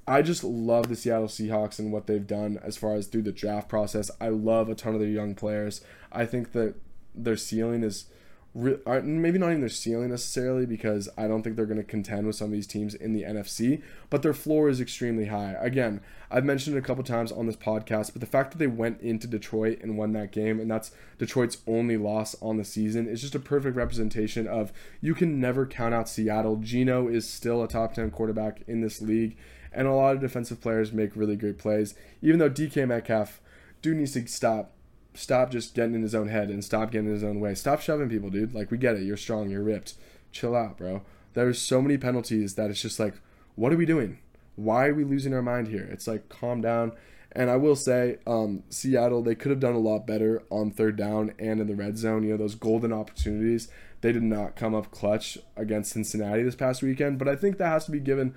I 0.07 0.21
just 0.21 0.43
love 0.43 0.89
the 0.89 0.95
Seattle 0.95 1.27
Seahawks 1.27 1.79
and 1.79 1.91
what 1.91 2.07
they've 2.07 2.25
done 2.25 2.59
as 2.61 2.77
far 2.77 2.95
as 2.95 3.07
through 3.07 3.23
the 3.23 3.31
draft 3.31 3.69
process. 3.69 4.11
I 4.19 4.29
love 4.29 4.69
a 4.69 4.75
ton 4.75 4.93
of 4.93 4.99
their 4.99 5.09
young 5.09 5.33
players. 5.33 5.81
I 6.11 6.25
think 6.25 6.51
that 6.51 6.75
their 7.15 7.37
ceiling 7.37 7.83
is 7.83 8.05
Uh, 8.55 9.01
maybe 9.03 9.39
not 9.39 9.49
even 9.49 9.61
their 9.61 9.69
ceiling 9.69 10.11
necessarily 10.11 10.67
because 10.67 11.09
I 11.17 11.27
don't 11.27 11.41
think 11.41 11.55
they're 11.55 11.65
going 11.65 11.79
to 11.79 11.83
contend 11.83 12.27
with 12.27 12.35
some 12.35 12.45
of 12.47 12.51
these 12.51 12.67
teams 12.67 12.93
in 12.93 13.13
the 13.13 13.23
NFC, 13.23 13.81
but 14.11 14.21
their 14.21 14.33
floor 14.33 14.69
is 14.69 14.79
extremely 14.79 15.25
high. 15.25 15.55
Again, 15.59 16.01
I've 16.29 16.45
mentioned 16.45 16.75
it 16.75 16.79
a 16.79 16.83
couple 16.83 17.03
times 17.03 17.31
on 17.31 17.47
this 17.47 17.55
podcast, 17.55 18.13
but 18.13 18.19
the 18.19 18.27
fact 18.27 18.51
that 18.51 18.59
they 18.59 18.67
went 18.67 19.01
into 19.01 19.25
Detroit 19.25 19.79
and 19.81 19.97
won 19.97 20.13
that 20.13 20.31
game, 20.31 20.59
and 20.59 20.69
that's 20.69 20.91
Detroit's 21.17 21.57
only 21.65 21.97
loss 21.97 22.35
on 22.43 22.57
the 22.57 22.63
season, 22.63 23.07
is 23.07 23.21
just 23.21 23.33
a 23.33 23.39
perfect 23.39 23.75
representation 23.75 24.47
of 24.47 24.71
you 25.01 25.15
can 25.15 25.39
never 25.39 25.65
count 25.65 25.95
out 25.95 26.07
Seattle. 26.07 26.57
Geno 26.57 27.07
is 27.07 27.27
still 27.27 27.63
a 27.63 27.67
top 27.67 27.95
10 27.95 28.11
quarterback 28.11 28.61
in 28.67 28.81
this 28.81 29.01
league, 29.01 29.35
and 29.71 29.87
a 29.87 29.93
lot 29.93 30.15
of 30.15 30.21
defensive 30.21 30.61
players 30.61 30.93
make 30.93 31.15
really 31.15 31.35
great 31.35 31.57
plays, 31.57 31.95
even 32.21 32.37
though 32.37 32.51
DK 32.51 32.87
Metcalf 32.87 33.41
do 33.81 33.95
needs 33.95 34.13
to 34.13 34.27
stop 34.27 34.73
stop 35.13 35.51
just 35.51 35.75
getting 35.75 35.95
in 35.95 36.01
his 36.01 36.15
own 36.15 36.27
head 36.27 36.49
and 36.49 36.63
stop 36.63 36.91
getting 36.91 37.07
in 37.07 37.13
his 37.13 37.23
own 37.23 37.39
way. 37.39 37.55
Stop 37.55 37.81
shoving 37.81 38.09
people, 38.09 38.29
dude. 38.29 38.53
Like 38.53 38.71
we 38.71 38.77
get 38.77 38.95
it. 38.95 39.03
You're 39.03 39.17
strong. 39.17 39.49
You're 39.49 39.63
ripped. 39.63 39.95
Chill 40.31 40.55
out, 40.55 40.77
bro. 40.77 41.03
There's 41.33 41.59
so 41.59 41.81
many 41.81 41.97
penalties 41.97 42.55
that 42.55 42.69
it's 42.69 42.81
just 42.81 42.99
like, 42.99 43.15
what 43.55 43.73
are 43.73 43.77
we 43.77 43.85
doing? 43.85 44.19
Why 44.55 44.87
are 44.87 44.93
we 44.93 45.03
losing 45.03 45.33
our 45.33 45.41
mind 45.41 45.67
here? 45.67 45.87
It's 45.91 46.07
like 46.07 46.29
calm 46.29 46.61
down. 46.61 46.93
And 47.35 47.49
I 47.49 47.55
will 47.55 47.75
say, 47.75 48.17
um, 48.27 48.63
Seattle, 48.69 49.23
they 49.23 49.33
could 49.33 49.49
have 49.49 49.59
done 49.59 49.73
a 49.73 49.79
lot 49.79 50.05
better 50.05 50.43
on 50.51 50.69
third 50.69 50.95
down 50.95 51.33
and 51.39 51.59
in 51.59 51.67
the 51.67 51.75
red 51.75 51.97
zone. 51.97 52.23
You 52.23 52.31
know, 52.31 52.37
those 52.37 52.53
golden 52.53 52.93
opportunities, 52.93 53.69
they 54.01 54.11
did 54.11 54.21
not 54.21 54.55
come 54.55 54.75
up 54.75 54.91
clutch 54.91 55.39
against 55.55 55.91
Cincinnati 55.91 56.43
this 56.43 56.55
past 56.55 56.83
weekend. 56.83 57.17
But 57.17 57.27
I 57.27 57.35
think 57.35 57.57
that 57.57 57.69
has 57.69 57.85
to 57.85 57.91
be 57.91 57.99
given, 57.99 58.35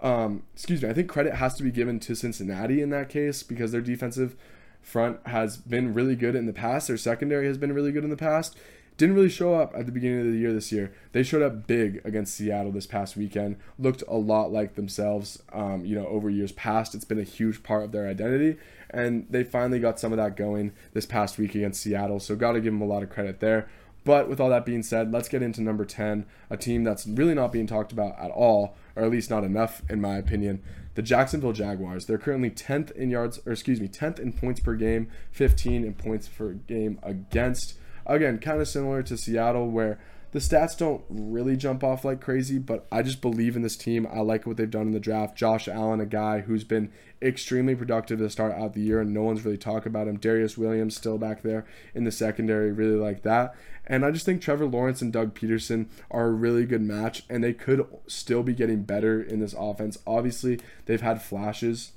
um, 0.00 0.44
excuse 0.54 0.82
me, 0.82 0.88
I 0.88 0.94
think 0.94 1.10
credit 1.10 1.34
has 1.34 1.54
to 1.56 1.62
be 1.62 1.70
given 1.70 2.00
to 2.00 2.14
Cincinnati 2.14 2.80
in 2.80 2.88
that 2.90 3.10
case 3.10 3.42
because 3.42 3.72
their 3.72 3.82
defensive 3.82 4.36
front 4.82 5.26
has 5.26 5.56
been 5.56 5.94
really 5.94 6.16
good 6.16 6.34
in 6.34 6.46
the 6.46 6.52
past. 6.52 6.88
Their 6.88 6.96
secondary 6.96 7.46
has 7.46 7.58
been 7.58 7.72
really 7.72 7.92
good 7.92 8.04
in 8.04 8.10
the 8.10 8.16
past. 8.16 8.56
Didn't 8.96 9.14
really 9.14 9.30
show 9.30 9.54
up 9.54 9.72
at 9.74 9.86
the 9.86 9.92
beginning 9.92 10.26
of 10.26 10.32
the 10.32 10.38
year 10.38 10.52
this 10.52 10.70
year. 10.70 10.92
They 11.12 11.22
showed 11.22 11.40
up 11.40 11.66
big 11.66 12.02
against 12.04 12.34
Seattle 12.34 12.70
this 12.70 12.86
past 12.86 13.16
weekend. 13.16 13.56
Looked 13.78 14.02
a 14.06 14.16
lot 14.16 14.52
like 14.52 14.74
themselves, 14.74 15.42
um, 15.54 15.86
you 15.86 15.94
know, 15.94 16.06
over 16.06 16.28
years 16.28 16.52
past. 16.52 16.94
It's 16.94 17.06
been 17.06 17.18
a 17.18 17.22
huge 17.22 17.62
part 17.62 17.84
of 17.84 17.92
their 17.92 18.06
identity, 18.06 18.58
and 18.90 19.26
they 19.30 19.42
finally 19.42 19.78
got 19.78 19.98
some 19.98 20.12
of 20.12 20.18
that 20.18 20.36
going 20.36 20.72
this 20.92 21.06
past 21.06 21.38
week 21.38 21.54
against 21.54 21.80
Seattle. 21.80 22.20
So 22.20 22.36
got 22.36 22.52
to 22.52 22.60
give 22.60 22.74
them 22.74 22.82
a 22.82 22.86
lot 22.86 23.02
of 23.02 23.08
credit 23.08 23.40
there. 23.40 23.70
But 24.04 24.28
with 24.28 24.40
all 24.40 24.48
that 24.48 24.64
being 24.64 24.82
said, 24.82 25.12
let's 25.12 25.28
get 25.28 25.42
into 25.42 25.60
number 25.60 25.84
10, 25.84 26.24
a 26.48 26.56
team 26.56 26.84
that's 26.84 27.06
really 27.06 27.34
not 27.34 27.52
being 27.52 27.66
talked 27.66 27.92
about 27.92 28.18
at 28.18 28.30
all, 28.30 28.76
or 28.96 29.04
at 29.04 29.10
least 29.10 29.30
not 29.30 29.44
enough, 29.44 29.82
in 29.90 30.00
my 30.00 30.16
opinion 30.16 30.62
the 30.94 31.02
Jacksonville 31.02 31.52
Jaguars. 31.52 32.06
They're 32.06 32.18
currently 32.18 32.50
10th 32.50 32.90
in 32.92 33.10
yards, 33.10 33.40
or 33.46 33.52
excuse 33.52 33.80
me, 33.80 33.88
10th 33.88 34.18
in 34.18 34.32
points 34.32 34.60
per 34.60 34.74
game, 34.74 35.08
15 35.32 35.84
in 35.84 35.94
points 35.94 36.28
per 36.28 36.52
game 36.52 36.98
against. 37.02 37.74
Again, 38.06 38.38
kind 38.38 38.60
of 38.60 38.68
similar 38.68 39.02
to 39.04 39.16
Seattle, 39.16 39.70
where 39.70 39.98
the 40.32 40.38
stats 40.38 40.78
don't 40.78 41.02
really 41.08 41.56
jump 41.56 41.82
off 41.82 42.04
like 42.04 42.20
crazy, 42.20 42.58
but 42.58 42.86
I 42.92 43.02
just 43.02 43.20
believe 43.20 43.56
in 43.56 43.62
this 43.62 43.76
team. 43.76 44.06
I 44.10 44.20
like 44.20 44.46
what 44.46 44.56
they've 44.56 44.70
done 44.70 44.86
in 44.86 44.92
the 44.92 45.00
draft. 45.00 45.36
Josh 45.36 45.66
Allen, 45.66 46.00
a 46.00 46.06
guy 46.06 46.40
who's 46.40 46.62
been 46.62 46.92
extremely 47.20 47.74
productive 47.74 48.20
to 48.20 48.30
start 48.30 48.52
out 48.52 48.74
the 48.74 48.80
year, 48.80 49.00
and 49.00 49.12
no 49.12 49.22
one's 49.22 49.44
really 49.44 49.58
talked 49.58 49.86
about 49.86 50.06
him. 50.06 50.18
Darious 50.18 50.56
Williams 50.56 50.96
still 50.96 51.18
back 51.18 51.42
there 51.42 51.66
in 51.94 52.04
the 52.04 52.12
secondary, 52.12 52.70
really 52.70 52.96
like 52.96 53.22
that. 53.22 53.54
And 53.86 54.04
I 54.04 54.12
just 54.12 54.24
think 54.24 54.40
Trevor 54.40 54.66
Lawrence 54.66 55.02
and 55.02 55.12
Doug 55.12 55.34
Pederson 55.34 55.88
are 56.12 56.26
a 56.26 56.32
really 56.32 56.64
good 56.64 56.82
match, 56.82 57.24
and 57.28 57.42
they 57.42 57.52
could 57.52 57.84
still 58.06 58.44
be 58.44 58.54
getting 58.54 58.84
better 58.84 59.20
in 59.20 59.40
this 59.40 59.54
offense. 59.58 59.98
Obviously, 60.06 60.60
they've 60.86 61.00
had 61.00 61.20
flashes. 61.20 61.90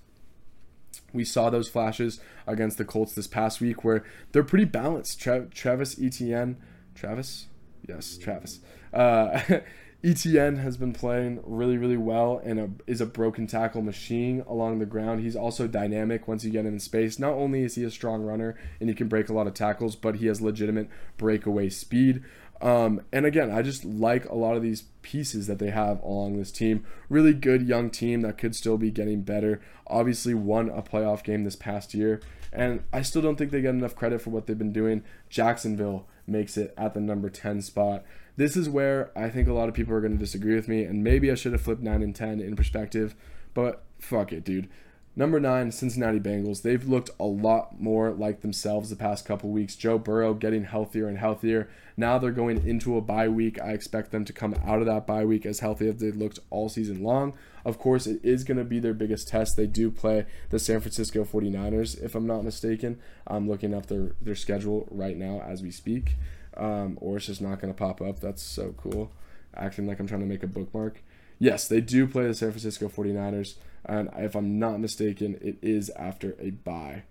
We 1.14 1.24
saw 1.24 1.52
those 1.52 1.70
flashes 1.70 2.20
against 2.48 2.80
the 2.80 2.86
Colts 2.86 3.14
this 3.14 3.28
past 3.28 3.62
week 3.62 3.84
where 3.84 4.04
they're 4.32 4.44
pretty 4.44 4.66
balanced. 4.66 5.22
Tra- 5.22 5.46
Travis 5.46 6.02
Etienne, 6.02 6.58
Travis? 6.96 7.46
Yes, 7.88 8.18
Travis. 8.18 8.60
Uh, 8.94 9.42
Etienne 10.04 10.58
has 10.58 10.76
been 10.76 10.92
playing 10.92 11.40
really, 11.46 11.78
really 11.78 11.96
well 11.96 12.42
and 12.44 12.60
a, 12.60 12.70
is 12.88 13.00
a 13.00 13.06
broken 13.06 13.48
tackle 13.48 13.82
machine 13.82 14.44
along 14.48 14.80
the 14.80 14.86
ground. 14.86 15.22
He's 15.22 15.36
also 15.36 15.66
dynamic 15.66 16.28
once 16.28 16.44
you 16.44 16.52
get 16.52 16.66
him 16.66 16.74
in 16.74 16.80
space. 16.82 17.20
Not 17.20 17.34
only 17.34 17.64
is 17.64 17.76
he 17.76 17.86
a 17.86 17.90
strong 17.90 18.22
runner 18.22 18.58
and 18.82 18.90
he 18.90 18.96
can 18.96 19.08
break 19.08 19.30
a 19.30 19.34
lot 19.34 19.48
of 19.48 19.54
tackles, 19.54 19.96
but 19.96 20.16
he 20.16 20.28
has 20.28 20.42
legitimate 20.42 20.90
breakaway 21.18 21.70
speed. 21.70 22.22
Um, 22.62 23.02
and 23.14 23.26
again, 23.26 23.50
I 23.50 23.62
just 23.62 23.86
like 23.86 24.28
a 24.28 24.36
lot 24.36 24.58
of 24.58 24.62
these 24.62 24.84
pieces 25.04 25.48
that 25.48 25.60
they 25.60 25.70
have 25.70 26.02
along 26.02 26.38
this 26.38 26.52
team. 26.52 26.86
Really 27.08 27.34
good 27.34 27.62
young 27.62 27.90
team 27.90 28.22
that 28.22 28.38
could 28.38 28.56
still 28.56 28.78
be 28.78 28.92
getting 28.92 29.22
better. 29.22 29.62
Obviously, 29.88 30.34
won 30.34 30.70
a 30.70 30.82
playoff 30.82 31.24
game 31.24 31.44
this 31.44 31.58
past 31.58 31.94
year, 31.94 32.22
and 32.54 32.84
I 32.94 33.02
still 33.02 33.22
don't 33.22 33.36
think 33.36 33.52
they 33.52 33.62
get 33.62 33.72
enough 33.72 33.96
credit 33.96 34.22
for 34.22 34.30
what 34.30 34.48
they've 34.48 34.58
been 34.58 34.72
doing. 34.72 35.04
Jacksonville 35.30 36.08
makes 36.28 36.58
it 36.58 36.74
at 36.78 36.94
the 36.94 37.00
number 37.00 37.30
10 37.30 37.62
spot. 37.62 38.04
This 38.36 38.58
is 38.58 38.70
where 38.70 39.12
I 39.16 39.30
think 39.30 39.48
a 39.48 39.54
lot 39.54 39.70
of 39.70 39.76
people 39.76 39.94
are 39.94 40.02
going 40.02 40.14
to 40.14 40.18
disagree 40.18 40.56
with 40.56 40.68
me, 40.68 40.84
and 40.84 41.04
maybe 41.04 41.32
I 41.32 41.36
should 41.36 41.52
have 41.52 41.62
flipped 41.62 41.82
9 41.82 42.02
and 42.02 42.16
10 42.16 42.40
in 42.40 42.56
perspective, 42.56 43.16
but 43.54 43.84
fuck 44.00 44.34
it, 44.34 44.44
dude. 44.44 44.70
Number 45.16 45.40
nine, 45.40 45.72
Cincinnati 45.72 46.20
Bengals. 46.20 46.64
They've 46.64 46.88
looked 46.88 47.12
a 47.20 47.26
lot 47.26 47.80
more 47.80 48.10
like 48.12 48.42
themselves 48.42 48.90
the 48.90 48.96
past 48.96 49.26
couple 49.26 49.52
weeks. 49.52 49.76
Joe 49.76 50.00
Burrow 50.00 50.34
getting 50.34 50.64
healthier 50.64 51.08
and 51.08 51.20
healthier. 51.20 51.70
Now 51.96 52.18
they're 52.18 52.32
going 52.32 52.68
into 52.68 52.98
a 52.98 53.02
bye 53.02 53.28
week. 53.28 53.62
I 53.62 53.74
expect 53.74 54.10
them 54.10 54.26
to 54.26 54.34
come 54.34 54.56
out 54.66 54.80
of 54.80 54.88
that 54.88 55.06
bye 55.06 55.24
week 55.24 55.46
as 55.46 55.60
healthy 55.60 55.88
as 55.88 55.98
they 55.98 56.10
looked 56.10 56.40
all 56.50 56.68
season 56.68 57.04
long. 57.04 57.34
Of 57.66 57.80
course, 57.80 58.08
it 58.08 58.20
is 58.24 58.44
going 58.44 58.58
to 58.58 58.64
be 58.64 58.80
their 58.80 58.94
biggest 58.94 59.30
test. 59.30 59.56
They 59.56 59.68
do 59.68 59.90
play 59.90 60.26
the 60.50 60.60
San 60.60 60.82
Francisco 60.82 61.24
49ers, 61.24 62.02
if 62.04 62.14
I'm 62.16 62.28
not 62.28 62.44
mistaken. 62.44 63.00
I'm 63.26 63.48
looking 63.48 63.74
up 63.74 63.86
their, 63.86 64.16
their 64.22 64.36
schedule 64.36 64.88
right 64.92 65.16
now 65.16 65.42
as 65.42 65.62
we 65.62 65.72
speak 65.72 66.16
um, 66.58 66.98
or 67.02 67.18
it's 67.18 67.28
just 67.28 67.42
not 67.42 67.60
going 67.60 67.74
to 67.74 67.78
pop 67.78 68.02
up. 68.02 68.20
That's 68.20 68.42
so 68.42 68.74
cool. 68.78 69.12
Acting 69.56 69.88
like 69.88 70.00
I'm 70.00 70.08
trying 70.08 70.22
to 70.22 70.26
make 70.26 70.44
a 70.44 70.48
bookmark. 70.48 71.02
Yes, 71.40 71.68
they 71.68 71.82
do 71.82 72.08
play 72.08 72.28
the 72.28 72.34
San 72.34 72.52
Francisco 72.52 72.88
49ers, 72.88 73.56
and 73.86 74.10
if 74.18 74.36
I'm 74.36 74.60
not 74.60 74.80
mistaken, 74.80 75.38
it 75.42 75.58
is 75.62 75.90
after 75.92 76.36
a 76.40 76.52
bye. 76.52 77.04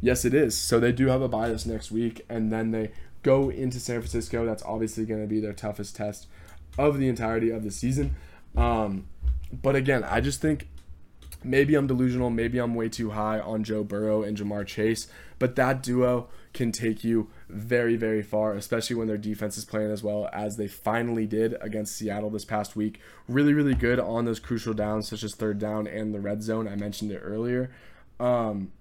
Yes, 0.00 0.24
it 0.24 0.34
is. 0.34 0.56
So 0.56 0.78
they 0.78 0.92
do 0.92 1.08
have 1.08 1.22
a 1.22 1.28
bye 1.28 1.48
this 1.48 1.66
next 1.66 1.90
week, 1.90 2.24
and 2.28 2.52
then 2.52 2.70
they 2.70 2.92
go 3.22 3.50
into 3.50 3.80
San 3.80 4.00
Francisco. 4.00 4.46
That's 4.46 4.62
obviously 4.62 5.04
going 5.04 5.20
to 5.20 5.26
be 5.26 5.40
their 5.40 5.52
toughest 5.52 5.96
test 5.96 6.26
of 6.78 6.98
the 6.98 7.08
entirety 7.08 7.50
of 7.50 7.64
the 7.64 7.70
season. 7.70 8.14
Um, 8.56 9.06
but 9.52 9.76
again, 9.76 10.04
I 10.04 10.20
just 10.20 10.40
think 10.40 10.68
maybe 11.44 11.74
I'm 11.74 11.86
delusional. 11.86 12.30
Maybe 12.30 12.58
I'm 12.58 12.74
way 12.74 12.88
too 12.88 13.10
high 13.10 13.38
on 13.38 13.64
Joe 13.64 13.84
Burrow 13.84 14.22
and 14.22 14.36
Ja'Marr 14.36 14.66
Chase, 14.66 15.08
but 15.38 15.56
that 15.56 15.82
duo 15.82 16.28
can 16.52 16.72
take 16.72 17.04
you 17.04 17.28
very, 17.48 17.96
very 17.96 18.22
far, 18.22 18.54
especially 18.54 18.96
when 18.96 19.06
their 19.06 19.18
defense 19.18 19.58
is 19.58 19.64
playing 19.64 19.90
as 19.90 20.02
well 20.02 20.28
as 20.32 20.56
they 20.56 20.66
finally 20.66 21.26
did 21.26 21.54
against 21.60 21.96
Seattle 21.96 22.30
this 22.30 22.44
past 22.44 22.74
week. 22.74 23.00
Really, 23.28 23.52
really 23.52 23.74
good 23.74 24.00
on 24.00 24.24
those 24.24 24.40
crucial 24.40 24.72
downs, 24.72 25.08
such 25.08 25.22
as 25.22 25.34
third 25.34 25.58
down 25.58 25.86
and 25.86 26.14
the 26.14 26.20
red 26.20 26.42
zone. 26.42 26.66
I 26.66 26.74
mentioned 26.74 27.12
it 27.12 27.20
earlier. 27.22 27.70
Um, 28.18 28.72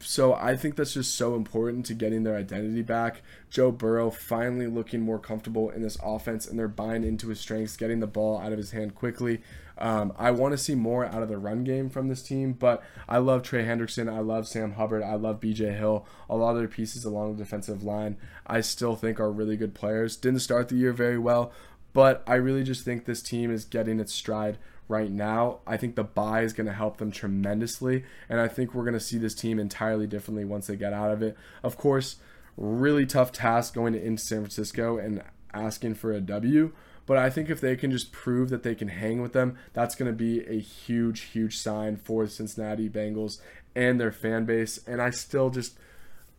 so 0.00 0.34
I 0.34 0.56
think 0.56 0.76
that's 0.76 0.94
just 0.94 1.14
so 1.14 1.34
important 1.34 1.86
to 1.86 1.94
getting 1.94 2.22
their 2.22 2.36
identity 2.36 2.82
back. 2.82 3.22
Joe 3.50 3.70
Burrow 3.70 4.10
finally 4.10 4.66
looking 4.66 5.00
more 5.00 5.18
comfortable 5.18 5.70
in 5.70 5.82
this 5.82 5.98
offense, 6.02 6.46
and 6.46 6.58
they're 6.58 6.68
buying 6.68 7.04
into 7.04 7.28
his 7.28 7.40
strengths, 7.40 7.76
getting 7.76 8.00
the 8.00 8.06
ball 8.06 8.38
out 8.38 8.52
of 8.52 8.58
his 8.58 8.70
hand 8.70 8.94
quickly. 8.94 9.40
Um, 9.78 10.12
I 10.16 10.30
want 10.30 10.52
to 10.52 10.58
see 10.58 10.74
more 10.74 11.04
out 11.04 11.22
of 11.22 11.28
the 11.28 11.36
run 11.36 11.62
game 11.62 11.90
from 11.90 12.08
this 12.08 12.22
team, 12.22 12.54
but 12.54 12.82
I 13.08 13.18
love 13.18 13.42
Trey 13.42 13.64
Hendrickson. 13.64 14.10
I 14.10 14.20
love 14.20 14.48
Sam 14.48 14.72
Hubbard. 14.72 15.02
I 15.02 15.14
love 15.14 15.40
BJ 15.40 15.76
Hill. 15.76 16.06
A 16.30 16.36
lot 16.36 16.52
of 16.52 16.58
their 16.58 16.68
pieces 16.68 17.04
along 17.04 17.36
the 17.36 17.44
defensive 17.44 17.82
line, 17.82 18.16
I 18.46 18.62
still 18.62 18.96
think 18.96 19.20
are 19.20 19.30
really 19.30 19.56
good 19.56 19.74
players. 19.74 20.16
Didn't 20.16 20.40
start 20.40 20.68
the 20.68 20.76
year 20.76 20.92
very 20.92 21.18
well, 21.18 21.52
but 21.92 22.22
I 22.26 22.34
really 22.36 22.62
just 22.62 22.84
think 22.84 23.04
this 23.04 23.22
team 23.22 23.50
is 23.50 23.64
getting 23.64 24.00
its 24.00 24.14
stride 24.14 24.58
right 24.88 25.10
now. 25.10 25.60
I 25.66 25.76
think 25.76 25.96
the 25.96 26.04
bye 26.04 26.42
is 26.42 26.52
going 26.52 26.66
to 26.66 26.72
help 26.72 26.98
them 26.98 27.10
tremendously, 27.10 28.04
and 28.28 28.40
I 28.40 28.48
think 28.48 28.74
we're 28.74 28.84
going 28.84 28.94
to 28.94 29.00
see 29.00 29.18
this 29.18 29.34
team 29.34 29.58
entirely 29.58 30.06
differently 30.06 30.44
once 30.44 30.66
they 30.66 30.76
get 30.76 30.92
out 30.92 31.10
of 31.10 31.22
it. 31.22 31.36
Of 31.62 31.76
course, 31.76 32.16
really 32.56 33.06
tough 33.06 33.32
task 33.32 33.74
going 33.74 33.94
into 33.94 34.22
San 34.22 34.40
Francisco 34.40 34.98
and 34.98 35.22
asking 35.52 35.94
for 35.94 36.12
a 36.12 36.20
W. 36.20 36.72
But 37.06 37.18
I 37.18 37.30
think 37.30 37.48
if 37.48 37.60
they 37.60 37.76
can 37.76 37.92
just 37.92 38.10
prove 38.10 38.50
that 38.50 38.64
they 38.64 38.74
can 38.74 38.88
hang 38.88 39.22
with 39.22 39.32
them, 39.32 39.56
that's 39.72 39.94
going 39.94 40.10
to 40.10 40.16
be 40.16 40.40
a 40.46 40.58
huge, 40.58 41.20
huge 41.20 41.56
sign 41.56 41.96
for 41.96 42.24
the 42.24 42.30
Cincinnati 42.30 42.88
Bengals 42.88 43.40
and 43.76 44.00
their 44.00 44.10
fan 44.10 44.44
base. 44.44 44.80
And 44.88 45.00
I 45.00 45.10
still 45.10 45.50
just, 45.50 45.78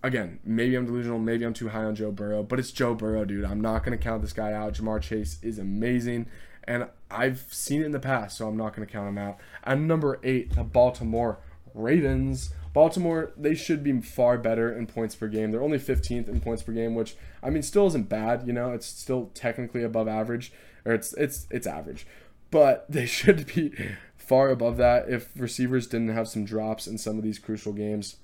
again, 0.03 0.39
maybe 0.43 0.75
I'm 0.75 0.85
delusional, 0.85 1.19
maybe 1.19 1.45
I'm 1.45 1.53
too 1.53 1.69
high 1.69 1.85
on 1.85 1.95
Joe 1.95 2.11
Burrow, 2.11 2.43
but 2.43 2.59
it's 2.59 2.71
Joe 2.71 2.95
Burrow, 2.95 3.23
dude. 3.23 3.45
I'm 3.45 3.61
not 3.61 3.85
going 3.85 3.97
to 3.97 4.03
count 4.03 4.21
this 4.21 4.33
guy 4.33 4.51
out. 4.51 4.73
Ja'Marr 4.73 5.01
Chase 5.01 5.37
is 5.41 5.57
amazing. 5.57 6.27
And 6.65 6.89
I've 7.09 7.45
seen 7.51 7.81
it 7.81 7.85
in 7.85 7.91
the 7.91 7.99
past, 7.99 8.37
so 8.37 8.47
I'm 8.47 8.57
not 8.57 8.75
going 8.75 8.87
to 8.87 8.91
count 8.91 9.07
them 9.07 9.17
out. 9.17 9.37
And 9.63 9.87
number 9.87 10.19
eight, 10.23 10.55
the 10.55 10.63
Baltimore 10.63 11.39
Ravens. 11.73 12.51
Baltimore, 12.73 13.31
they 13.37 13.55
should 13.55 13.83
be 13.83 14.01
far 14.01 14.37
better 14.37 14.71
in 14.71 14.87
points 14.87 15.15
per 15.15 15.27
game. 15.27 15.51
They're 15.51 15.63
only 15.63 15.79
15th 15.79 16.27
in 16.27 16.41
points 16.41 16.63
per 16.63 16.73
game, 16.73 16.95
which 16.95 17.15
I 17.41 17.49
mean 17.49 17.63
still 17.63 17.87
isn't 17.87 18.09
bad, 18.09 18.45
you 18.45 18.53
know. 18.53 18.71
It's 18.73 18.85
still 18.85 19.31
technically 19.33 19.83
above 19.83 20.07
average 20.07 20.51
or 20.87 20.93
it's 20.93 21.13
it's 21.13 21.45
it's 21.51 21.67
average. 21.67 22.07
But 22.49 22.85
they 22.89 23.05
should 23.05 23.53
be 23.53 23.73
far 24.15 24.49
above 24.49 24.77
that 24.77 25.09
if 25.09 25.29
receivers 25.35 25.87
didn't 25.87 26.09
have 26.09 26.27
some 26.27 26.45
drops 26.45 26.87
in 26.87 26.97
some 26.97 27.17
of 27.17 27.23
these 27.23 27.39
crucial 27.39 27.73
games 27.73 28.17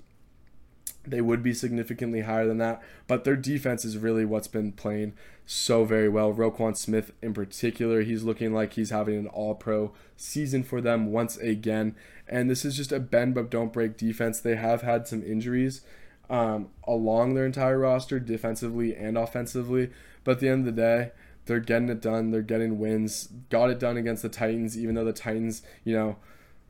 they 1.06 1.20
would 1.20 1.42
be 1.42 1.54
significantly 1.54 2.22
higher 2.22 2.46
than 2.46 2.58
that. 2.58 2.82
But 3.06 3.24
their 3.24 3.36
defense 3.36 3.84
is 3.84 3.98
really 3.98 4.24
what's 4.24 4.48
been 4.48 4.72
playing 4.72 5.14
so 5.46 5.84
very 5.84 6.08
well. 6.08 6.32
Roquan 6.32 6.76
Smith, 6.76 7.12
in 7.22 7.34
particular, 7.34 8.02
he's 8.02 8.22
looking 8.22 8.52
like 8.52 8.74
he's 8.74 8.90
having 8.90 9.18
an 9.18 9.26
all 9.28 9.54
pro 9.54 9.92
season 10.16 10.62
for 10.62 10.80
them 10.80 11.12
once 11.12 11.36
again. 11.36 11.94
And 12.26 12.48
this 12.48 12.64
is 12.64 12.76
just 12.76 12.92
a 12.92 13.00
bend 13.00 13.34
but 13.34 13.50
don't 13.50 13.72
break 13.72 13.96
defense. 13.96 14.40
They 14.40 14.56
have 14.56 14.82
had 14.82 15.06
some 15.06 15.22
injuries 15.22 15.82
um, 16.30 16.68
along 16.86 17.34
their 17.34 17.46
entire 17.46 17.78
roster, 17.78 18.18
defensively 18.18 18.96
and 18.96 19.18
offensively. 19.18 19.90
But 20.22 20.32
at 20.32 20.40
the 20.40 20.48
end 20.48 20.66
of 20.66 20.74
the 20.74 20.82
day, 20.82 21.10
they're 21.46 21.60
getting 21.60 21.90
it 21.90 22.00
done. 22.00 22.30
They're 22.30 22.42
getting 22.42 22.78
wins. 22.78 23.28
Got 23.50 23.70
it 23.70 23.78
done 23.78 23.96
against 23.96 24.22
the 24.22 24.30
Titans, 24.30 24.78
even 24.78 24.94
though 24.94 25.04
the 25.04 25.12
Titans, 25.12 25.62
you 25.84 25.94
know, 25.94 26.16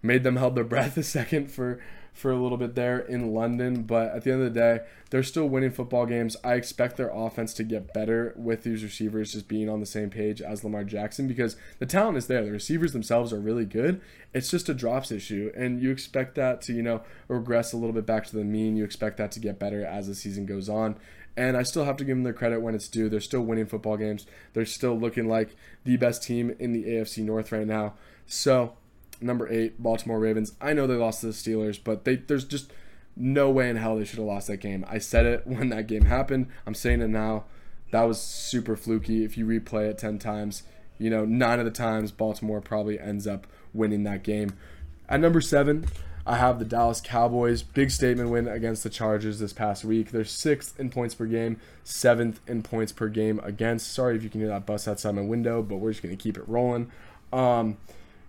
made 0.02 0.24
them 0.24 0.36
held 0.36 0.56
their 0.56 0.64
breath 0.64 0.96
a 0.96 1.02
second 1.02 1.52
for 1.52 1.80
for 2.14 2.30
a 2.30 2.40
little 2.40 2.56
bit 2.56 2.76
there 2.76 3.00
in 3.00 3.34
London. 3.34 3.82
But 3.82 4.14
at 4.14 4.22
the 4.22 4.32
end 4.32 4.42
of 4.42 4.54
the 4.54 4.58
day, 4.58 4.80
they're 5.10 5.24
still 5.24 5.48
winning 5.48 5.72
football 5.72 6.06
games. 6.06 6.36
I 6.42 6.54
expect 6.54 6.96
their 6.96 7.10
offense 7.10 7.52
to 7.54 7.64
get 7.64 7.92
better 7.92 8.32
with 8.36 8.62
these 8.62 8.82
receivers 8.82 9.32
just 9.32 9.48
being 9.48 9.68
on 9.68 9.80
the 9.80 9.86
same 9.86 10.08
page 10.08 10.40
as 10.40 10.64
Lamar 10.64 10.84
Jackson 10.84 11.26
because 11.26 11.56
the 11.80 11.86
talent 11.86 12.16
is 12.16 12.28
there. 12.28 12.44
The 12.44 12.52
receivers 12.52 12.92
themselves 12.92 13.32
are 13.32 13.40
really 13.40 13.66
good. 13.66 14.00
It's 14.32 14.50
just 14.50 14.68
a 14.68 14.74
drops 14.74 15.10
issue. 15.10 15.52
And 15.56 15.82
you 15.82 15.90
expect 15.90 16.36
that 16.36 16.62
to, 16.62 16.72
you 16.72 16.82
know, 16.82 17.02
regress 17.26 17.72
a 17.72 17.76
little 17.76 17.92
bit 17.92 18.06
back 18.06 18.24
to 18.26 18.36
the 18.36 18.44
mean. 18.44 18.76
You 18.76 18.84
expect 18.84 19.18
that 19.18 19.32
to 19.32 19.40
get 19.40 19.58
better 19.58 19.84
as 19.84 20.06
the 20.06 20.14
season 20.14 20.46
goes 20.46 20.68
on. 20.68 20.96
And 21.36 21.56
I 21.56 21.64
still 21.64 21.84
have 21.84 21.96
to 21.96 22.04
give 22.04 22.16
them 22.16 22.22
their 22.22 22.32
credit 22.32 22.60
when 22.60 22.76
it's 22.76 22.86
due. 22.86 23.08
They're 23.08 23.20
still 23.20 23.40
winning 23.40 23.66
football 23.66 23.96
games. 23.96 24.24
They're 24.52 24.64
still 24.64 24.96
looking 24.96 25.28
like 25.28 25.56
the 25.82 25.96
best 25.96 26.22
team 26.22 26.54
in 26.60 26.72
the 26.72 26.84
AFC 26.84 27.24
North 27.24 27.50
right 27.50 27.66
now. 27.66 27.94
So 28.24 28.74
number 29.24 29.50
eight, 29.50 29.82
Baltimore 29.82 30.18
Ravens. 30.18 30.52
I 30.60 30.72
know 30.72 30.86
they 30.86 30.94
lost 30.94 31.20
to 31.20 31.26
the 31.26 31.32
Steelers, 31.32 31.78
but 31.82 32.04
they 32.04 32.16
there's 32.16 32.44
just 32.44 32.72
no 33.16 33.50
way 33.50 33.68
in 33.68 33.76
hell 33.76 33.96
they 33.96 34.04
should 34.04 34.18
have 34.18 34.26
lost 34.26 34.48
that 34.48 34.58
game. 34.58 34.84
I 34.88 34.98
said 34.98 35.26
it 35.26 35.46
when 35.46 35.68
that 35.70 35.86
game 35.86 36.04
happened. 36.04 36.48
I'm 36.66 36.74
saying 36.74 37.00
it 37.00 37.08
now. 37.08 37.44
That 37.90 38.02
was 38.02 38.20
super 38.20 38.76
fluky. 38.76 39.24
If 39.24 39.38
you 39.38 39.46
replay 39.46 39.88
it 39.88 39.98
10 39.98 40.18
times, 40.18 40.64
you 40.98 41.10
know, 41.10 41.24
nine 41.24 41.60
of 41.60 41.64
the 41.64 41.70
times 41.70 42.10
Baltimore 42.10 42.60
probably 42.60 42.98
ends 42.98 43.26
up 43.26 43.46
winning 43.72 44.02
that 44.04 44.24
game. 44.24 44.54
At 45.08 45.20
number 45.20 45.40
seven, 45.40 45.86
I 46.26 46.36
have 46.38 46.58
the 46.58 46.64
Dallas 46.64 47.00
Cowboys. 47.00 47.62
Big 47.62 47.90
statement 47.90 48.30
win 48.30 48.48
against 48.48 48.82
the 48.82 48.90
Chargers 48.90 49.38
this 49.38 49.52
past 49.52 49.84
week. 49.84 50.10
They're 50.10 50.24
sixth 50.24 50.80
in 50.80 50.90
points 50.90 51.14
per 51.14 51.26
game, 51.26 51.60
seventh 51.84 52.40
in 52.48 52.62
points 52.62 52.90
per 52.90 53.08
game 53.08 53.40
against. 53.44 53.92
Sorry 53.92 54.16
if 54.16 54.22
you 54.24 54.30
can 54.30 54.40
hear 54.40 54.48
that 54.48 54.66
bus 54.66 54.88
outside 54.88 55.14
my 55.14 55.22
window, 55.22 55.62
but 55.62 55.76
we're 55.76 55.90
just 55.90 56.02
going 56.02 56.16
to 56.16 56.22
keep 56.22 56.38
it 56.38 56.48
rolling. 56.48 56.90
Um, 57.32 57.76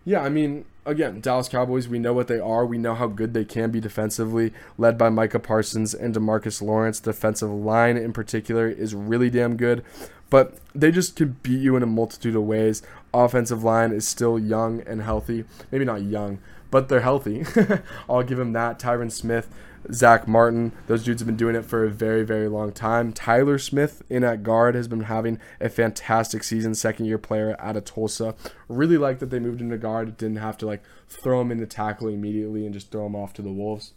yeah, 0.04 0.22
I 0.22 0.30
mean, 0.30 0.66
again, 0.86 1.20
Dallas 1.20 1.50
Cowboys, 1.50 1.88
we 1.88 2.00
know 2.00 2.14
what 2.14 2.28
they 2.28 2.40
are. 2.40 2.66
We 2.66 2.78
know 2.78 2.96
how 2.96 3.08
good 3.08 3.34
they 3.34 3.46
can 3.46 3.72
be 3.72 3.80
defensively, 3.80 4.54
led 4.78 4.98
by 4.98 5.10
Micah 5.10 5.40
Parsons 5.40 5.94
and 5.94 6.14
Demarcus 6.14 6.62
Lawrence. 6.62 7.00
Defensive 7.00 7.50
line 7.50 7.98
in 7.98 8.14
particular 8.14 8.68
is 8.68 8.94
really 8.94 9.30
damn 9.30 9.58
good, 9.58 9.84
but 10.30 10.58
they 10.74 10.92
just 10.92 11.16
can 11.16 11.38
beat 11.44 11.62
you 11.62 11.76
in 11.76 11.84
a 11.84 11.88
multitude 11.88 12.36
of 12.36 12.44
ways. 12.44 12.82
Offensive 13.14 13.64
line 13.64 13.92
is 13.92 14.08
still 14.08 14.38
young 14.38 14.82
and 14.82 15.02
healthy. 15.02 15.46
Maybe 15.72 15.86
not 15.86 16.04
young, 16.04 16.40
but 16.72 16.90
they're 16.90 17.02
healthy. 17.02 17.46
I'll 18.10 18.24
give 18.24 18.38
them 18.38 18.54
that. 18.54 18.80
Tyron 18.80 19.12
Smith 19.12 19.50
Zack 19.92 20.28
Martin. 20.28 20.72
Those 20.88 21.04
dudes 21.04 21.22
have 21.22 21.28
been 21.28 21.38
doing 21.38 21.56
it 21.56 21.66
for 21.66 21.84
a 21.84 21.90
very, 21.90 22.24
very 22.24 22.48
long 22.48 22.72
time. 22.72 23.14
Tyler 23.14 23.58
Smith 23.58 24.04
in 24.10 24.24
at 24.24 24.44
guard 24.44 24.76
has 24.76 24.88
been 24.88 25.02
having 25.02 25.40
a 25.60 25.70
fantastic 25.70 26.44
season, 26.44 26.76
second 26.76 27.06
year 27.06 27.18
player 27.18 27.56
out 27.60 27.78
of 27.78 27.86
Tulsa. 27.86 28.36
Really 28.68 28.98
like 28.98 29.20
that 29.20 29.30
they 29.30 29.40
moved 29.40 29.62
him 29.62 29.70
to 29.70 29.78
guard. 29.78 30.18
Didn't 30.18 30.38
have 30.38 30.58
to 30.60 30.66
like 30.66 30.84
throw 31.08 31.42
him 31.42 31.52
into 31.52 31.66
tackle 31.66 32.08
immediately 32.08 32.66
and 32.66 32.74
just 32.74 32.92
throw 32.92 33.06
him 33.06 33.16
off 33.16 33.34
to 33.34 33.42
the 33.42 33.52
Wolves. 33.52 33.94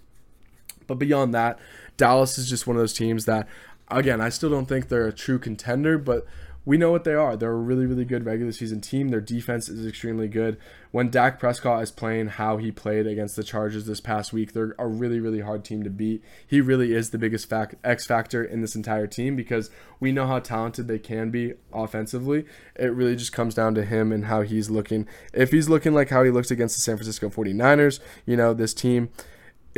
But 0.86 0.98
beyond 0.98 1.34
that, 1.34 1.58
Dallas 1.96 2.38
is 2.38 2.48
just 2.48 2.66
one 2.66 2.76
of 2.76 2.80
those 2.80 2.94
teams 2.94 3.26
that, 3.26 3.46
again, 3.88 4.20
I 4.20 4.30
still 4.30 4.50
don't 4.50 4.66
think 4.66 4.88
they're 4.88 5.06
a 5.06 5.12
true 5.12 5.38
contender, 5.38 5.98
but 5.98 6.26
we 6.64 6.76
know 6.76 6.90
what 6.90 7.04
they 7.04 7.14
are. 7.14 7.36
They're 7.36 7.50
a 7.50 7.56
really, 7.56 7.86
really 7.86 8.04
good 8.04 8.26
regular 8.26 8.52
season 8.52 8.80
team. 8.80 9.08
Their 9.08 9.20
defense 9.20 9.68
is 9.68 9.86
extremely 9.86 10.28
good. 10.28 10.58
When 10.90 11.08
Dak 11.08 11.38
Prescott 11.38 11.82
is 11.82 11.90
playing 11.90 12.28
how 12.28 12.58
he 12.58 12.70
played 12.70 13.06
against 13.06 13.36
the 13.36 13.42
Chargers 13.42 13.86
this 13.86 14.00
past 14.00 14.32
week, 14.32 14.52
they're 14.52 14.74
a 14.78 14.86
really, 14.86 15.18
really 15.18 15.40
hard 15.40 15.64
team 15.64 15.82
to 15.82 15.90
beat. 15.90 16.22
He 16.46 16.60
really 16.60 16.92
is 16.92 17.10
the 17.10 17.18
biggest 17.18 17.48
fact, 17.48 17.76
X 17.84 18.06
factor 18.06 18.44
in 18.44 18.60
this 18.60 18.74
entire 18.74 19.06
team 19.06 19.34
because 19.34 19.70
we 19.98 20.12
know 20.12 20.26
how 20.26 20.40
talented 20.40 20.88
they 20.88 20.98
can 20.98 21.30
be 21.30 21.54
offensively. 21.72 22.44
It 22.76 22.92
really 22.92 23.16
just 23.16 23.32
comes 23.32 23.54
down 23.54 23.74
to 23.76 23.84
him 23.84 24.12
and 24.12 24.26
how 24.26 24.42
he's 24.42 24.68
looking. 24.68 25.06
If 25.32 25.50
he's 25.50 25.68
looking 25.68 25.94
like 25.94 26.10
how 26.10 26.22
he 26.22 26.30
looks 26.30 26.50
against 26.50 26.76
the 26.76 26.82
San 26.82 26.96
Francisco 26.96 27.30
49ers, 27.30 28.00
you 28.26 28.36
know, 28.36 28.52
this 28.52 28.74
team 28.74 29.10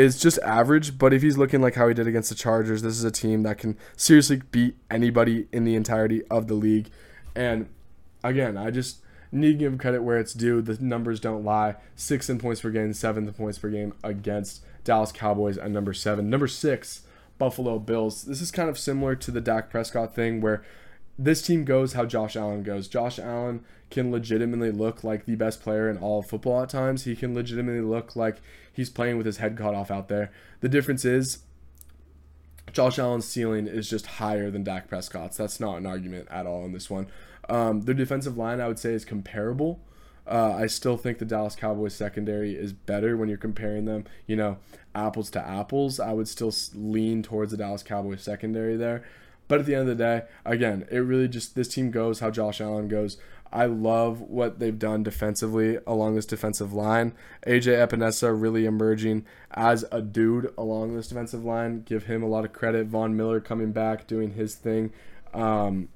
is 0.01 0.19
just 0.19 0.39
average, 0.39 0.99
but 0.99 1.13
if 1.13 1.21
he's 1.21 1.37
looking 1.37 1.61
like 1.61 1.75
how 1.75 1.87
he 1.87 1.93
did 1.93 2.07
against 2.07 2.31
the 2.31 2.35
Chargers, 2.35 2.81
this 2.81 2.97
is 2.97 3.05
a 3.05 3.11
team 3.11 3.43
that 3.43 3.59
can 3.59 3.77
seriously 3.99 4.41
beat 4.51 4.77
anybody 4.91 5.47
in 5.53 5.65
the 5.65 5.75
entirety 5.75 6.23
of 6.31 6.49
the 6.49 6.55
league. 6.55 6.89
And 7.35 7.69
again, 8.25 8.57
I 8.57 8.71
just 8.71 9.01
need 9.31 9.53
to 9.53 9.59
give 9.59 9.79
credit 9.79 10.03
where 10.03 10.19
it's 10.19 10.33
due. 10.33 10.63
The 10.63 10.83
numbers 10.83 11.21
don't 11.21 11.45
lie. 11.45 11.77
Sixth 11.97 12.31
in 12.31 12.39
points 12.39 12.63
per 12.63 12.71
game, 12.71 12.95
seventh 12.95 13.29
in 13.29 13.35
points 13.35 13.59
per 13.59 13.69
game 13.69 13.93
against 14.03 14.65
Dallas 14.85 15.13
Cowboys 15.13 15.59
at 15.59 15.71
number 15.71 15.93
seven. 15.93 16.31
Number 16.31 16.49
six, 16.49 17.03
Buffalo 17.37 17.79
Bills. 17.79 18.23
This 18.23 18.41
is 18.41 18.51
kind 18.51 18.71
of 18.71 18.79
similar 18.79 19.15
to 19.17 19.31
the 19.31 19.43
Dak 19.43 19.69
Prescott 19.69 20.15
thing 20.15 20.41
where 20.41 20.65
this 21.19 21.43
team 21.43 21.67
goes 21.67 21.93
how 21.93 22.07
Josh 22.07 22.37
Allen 22.37 22.63
goes. 22.63 22.89
Josh 22.89 23.19
Allen 23.19 23.65
can 23.91 24.11
legitimately 24.11 24.71
look 24.71 25.05
like 25.05 25.27
the 25.27 25.35
best 25.35 25.63
player 25.63 25.91
in 25.91 25.99
all 25.99 26.21
of 26.21 26.27
football 26.27 26.63
at 26.63 26.71
times. 26.71 27.05
He 27.05 27.15
can 27.15 27.35
legitimately 27.35 27.83
look 27.83 28.17
like 28.17 28.41
he's 28.81 28.89
playing 28.89 29.19
with 29.19 29.27
his 29.27 29.37
head 29.37 29.59
cut 29.59 29.75
off 29.75 29.91
out 29.91 30.09
there. 30.09 30.33
The 30.61 30.69
difference 30.69 31.05
is 31.05 31.41
Josh 32.73 32.99
Allen's 32.99 33.27
ceiling 33.27 33.67
is 33.67 33.91
just 33.91 34.07
higher 34.07 34.51
than 34.51 34.65
Dak 34.65 34.89
Prescott's. 34.89 35.37
That's 35.37 35.61
not 35.61 35.77
an 35.77 35.85
argument 35.85 36.29
at 36.31 36.47
all 36.47 36.65
in 36.65 36.73
this 36.73 36.89
one. 36.89 37.09
Um, 37.51 37.83
their 37.83 37.95
defensive 37.95 38.39
line, 38.39 38.59
I 38.59 38.69
would 38.69 38.79
say, 38.79 38.95
is 38.95 39.05
comparable. 39.05 39.81
Uh, 40.27 40.55
I 40.57 40.67
still 40.67 40.97
think 40.97 41.19
the 41.19 41.27
Dallas 41.27 41.55
Cowboys 41.55 41.95
secondary 41.95 42.55
is 42.55 42.73
better 42.73 43.19
when 43.19 43.29
you're 43.29 43.37
comparing 43.37 43.85
them, 43.85 44.05
you 44.27 44.37
know, 44.37 44.57
apples 44.95 45.29
to 45.33 45.47
apples. 45.47 46.01
I 46.01 46.15
would 46.15 46.29
still 46.29 46.55
lean 46.75 47.23
towards 47.23 47.51
the 47.51 47.59
Dallas 47.59 47.83
Cowboys 47.83 48.23
secondary 48.23 48.77
there. 48.77 49.05
But 49.47 49.61
at 49.61 49.67
the 49.67 49.75
end 49.75 49.91
of 49.91 49.99
the 49.99 50.03
day, 50.03 50.23
again, 50.47 50.87
it 50.91 51.01
really 51.01 51.29
just 51.29 51.55
this 51.55 51.69
team 51.69 51.91
goes 51.91 52.21
how 52.21 52.31
Josh 52.31 52.63
Allen 52.63 52.89
goes. 52.89 53.19
I 53.53 53.67
love 53.67 54.21
what 54.21 54.59
they've 54.59 54.79
done 54.79 55.03
defensively 55.03 55.79
along 55.87 56.15
this 56.15 56.27
defensive 56.27 56.73
line. 56.73 57.15
AJ 57.47 57.87
Epenesa 57.87 58.39
really 58.39 58.65
emerging 58.65 59.27
as 59.51 59.85
a 59.91 60.01
dude 60.01 60.53
along 60.57 60.95
this 60.95 61.09
defensive 61.09 61.45
line. 61.45 61.83
Give 61.83 62.05
him 62.05 62.23
a 62.23 62.29
lot 62.29 62.45
of 62.45 62.53
credit. 62.53 62.87
Von 62.87 63.17
Miller 63.17 63.41
coming 63.41 63.73
back, 63.73 64.07
doing 64.07 64.33
his 64.33 64.55
thing. 64.55 64.93
Um, 65.35 65.89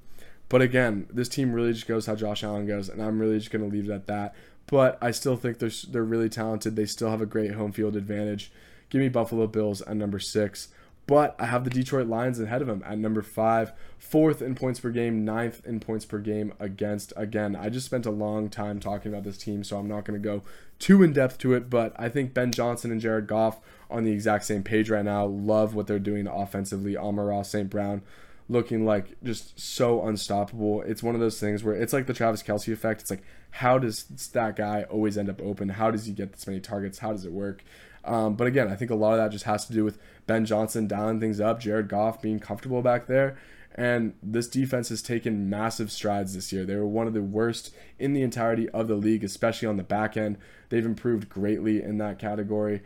but 0.49 0.61
again, 0.61 1.07
this 1.11 1.29
team 1.29 1.53
really 1.53 1.73
just 1.73 1.87
goes 1.87 2.05
how 2.05 2.15
Josh 2.15 2.43
Allen 2.43 2.67
goes, 2.67 2.89
and 2.89 3.01
I'm 3.01 3.19
really 3.19 3.39
just 3.39 3.51
going 3.51 3.67
to 3.67 3.73
leave 3.73 3.89
it 3.89 3.93
at 3.93 4.07
that. 4.07 4.35
But 4.67 4.97
I 5.01 5.11
still 5.11 5.37
think 5.37 5.59
they're 5.59 5.71
they're 5.89 6.03
really 6.03 6.29
talented. 6.29 6.75
They 6.75 6.85
still 6.85 7.09
have 7.09 7.21
a 7.21 7.25
great 7.25 7.53
home 7.53 7.71
field 7.71 7.95
advantage 7.95 8.51
Give 8.89 9.01
me 9.01 9.09
Buffalo 9.09 9.47
Bills 9.47 9.81
at 9.81 9.97
number 9.97 10.19
six. 10.19 10.69
But 11.07 11.35
I 11.37 11.45
have 11.45 11.63
the 11.63 11.69
Detroit 11.69 12.07
Lions 12.07 12.39
ahead 12.39 12.61
of 12.61 12.67
them 12.67 12.83
at 12.85 12.97
number 12.97 13.21
five, 13.21 13.73
fourth 13.97 14.41
in 14.41 14.55
points 14.55 14.79
per 14.79 14.89
game, 14.89 15.23
ninth 15.23 15.61
in 15.65 15.79
points 15.79 16.03
per 16.03 16.17
game 16.17 16.53
against. 16.59 17.13
Again, 17.15 17.55
I 17.55 17.69
just 17.69 17.85
spent 17.85 18.07
a 18.07 18.11
long 18.11 18.49
time 18.49 18.79
talking 18.79 19.11
about 19.11 19.23
this 19.23 19.37
team, 19.37 19.63
so 19.63 19.77
I'm 19.77 19.87
not 19.87 20.05
going 20.05 20.19
to 20.19 20.27
go 20.27 20.41
too 20.79 21.03
in 21.03 21.13
depth 21.13 21.37
to 21.39 21.53
it. 21.53 21.69
But 21.69 21.93
I 21.97 22.09
think 22.09 22.33
Ben 22.33 22.51
Johnson 22.51 22.91
and 22.91 22.99
Jared 22.99 23.27
Goff 23.27 23.59
on 23.89 24.03
the 24.03 24.11
exact 24.11 24.45
same 24.45 24.63
page 24.63 24.89
right 24.89 25.05
now. 25.05 25.25
Love 25.25 25.75
what 25.75 25.85
they're 25.85 25.99
doing 25.99 26.25
offensively. 26.25 26.97
Amon-Ra 26.97 27.43
St. 27.43 27.69
Brown 27.69 28.01
looking 28.47 28.85
like 28.85 29.15
just 29.23 29.59
so 29.59 30.05
unstoppable. 30.05 30.81
It's 30.83 31.01
one 31.03 31.15
of 31.15 31.21
those 31.21 31.39
things 31.39 31.63
where 31.63 31.75
it's 31.75 31.93
like 31.93 32.07
the 32.07 32.13
Travis 32.13 32.43
Kelce 32.43 32.71
effect. 32.71 33.01
It's 33.01 33.09
like, 33.09 33.23
how 33.51 33.77
does 33.77 34.03
that 34.33 34.55
guy 34.55 34.83
always 34.83 35.17
end 35.17 35.29
up 35.29 35.41
open? 35.41 35.69
How 35.69 35.91
does 35.91 36.05
he 36.05 36.13
get 36.13 36.33
this 36.33 36.45
many 36.47 36.59
targets? 36.59 36.99
How 36.99 37.11
does 37.11 37.25
it 37.25 37.31
work? 37.31 37.63
Um, 38.05 38.35
but 38.35 38.47
again, 38.47 38.67
I 38.71 38.75
think 38.75 38.91
a 38.91 38.95
lot 38.95 39.13
of 39.13 39.17
that 39.17 39.31
just 39.31 39.45
has 39.45 39.65
to 39.65 39.73
do 39.73 39.83
with 39.83 39.97
Ben 40.27 40.45
Johnson 40.45 40.87
dialing 40.87 41.19
things 41.19 41.39
up, 41.39 41.59
Jared 41.59 41.89
Goff 41.89 42.21
being 42.21 42.39
comfortable 42.39 42.81
back 42.81 43.07
there. 43.07 43.37
And 43.77 44.13
this 44.23 44.47
defense 44.47 44.87
has 44.87 45.01
taken 45.01 45.49
massive 45.49 45.91
strides 45.91 46.33
this 46.33 46.53
year. 46.53 46.63
They 46.63 46.77
were 46.77 46.87
one 46.87 47.07
of 47.07 47.13
the 47.13 47.21
worst 47.21 47.75
in 47.99 48.13
the 48.13 48.21
entirety 48.21 48.69
of 48.69 48.87
the 48.87 48.95
league, 48.95 49.23
especially 49.23 49.67
on 49.67 49.75
the 49.75 49.83
back 49.83 50.15
end. 50.15 50.37
They've 50.69 50.85
improved 50.85 51.27
greatly 51.27 51.83
in 51.83 51.97
that 51.97 52.17
category. 52.17 52.83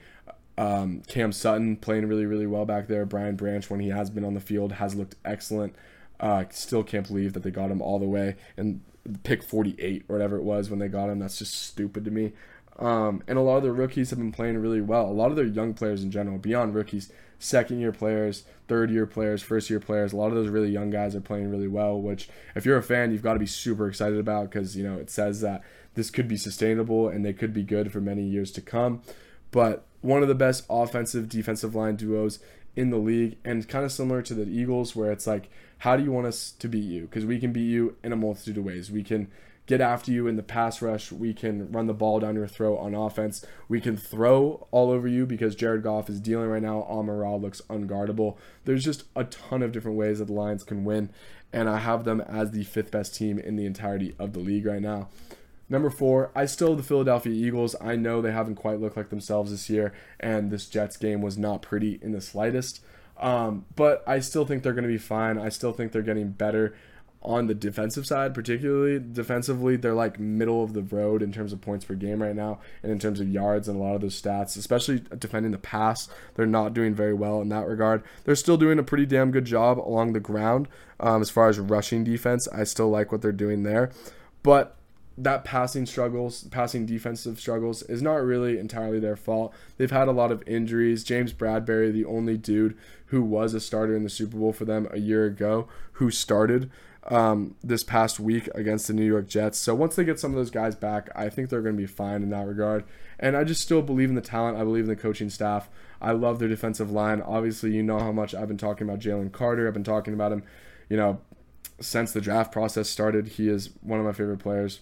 Um, 0.57 1.03
Cam 1.07 1.32
Sutton 1.32 1.78
playing 1.78 2.07
really, 2.07 2.26
really 2.26 2.47
well 2.47 2.65
back 2.65 2.88
there. 2.88 3.05
Brian 3.05 3.36
Branch, 3.36 3.70
when 3.70 3.80
he 3.80 3.89
has 3.89 4.09
been 4.09 4.26
on 4.26 4.34
the 4.34 4.39
field, 4.39 4.74
has 4.74 4.95
looked 4.95 5.15
excellent. 5.24 5.76
Uh, 6.20 6.45
still 6.49 6.84
can't 6.84 7.07
believe 7.07 7.34
that 7.34 7.43
they 7.43 7.51
got 7.51 7.72
him 7.72 7.82
all 7.82 7.99
the 7.99 8.07
way 8.07 8.36
and 8.57 8.82
pick 9.24 9.41
48 9.41 10.03
or 10.09 10.15
whatever 10.15 10.38
it 10.38 10.43
was 10.43 10.70
when 10.70 10.80
they 10.80 10.88
got 10.88 11.09
him. 11.09 11.20
That's 11.20 11.38
just 11.38 11.53
stupid 11.53 12.03
to 12.05 12.11
me. 12.11 12.34
Um, 12.80 13.21
and 13.27 13.38
a 13.38 13.41
lot 13.41 13.57
of 13.57 13.63
the 13.63 13.73
rookies 13.73 14.09
have 14.09 14.19
been 14.19 14.32
playing 14.32 14.57
really 14.57 14.82
well. 14.82 15.05
A 15.05 15.11
lot 15.11 15.30
of 15.30 15.36
their 15.36 15.45
young 15.45 15.73
players 15.73 16.01
in 16.01 16.11
general, 16.11 16.38
beyond 16.38 16.73
rookies, 16.73 17.11
second 17.38 17.80
year 17.80 17.91
players, 17.91 18.43
third 18.67 18.89
year 18.89 19.05
players, 19.05 19.43
first 19.43 19.69
year 19.69 19.82
players, 19.82 20.13
a 20.13 20.17
lot 20.17 20.27
of 20.27 20.36
those 20.36 20.47
really 20.47 20.69
young 20.69 20.89
guys 20.89 21.13
are 21.13 21.21
playing 21.21 21.51
really 21.51 21.67
well, 21.67 21.99
which 21.99 22.30
if 22.55 22.65
you're 22.65 22.77
a 22.77 22.84
fan, 22.84 23.11
you've 23.11 23.21
got 23.21 23.34
to 23.34 23.39
be 23.39 23.45
super 23.45 23.88
excited 23.88 24.17
about 24.17 24.49
because, 24.49 24.77
you 24.77 24.84
know, 24.84 24.97
it 24.97 25.09
says 25.09 25.41
that 25.41 25.61
this 25.95 26.09
could 26.09 26.27
be 26.27 26.38
sustainable 26.38 27.09
and 27.09 27.25
they 27.25 27.34
could 27.34 27.53
be 27.53 27.63
good 27.63 27.91
for 27.91 27.99
many 27.99 28.23
years 28.23 28.51
to 28.53 28.61
come. 28.61 29.01
But 29.51 29.86
one 30.01 30.21
of 30.21 30.30
the 30.30 30.36
best 30.36 30.65
offensive 30.69 31.27
defensive 31.27 31.75
line 31.75 31.97
duos 31.97 32.39
in 32.75 32.91
the 32.91 32.97
league 32.97 33.38
and 33.43 33.67
kind 33.67 33.84
of 33.84 33.91
similar 33.91 34.21
to 34.21 34.34
the 34.34 34.47
Eagles 34.47 34.95
where 34.95 35.11
it's 35.11 35.27
like 35.27 35.49
how 35.80 35.97
do 35.97 36.03
you 36.03 36.11
want 36.11 36.27
us 36.27 36.51
to 36.51 36.67
beat 36.67 36.84
you 36.84 37.01
because 37.01 37.25
we 37.25 37.39
can 37.39 37.51
beat 37.51 37.67
you 37.67 37.95
in 38.03 38.13
a 38.13 38.15
multitude 38.15 38.57
of 38.57 38.63
ways 38.63 38.91
we 38.91 39.03
can 39.03 39.27
get 39.70 39.82
after 39.82 40.11
you 40.11 40.26
in 40.26 40.36
the 40.36 40.41
pass 40.41 40.82
rush. 40.82 41.11
We 41.11 41.32
can 41.32 41.72
run 41.72 41.86
the 41.86 41.93
ball 41.93 42.20
down 42.20 42.34
your 42.34 42.47
throat 42.47 42.78
on 42.78 42.95
offense. 42.95 43.45
We 43.67 43.80
can 43.80 43.95
throw 43.95 44.67
all 44.72 44.89
over 44.89 45.07
you 45.07 45.28
because 45.28 45.55
Jared 45.55 45.84
Goff 45.84 46.09
is 46.09 46.20
dealing 46.20 46.49
right 46.49 46.61
now. 46.61 46.88
Amon-Ra 46.89 47.36
looks 47.36 47.61
unguardable. 47.70 48.36
There's 48.65 48.84
just 48.84 49.03
a 49.15 49.26
ton 49.26 49.61
of 49.61 49.72
different 49.72 49.95
ways 49.95 50.17
that 50.17 50.26
the 50.26 50.34
Lions 50.34 50.63
can 50.63 50.86
win, 50.86 51.11
and 51.53 51.70
I 51.70 51.78
have 51.78 52.03
them 52.03 52.20
as 52.20 52.49
the 52.49 52.63
fifth 52.63 52.89
best 52.89 53.13
team 53.13 53.38
in 53.38 53.57
the 53.57 53.67
entirety 53.67 54.15
of 54.17 54.34
the 54.34 54.39
league 54.39 54.65
right 54.65 54.82
now. 54.82 55.09
Number 55.70 55.91
four, 55.91 56.32
I 56.34 56.47
still 56.47 56.76
the 56.76 56.82
Philadelphia 56.82 57.32
Eagles. 57.32 57.76
I 57.80 57.95
know 57.95 58.24
they 58.24 58.32
haven't 58.32 58.55
quite 58.55 58.82
looked 58.82 58.97
like 58.97 59.09
themselves 59.09 59.51
this 59.51 59.70
year, 59.70 59.93
and 60.20 60.49
this 60.49 60.67
Jets 60.67 60.97
game 60.97 61.22
was 61.22 61.38
not 61.38 61.61
pretty 61.61 61.99
in 62.01 62.11
the 62.11 62.22
slightest. 62.22 62.82
Um, 63.20 63.65
but 63.76 64.03
I 64.07 64.20
still 64.20 64.45
think 64.45 64.63
they're 64.63 64.74
going 64.74 64.82
to 64.82 64.88
be 64.88 64.97
fine. 64.97 65.38
I 65.38 65.49
still 65.49 65.74
think 65.74 65.91
they're 65.91 66.01
getting 66.01 66.32
better 66.32 66.74
on 67.22 67.47
the 67.47 67.53
defensive 67.53 68.05
side, 68.05 68.34
particularly 68.34 68.97
defensively, 68.97 69.76
they're 69.76 69.93
like 69.93 70.20
middle 70.20 70.63
of 70.63 70.74
the 70.74 70.84
road 70.84 71.22
in 71.22 71.34
terms 71.34 71.51
of 71.51 71.59
points 71.59 71.84
per 71.84 71.93
game 71.93 72.24
right 72.24 72.36
now, 72.36 72.59
and 72.82 72.91
in 72.91 72.99
terms 72.99 73.20
of 73.20 73.28
yards 73.28 73.67
and 73.67 73.78
a 73.78 73.84
lot 73.84 73.95
of 73.95 74.01
those 74.01 74.20
stats, 74.20 74.55
especially 74.55 75.03
defending 75.17 75.51
the 75.51 75.57
pass. 75.57 76.07
They're 76.36 76.45
not 76.45 76.74
doing 76.74 76.95
very 76.95 77.13
well 77.13 77.41
in 77.41 77.49
that 77.49 77.67
regard. 77.67 78.03
They're 78.24 78.36
still 78.36 78.57
doing 78.57 78.80
a 78.80 78.84
pretty 78.84 79.05
damn 79.05 79.32
good 79.32 79.45
job 79.45 79.80
along 79.80 80.13
the 80.13 80.22
ground 80.22 80.70
um, 80.99 81.22
as 81.22 81.30
far 81.30 81.49
as 81.49 81.59
rushing 81.59 82.05
defense. 82.05 82.47
I 82.53 82.63
still 82.63 82.89
like 82.89 83.11
what 83.11 83.22
they're 83.22 83.32
doing 83.34 83.63
there, 83.63 83.91
but 84.41 84.78
that 85.17 85.43
passing 85.43 85.86
struggles, 85.86 86.45
passing 86.45 86.86
defensive 86.86 87.39
struggles, 87.39 87.84
is 87.84 88.01
not 88.01 88.24
really 88.24 88.57
entirely 88.57 88.99
their 88.99 89.17
fault. 89.17 89.53
They've 89.78 89.91
had 89.91 90.07
a 90.07 90.13
lot 90.13 90.32
of 90.32 90.41
injuries. 90.47 91.03
James 91.03 91.34
Bradberry, 91.34 91.91
the 91.91 92.05
only 92.05 92.38
dude 92.38 92.78
who 93.07 93.22
was 93.22 93.53
a 93.53 93.59
starter 93.59 93.97
in 93.97 94.03
the 94.03 94.09
Super 94.09 94.38
Bowl 94.38 94.53
for 94.53 94.63
them 94.63 94.88
a 94.91 94.99
year 94.99 95.26
ago, 95.26 95.67
who 95.93 96.09
started 96.09 96.72
um, 97.10 97.55
this 97.64 97.84
past 97.84 98.20
week 98.20 98.47
against 98.53 98.88
the 98.88 98.93
New 98.93 99.05
York 99.05 99.28
Jets. 99.28 99.57
So 99.57 99.74
once 99.74 99.95
they 99.95 100.03
get 100.03 100.20
some 100.20 100.32
of 100.32 100.38
those 100.38 100.51
guys 100.51 100.76
back, 100.76 101.10
I 101.16 101.30
think 101.30 101.49
they're 101.49 101.62
going 101.62 101.76
to 101.76 101.82
be 101.82 101.88
fine 101.88 102.22
in 102.22 102.30
that 102.30 102.45
regard. 102.45 102.84
And 103.20 103.36
I 103.36 103.43
just 103.43 103.62
still 103.62 103.82
believe 103.82 104.10
in 104.10 104.16
the 104.16 104.22
talent. 104.22 104.57
I 104.57 104.64
believe 104.64 104.84
in 104.84 104.89
the 104.89 104.95
coaching 104.95 105.30
staff. 105.30 105.70
I 106.01 106.12
love 106.12 106.39
their 106.39 106.47
defensive 106.47 106.91
line. 106.91 107.22
Obviously, 107.22 107.72
you 107.72 107.84
know 107.84 107.99
how 107.99 108.12
much 108.12 108.34
I've 108.34 108.47
been 108.47 108.57
talking 108.57 108.88
about 108.88 108.99
Jalen 108.99 109.32
Carter. 109.32 109.68
I've 109.68 109.74
been 109.74 109.84
talking 109.84 110.14
about 110.14 110.32
him, 110.32 110.43
you 110.88 110.97
know, 110.97 111.20
since 111.82 112.12
the 112.12 112.22
draft 112.22 112.51
process 112.51 112.89
started. 112.89 113.28
He 113.30 113.49
is 113.49 113.72
one 113.82 113.99
of 113.99 114.05
my 114.05 114.14
favorite 114.14 114.39
players 114.39 114.80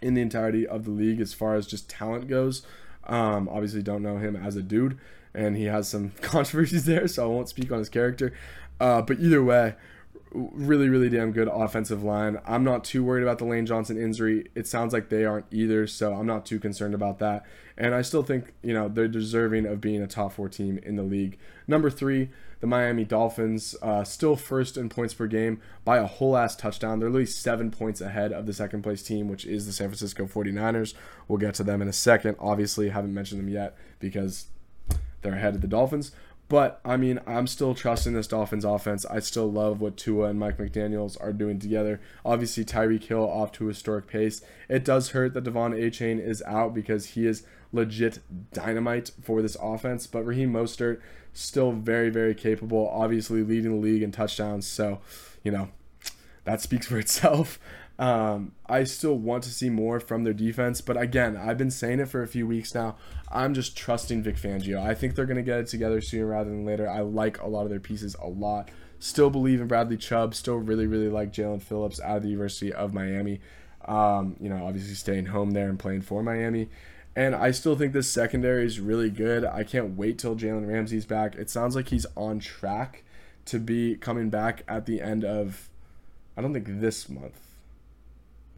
in 0.00 0.14
the 0.14 0.22
entirety 0.22 0.66
of 0.66 0.84
the 0.84 0.90
league 0.90 1.20
as 1.20 1.34
far 1.34 1.54
as 1.54 1.66
just 1.66 1.90
talent 1.90 2.26
goes. 2.26 2.62
Um, 3.04 3.48
obviously, 3.48 3.82
don't 3.82 4.02
know 4.02 4.18
him 4.18 4.34
as 4.34 4.56
a 4.56 4.62
dude, 4.62 4.98
and 5.34 5.56
he 5.56 5.64
has 5.64 5.88
some 5.88 6.10
controversies 6.20 6.86
there, 6.86 7.06
so 7.06 7.24
I 7.24 7.26
won't 7.26 7.48
speak 7.48 7.70
on 7.70 7.78
his 7.78 7.88
character. 7.88 8.32
Uh, 8.80 9.02
but 9.02 9.18
either 9.20 9.42
way, 9.42 9.74
really, 10.32 10.88
really 10.88 11.08
damn 11.08 11.32
good 11.32 11.48
offensive 11.48 12.02
line. 12.02 12.40
I'm 12.46 12.64
not 12.64 12.84
too 12.84 13.02
worried 13.04 13.22
about 13.22 13.38
the 13.38 13.44
Lane 13.44 13.66
Johnson 13.66 14.00
injury. 14.00 14.46
It 14.54 14.66
sounds 14.66 14.92
like 14.92 15.08
they 15.08 15.24
aren't 15.24 15.46
either, 15.50 15.86
so 15.86 16.14
I'm 16.14 16.26
not 16.26 16.46
too 16.46 16.58
concerned 16.58 16.94
about 16.94 17.18
that. 17.18 17.44
And 17.76 17.94
I 17.94 18.02
still 18.02 18.22
think, 18.22 18.52
you 18.62 18.74
know, 18.74 18.88
they're 18.88 19.08
deserving 19.08 19.66
of 19.66 19.80
being 19.80 20.02
a 20.02 20.06
top 20.06 20.32
four 20.32 20.48
team 20.48 20.78
in 20.82 20.96
the 20.96 21.02
league. 21.02 21.38
Number 21.66 21.90
three, 21.90 22.30
the 22.60 22.66
Miami 22.66 23.04
Dolphins, 23.04 23.76
uh, 23.82 24.02
still 24.02 24.34
first 24.34 24.76
in 24.76 24.88
points 24.88 25.14
per 25.14 25.26
game 25.28 25.60
by 25.84 25.98
a 25.98 26.06
whole 26.06 26.36
ass 26.36 26.56
touchdown. 26.56 26.98
They're 26.98 27.10
least 27.10 27.40
seven 27.40 27.70
points 27.70 28.00
ahead 28.00 28.32
of 28.32 28.46
the 28.46 28.52
second 28.52 28.82
place 28.82 29.02
team, 29.02 29.28
which 29.28 29.46
is 29.46 29.66
the 29.66 29.72
San 29.72 29.88
Francisco 29.88 30.26
49ers. 30.26 30.94
We'll 31.28 31.38
get 31.38 31.54
to 31.54 31.64
them 31.64 31.80
in 31.80 31.88
a 31.88 31.92
second. 31.92 32.36
Obviously, 32.40 32.88
haven't 32.88 33.14
mentioned 33.14 33.40
them 33.40 33.48
yet 33.48 33.76
because 34.00 34.46
they're 35.22 35.34
ahead 35.34 35.54
of 35.54 35.60
the 35.60 35.68
Dolphins. 35.68 36.12
But 36.48 36.80
I 36.82 36.96
mean, 36.96 37.20
I'm 37.26 37.46
still 37.46 37.74
trusting 37.74 38.14
this 38.14 38.26
Dolphins 38.26 38.64
offense. 38.64 39.04
I 39.04 39.20
still 39.20 39.50
love 39.50 39.80
what 39.80 39.98
Tua 39.98 40.28
and 40.28 40.38
Mike 40.38 40.56
McDaniels 40.56 41.20
are 41.20 41.32
doing 41.32 41.58
together. 41.58 42.00
Obviously, 42.24 42.64
Tyreek 42.64 43.04
Hill 43.04 43.28
off 43.28 43.52
to 43.52 43.66
a 43.66 43.68
historic 43.68 44.06
pace. 44.06 44.40
It 44.68 44.84
does 44.84 45.10
hurt 45.10 45.34
that 45.34 45.44
De'Von 45.44 45.78
Achane 45.78 46.24
is 46.24 46.42
out 46.46 46.74
because 46.74 47.06
he 47.06 47.26
is 47.26 47.42
legit 47.70 48.20
dynamite 48.52 49.10
for 49.22 49.42
this 49.42 49.58
offense. 49.60 50.06
But 50.06 50.24
Raheem 50.24 50.52
Mostert 50.52 51.00
still 51.34 51.72
very, 51.72 52.08
very 52.08 52.34
capable. 52.34 52.88
Obviously, 52.88 53.42
leading 53.42 53.72
the 53.72 53.86
league 53.86 54.02
in 54.02 54.10
touchdowns. 54.10 54.66
So, 54.66 55.00
you 55.44 55.52
know, 55.52 55.68
that 56.44 56.62
speaks 56.62 56.86
for 56.86 56.98
itself. 56.98 57.58
Um, 57.98 58.52
I 58.66 58.84
still 58.84 59.18
want 59.18 59.42
to 59.44 59.50
see 59.50 59.70
more 59.70 59.98
from 59.98 60.22
their 60.22 60.32
defense, 60.32 60.80
but 60.80 60.96
again, 60.96 61.36
I've 61.36 61.58
been 61.58 61.70
saying 61.70 61.98
it 61.98 62.08
for 62.08 62.22
a 62.22 62.28
few 62.28 62.46
weeks 62.46 62.74
now. 62.74 62.96
I'm 63.30 63.54
just 63.54 63.76
trusting 63.76 64.22
Vic 64.22 64.36
Fangio. 64.36 64.80
I 64.80 64.94
think 64.94 65.14
they're 65.14 65.26
going 65.26 65.36
to 65.36 65.42
get 65.42 65.58
it 65.58 65.66
together 65.66 66.00
sooner 66.00 66.26
rather 66.26 66.50
than 66.50 66.64
later. 66.64 66.88
I 66.88 67.00
like 67.00 67.42
a 67.42 67.48
lot 67.48 67.64
of 67.64 67.70
their 67.70 67.80
pieces 67.80 68.14
a 68.22 68.28
lot. 68.28 68.70
Still 69.00 69.30
believe 69.30 69.60
in 69.60 69.66
Bradley 69.66 69.96
Chubb. 69.96 70.34
Still 70.34 70.56
really, 70.56 70.86
really 70.86 71.08
like 71.08 71.32
Jaelan 71.32 71.60
Phillips 71.60 72.00
out 72.00 72.18
of 72.18 72.22
the 72.22 72.28
University 72.28 72.72
of 72.72 72.94
Miami. 72.94 73.40
Um, 73.84 74.36
you 74.40 74.48
know, 74.48 74.64
obviously 74.66 74.94
staying 74.94 75.26
home 75.26 75.50
there 75.50 75.68
and 75.68 75.78
playing 75.78 76.02
for 76.02 76.22
Miami. 76.22 76.68
And 77.16 77.34
I 77.34 77.50
still 77.50 77.74
think 77.74 77.92
this 77.92 78.10
secondary 78.10 78.64
is 78.64 78.78
really 78.78 79.10
good. 79.10 79.44
I 79.44 79.64
can't 79.64 79.96
wait 79.96 80.18
till 80.18 80.36
Jalen 80.36 80.68
Ramsey's 80.68 81.06
back. 81.06 81.34
It 81.34 81.50
sounds 81.50 81.74
like 81.74 81.88
he's 81.88 82.06
on 82.16 82.38
track 82.38 83.02
to 83.46 83.58
be 83.58 83.96
coming 83.96 84.30
back 84.30 84.62
at 84.68 84.86
the 84.86 85.00
end 85.00 85.24
of, 85.24 85.68
I 86.36 86.42
don't 86.42 86.52
think 86.52 86.80
this 86.80 87.08
month 87.08 87.47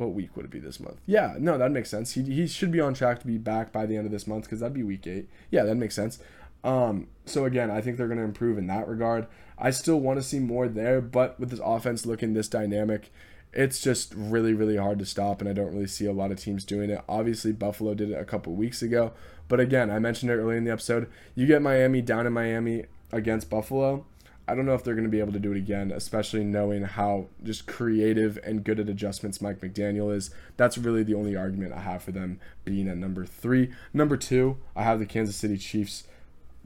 what 0.01 0.13
week 0.13 0.35
would 0.35 0.47
it 0.47 0.51
be 0.51 0.59
this 0.59 0.81
month? 0.81 0.97
Yeah, 1.07 1.37
no, 1.39 1.59
that 1.59 1.71
makes 1.71 1.91
sense. 1.91 2.13
He, 2.13 2.23
he 2.23 2.47
should 2.47 2.73
be 2.73 2.81
on 2.81 2.95
track 2.95 3.21
to 3.21 3.27
be 3.27 3.39
back 3.39 3.71
by 3.71 3.87
the 3.87 3.97
end 3.97 4.07
of 4.07 4.13
this 4.13 4.27
month 4.27 4.45
because 4.45 4.61
that'd 4.61 4.75
be 4.75 4.83
week 4.83 5.07
eight. 5.07 5.29
Yeah, 5.51 5.65
that 5.65 5.77
makes 5.77 5.95
sense. 5.95 6.19
Um, 6.65 7.09
so 7.25 7.45
again, 7.45 7.71
I 7.71 7.81
think 7.81 7.97
they're 7.97 8.09
going 8.09 8.19
to 8.19 8.25
improve 8.25 8.59
in 8.59 8.67
that 8.67 8.89
regard. 8.89 9.27
I 9.59 9.71
still 9.71 10.01
want 10.01 10.19
to 10.19 10.23
see 10.23 10.39
more 10.39 10.69
there, 10.69 11.01
but 11.01 11.39
with 11.39 11.51
this 11.51 11.61
offense 11.63 12.07
looking 12.07 12.33
this 12.33 12.49
dynamic, 12.49 13.13
it's 13.53 13.81
just 13.81 14.15
really, 14.15 14.55
really 14.55 14.77
hard 14.77 14.99
to 15.01 15.07
stop, 15.07 15.41
and 15.41 15.51
I 15.51 15.53
don't 15.53 15.73
really 15.73 15.87
see 15.87 16.07
a 16.07 16.13
lot 16.13 16.31
of 16.31 16.39
teams 16.39 16.65
doing 16.65 16.89
it. 16.89 17.03
Obviously, 17.09 17.53
Buffalo 17.53 17.95
did 17.95 18.11
it 18.11 18.19
a 18.19 18.25
couple 18.25 18.55
weeks 18.55 18.81
ago, 18.81 19.13
but 19.49 19.61
again, 19.61 19.91
I 19.91 19.99
mentioned 19.99 20.31
it 20.31 20.37
early 20.37 20.57
in 20.57 20.65
the 20.65 20.73
episode. 20.73 21.11
You 21.35 21.47
get 21.47 21.61
Miami 21.61 22.01
down 22.01 22.27
in 22.27 22.33
Miami 22.33 22.85
against 23.13 23.51
Buffalo, 23.51 24.07
I 24.51 24.55
don't 24.57 24.67
know 24.67 24.75
if 24.75 24.83
they're 24.83 24.95
going 24.95 25.05
to 25.07 25.11
be 25.11 25.21
able 25.21 25.33
to 25.33 25.39
do 25.39 25.53
it 25.53 25.59
again, 25.59 25.93
especially 25.93 26.43
knowing 26.43 26.83
how 26.83 27.27
just 27.45 27.67
creative 27.69 28.37
and 28.43 28.65
good 28.65 28.81
at 28.81 28.89
adjustments 28.89 29.41
Mike 29.41 29.61
McDaniel 29.61 30.13
is. 30.13 30.31
That's 30.57 30.77
really 30.77 31.05
the 31.05 31.15
only 31.15 31.37
argument 31.37 31.73
I 31.73 31.81
have 31.81 32.03
for 32.03 32.11
them 32.11 32.41
being 32.65 32.89
at 32.89 32.97
number 32.97 33.25
three. 33.25 33.73
Number 33.95 34.17
two, 34.17 34.57
I 34.75 34.83
have 34.83 34.99
the 34.99 35.07
Kansas 35.07 35.37
City 35.37 35.57
Chiefs. 35.57 36.05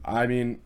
I 0.03 0.27
mean, 0.27 0.63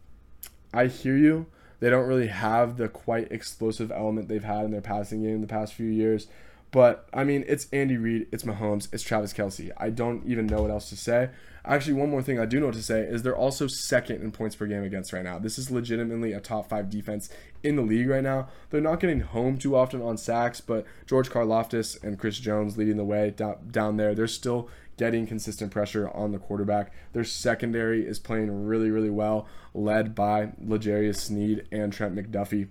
I 0.72 0.86
hear 0.86 1.16
you. 1.16 1.46
They 1.80 1.90
don't 1.90 2.06
really 2.06 2.28
have 2.28 2.76
the 2.76 2.88
quite 2.88 3.32
explosive 3.32 3.90
element 3.90 4.28
they've 4.28 4.44
had 4.44 4.64
in 4.64 4.70
their 4.70 4.80
passing 4.80 5.22
game 5.22 5.36
in 5.36 5.40
the 5.40 5.48
past 5.48 5.74
few 5.74 5.88
years. 5.88 6.28
But 6.70 7.08
I 7.14 7.24
mean, 7.24 7.44
it's 7.46 7.66
Andy 7.72 7.96
Reid, 7.96 8.26
it's 8.30 8.42
Mahomes, 8.42 8.92
it's 8.92 9.02
Travis 9.02 9.32
Kelce. 9.32 9.70
I 9.78 9.90
don't 9.90 10.26
even 10.26 10.46
know 10.46 10.62
what 10.62 10.70
else 10.70 10.88
to 10.90 10.96
say. 10.96 11.30
Actually, 11.64 11.94
one 11.94 12.10
more 12.10 12.22
thing 12.22 12.38
I 12.38 12.46
do 12.46 12.60
know 12.60 12.66
what 12.66 12.74
to 12.76 12.82
say 12.82 13.02
is 13.02 13.22
they're 13.22 13.36
also 13.36 13.66
second 13.66 14.22
in 14.22 14.32
points 14.32 14.56
per 14.56 14.66
game 14.66 14.84
against 14.84 15.12
right 15.12 15.24
now. 15.24 15.38
This 15.38 15.58
is 15.58 15.70
legitimately 15.70 16.32
a 16.32 16.40
top 16.40 16.68
five 16.68 16.88
defense 16.88 17.28
in 17.62 17.76
the 17.76 17.82
league 17.82 18.08
right 18.08 18.22
now. 18.22 18.48
They're 18.70 18.80
not 18.80 19.00
getting 19.00 19.20
home 19.20 19.58
too 19.58 19.76
often 19.76 20.00
on 20.00 20.16
sacks, 20.16 20.60
but 20.60 20.86
George 21.06 21.30
Karlaftis 21.30 22.02
and 22.02 22.18
Chris 22.18 22.38
Jones 22.38 22.78
leading 22.78 22.96
the 22.96 23.04
way 23.04 23.30
down, 23.30 23.96
there. 23.96 24.14
They're 24.14 24.26
still 24.26 24.70
getting 24.96 25.26
consistent 25.26 25.70
pressure 25.70 26.08
on 26.10 26.32
the 26.32 26.38
quarterback. 26.38 26.92
Their 27.12 27.24
secondary 27.24 28.06
is 28.06 28.18
playing 28.18 28.66
really, 28.66 28.90
really 28.90 29.10
well, 29.10 29.46
led 29.74 30.14
by 30.14 30.52
L'Jarius 30.60 31.16
Sneed 31.16 31.66
and 31.70 31.92
Trent 31.92 32.14
McDuffie. 32.14 32.68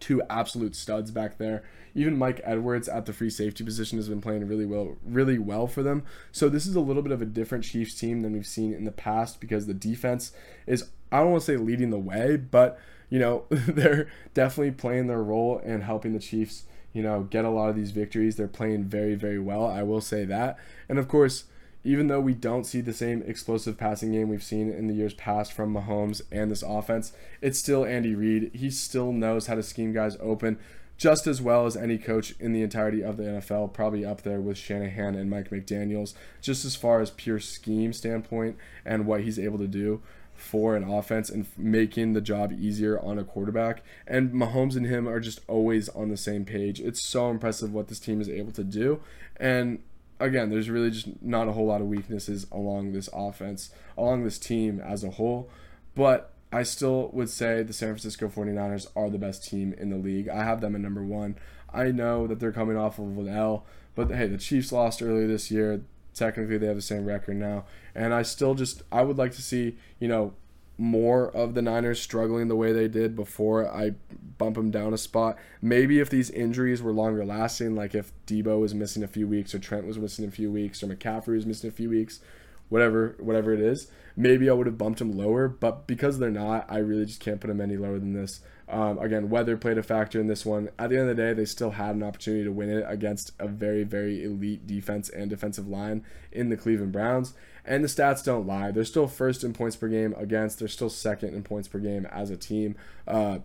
Two 0.00 0.22
absolute 0.30 0.74
studs 0.74 1.10
back 1.10 1.38
there. 1.38 1.62
Even 1.94 2.16
Mike 2.16 2.40
Edwards 2.44 2.88
at 2.88 3.06
the 3.06 3.12
free 3.12 3.30
safety 3.30 3.64
position 3.64 3.98
has 3.98 4.08
been 4.08 4.20
playing 4.20 4.46
really 4.46 4.66
well, 4.66 4.96
really 5.04 5.38
well 5.38 5.66
for 5.66 5.82
them. 5.82 6.04
So 6.30 6.48
this 6.48 6.66
is 6.66 6.76
a 6.76 6.80
little 6.80 7.02
bit 7.02 7.12
of 7.12 7.22
a 7.22 7.26
different 7.26 7.64
Chiefs 7.64 7.94
team 7.94 8.22
than 8.22 8.32
we've 8.32 8.46
seen 8.46 8.72
in 8.72 8.84
the 8.84 8.92
past 8.92 9.40
because 9.40 9.66
the 9.66 9.74
defense 9.74 10.32
is 10.66 10.90
I 11.10 11.20
don't 11.20 11.32
want 11.32 11.42
to 11.42 11.46
say 11.46 11.56
leading 11.56 11.90
the 11.90 11.98
way, 11.98 12.36
but 12.36 12.78
you 13.10 13.18
know 13.18 13.44
they're 13.50 14.08
definitely 14.34 14.72
playing 14.72 15.06
their 15.06 15.22
role 15.22 15.60
and 15.64 15.82
helping 15.82 16.12
the 16.12 16.18
Chiefs 16.18 16.64
you 16.92 17.02
know 17.02 17.22
get 17.22 17.44
a 17.44 17.50
lot 17.50 17.68
of 17.68 17.76
these 17.76 17.90
victories. 17.90 18.36
They're 18.36 18.48
playing 18.48 18.84
very 18.84 19.14
very 19.14 19.38
well. 19.38 19.66
I 19.66 19.82
will 19.82 20.00
say 20.00 20.24
that, 20.26 20.58
and 20.88 20.98
of 20.98 21.08
course 21.08 21.44
even 21.88 22.08
though 22.08 22.20
we 22.20 22.34
don't 22.34 22.64
see 22.64 22.82
the 22.82 22.92
same 22.92 23.22
explosive 23.22 23.78
passing 23.78 24.12
game 24.12 24.28
we've 24.28 24.42
seen 24.42 24.70
in 24.70 24.88
the 24.88 24.94
years 24.94 25.14
past 25.14 25.54
from 25.54 25.72
Mahomes 25.72 26.20
and 26.30 26.50
this 26.50 26.62
offense, 26.62 27.14
it's 27.40 27.58
still 27.58 27.82
Andy 27.82 28.14
Reid. 28.14 28.50
He 28.52 28.70
still 28.70 29.10
knows 29.10 29.46
how 29.46 29.54
to 29.54 29.62
scheme 29.62 29.94
guys 29.94 30.18
open 30.20 30.58
just 30.98 31.26
as 31.26 31.40
well 31.40 31.64
as 31.64 31.78
any 31.78 31.96
coach 31.96 32.34
in 32.38 32.52
the 32.52 32.60
entirety 32.60 33.02
of 33.02 33.16
the 33.16 33.22
NFL, 33.22 33.72
probably 33.72 34.04
up 34.04 34.20
there 34.20 34.38
with 34.38 34.58
Shanahan 34.58 35.14
and 35.14 35.30
Mike 35.30 35.48
McDaniels, 35.48 36.12
just 36.42 36.66
as 36.66 36.76
far 36.76 37.00
as 37.00 37.10
pure 37.10 37.40
scheme 37.40 37.94
standpoint 37.94 38.58
and 38.84 39.06
what 39.06 39.22
he's 39.22 39.38
able 39.38 39.58
to 39.58 39.68
do 39.68 40.02
for 40.34 40.76
an 40.76 40.84
offense 40.84 41.30
and 41.30 41.46
making 41.56 42.12
the 42.12 42.20
job 42.20 42.52
easier 42.52 43.00
on 43.00 43.18
a 43.18 43.24
quarterback. 43.24 43.82
And 44.06 44.32
Mahomes 44.32 44.76
and 44.76 44.86
him 44.86 45.08
are 45.08 45.20
just 45.20 45.40
always 45.48 45.88
on 45.88 46.10
the 46.10 46.18
same 46.18 46.44
page. 46.44 46.80
It's 46.80 47.00
so 47.00 47.30
impressive 47.30 47.72
what 47.72 47.88
this 47.88 47.98
team 47.98 48.20
is 48.20 48.28
able 48.28 48.52
to 48.52 48.64
do. 48.64 49.00
And 49.40 49.78
again, 50.20 50.50
there's 50.50 50.70
really 50.70 50.90
just 50.90 51.22
not 51.22 51.48
a 51.48 51.52
whole 51.52 51.66
lot 51.66 51.80
of 51.80 51.86
weaknesses 51.86 52.46
along 52.50 52.92
this 52.92 53.08
offense, 53.12 53.70
along 53.96 54.24
this 54.24 54.38
team 54.38 54.80
as 54.80 55.04
a 55.04 55.10
whole. 55.10 55.50
But 55.94 56.32
I 56.52 56.62
still 56.62 57.10
would 57.12 57.28
say 57.28 57.62
the 57.62 57.72
San 57.72 57.88
Francisco 57.88 58.28
49ers 58.28 58.86
are 58.96 59.10
the 59.10 59.18
best 59.18 59.46
team 59.46 59.74
in 59.74 59.90
the 59.90 59.96
league. 59.96 60.28
I 60.28 60.44
have 60.44 60.60
them 60.60 60.74
at 60.74 60.80
number 60.80 61.02
one. 61.02 61.36
I 61.72 61.90
know 61.90 62.26
that 62.26 62.40
they're 62.40 62.52
coming 62.52 62.76
off 62.76 62.98
of 62.98 63.18
an 63.18 63.28
L, 63.28 63.66
but 63.94 64.10
hey, 64.10 64.26
the 64.26 64.38
Chiefs 64.38 64.72
lost 64.72 65.02
earlier 65.02 65.26
this 65.26 65.50
year. 65.50 65.82
Technically, 66.14 66.58
they 66.58 66.66
have 66.66 66.76
the 66.76 66.82
same 66.82 67.04
record 67.04 67.36
now. 67.36 67.64
And 67.94 68.14
I 68.14 68.22
still 68.22 68.54
just, 68.54 68.82
I 68.90 69.02
would 69.02 69.18
like 69.18 69.32
to 69.32 69.42
see, 69.42 69.76
you 70.00 70.08
know, 70.08 70.34
more 70.78 71.28
of 71.36 71.54
the 71.54 71.62
Niners 71.62 72.00
struggling 72.00 72.46
the 72.46 72.56
way 72.56 72.72
they 72.72 72.86
did 72.86 73.16
before 73.16 73.68
I 73.68 73.94
bump 74.38 74.54
them 74.54 74.70
down 74.70 74.94
a 74.94 74.98
spot. 74.98 75.36
Maybe 75.60 75.98
if 75.98 76.08
these 76.08 76.30
injuries 76.30 76.80
were 76.80 76.92
longer 76.92 77.24
lasting, 77.24 77.74
like 77.74 77.96
if 77.96 78.12
Deebo 78.26 78.60
was 78.60 78.74
missing 78.74 79.02
a 79.02 79.08
few 79.08 79.26
weeks, 79.26 79.54
or 79.54 79.58
Trent 79.58 79.86
was 79.86 79.98
missing 79.98 80.24
a 80.24 80.30
few 80.30 80.52
weeks, 80.52 80.82
or 80.82 80.86
McCaffrey 80.86 81.34
was 81.34 81.46
missing 81.46 81.68
a 81.68 81.72
few 81.72 81.90
weeks, 81.90 82.20
whatever 82.68 83.16
whatever 83.18 83.52
it 83.52 83.60
is. 83.60 83.90
Maybe 84.16 84.50
I 84.50 84.52
would 84.52 84.66
have 84.66 84.78
bumped 84.78 85.00
him 85.00 85.16
lower, 85.16 85.46
but 85.46 85.86
because 85.86 86.18
they're 86.18 86.30
not, 86.30 86.66
I 86.68 86.78
really 86.78 87.06
just 87.06 87.20
can't 87.20 87.40
put 87.40 87.50
him 87.50 87.60
any 87.60 87.76
lower 87.76 88.00
than 88.00 88.14
this. 88.14 88.40
Um, 88.68 88.98
again, 88.98 89.30
weather 89.30 89.56
played 89.56 89.78
a 89.78 89.82
factor 89.82 90.20
in 90.20 90.26
this 90.26 90.44
one. 90.44 90.68
At 90.78 90.90
the 90.90 90.98
end 90.98 91.08
of 91.08 91.16
the 91.16 91.22
day, 91.22 91.32
they 91.32 91.44
still 91.44 91.70
had 91.70 91.94
an 91.94 92.02
opportunity 92.02 92.44
to 92.44 92.52
win 92.52 92.68
it 92.68 92.84
against 92.86 93.32
a 93.38 93.48
very, 93.48 93.84
very 93.84 94.24
elite 94.24 94.66
defense 94.66 95.08
and 95.08 95.30
defensive 95.30 95.68
line 95.68 96.04
in 96.32 96.50
the 96.50 96.56
Cleveland 96.56 96.92
Browns. 96.92 97.32
And 97.64 97.84
the 97.84 97.88
stats 97.88 98.24
don't 98.24 98.46
lie. 98.46 98.70
They're 98.70 98.84
still 98.84 99.06
first 99.06 99.44
in 99.44 99.52
points 99.52 99.76
per 99.76 99.88
game 99.88 100.14
against. 100.18 100.58
They're 100.58 100.68
still 100.68 100.90
second 100.90 101.34
in 101.34 101.42
points 101.44 101.68
per 101.68 101.78
game 101.78 102.06
as 102.06 102.30
a 102.30 102.36
team. 102.36 102.76
Uh, 103.06 103.38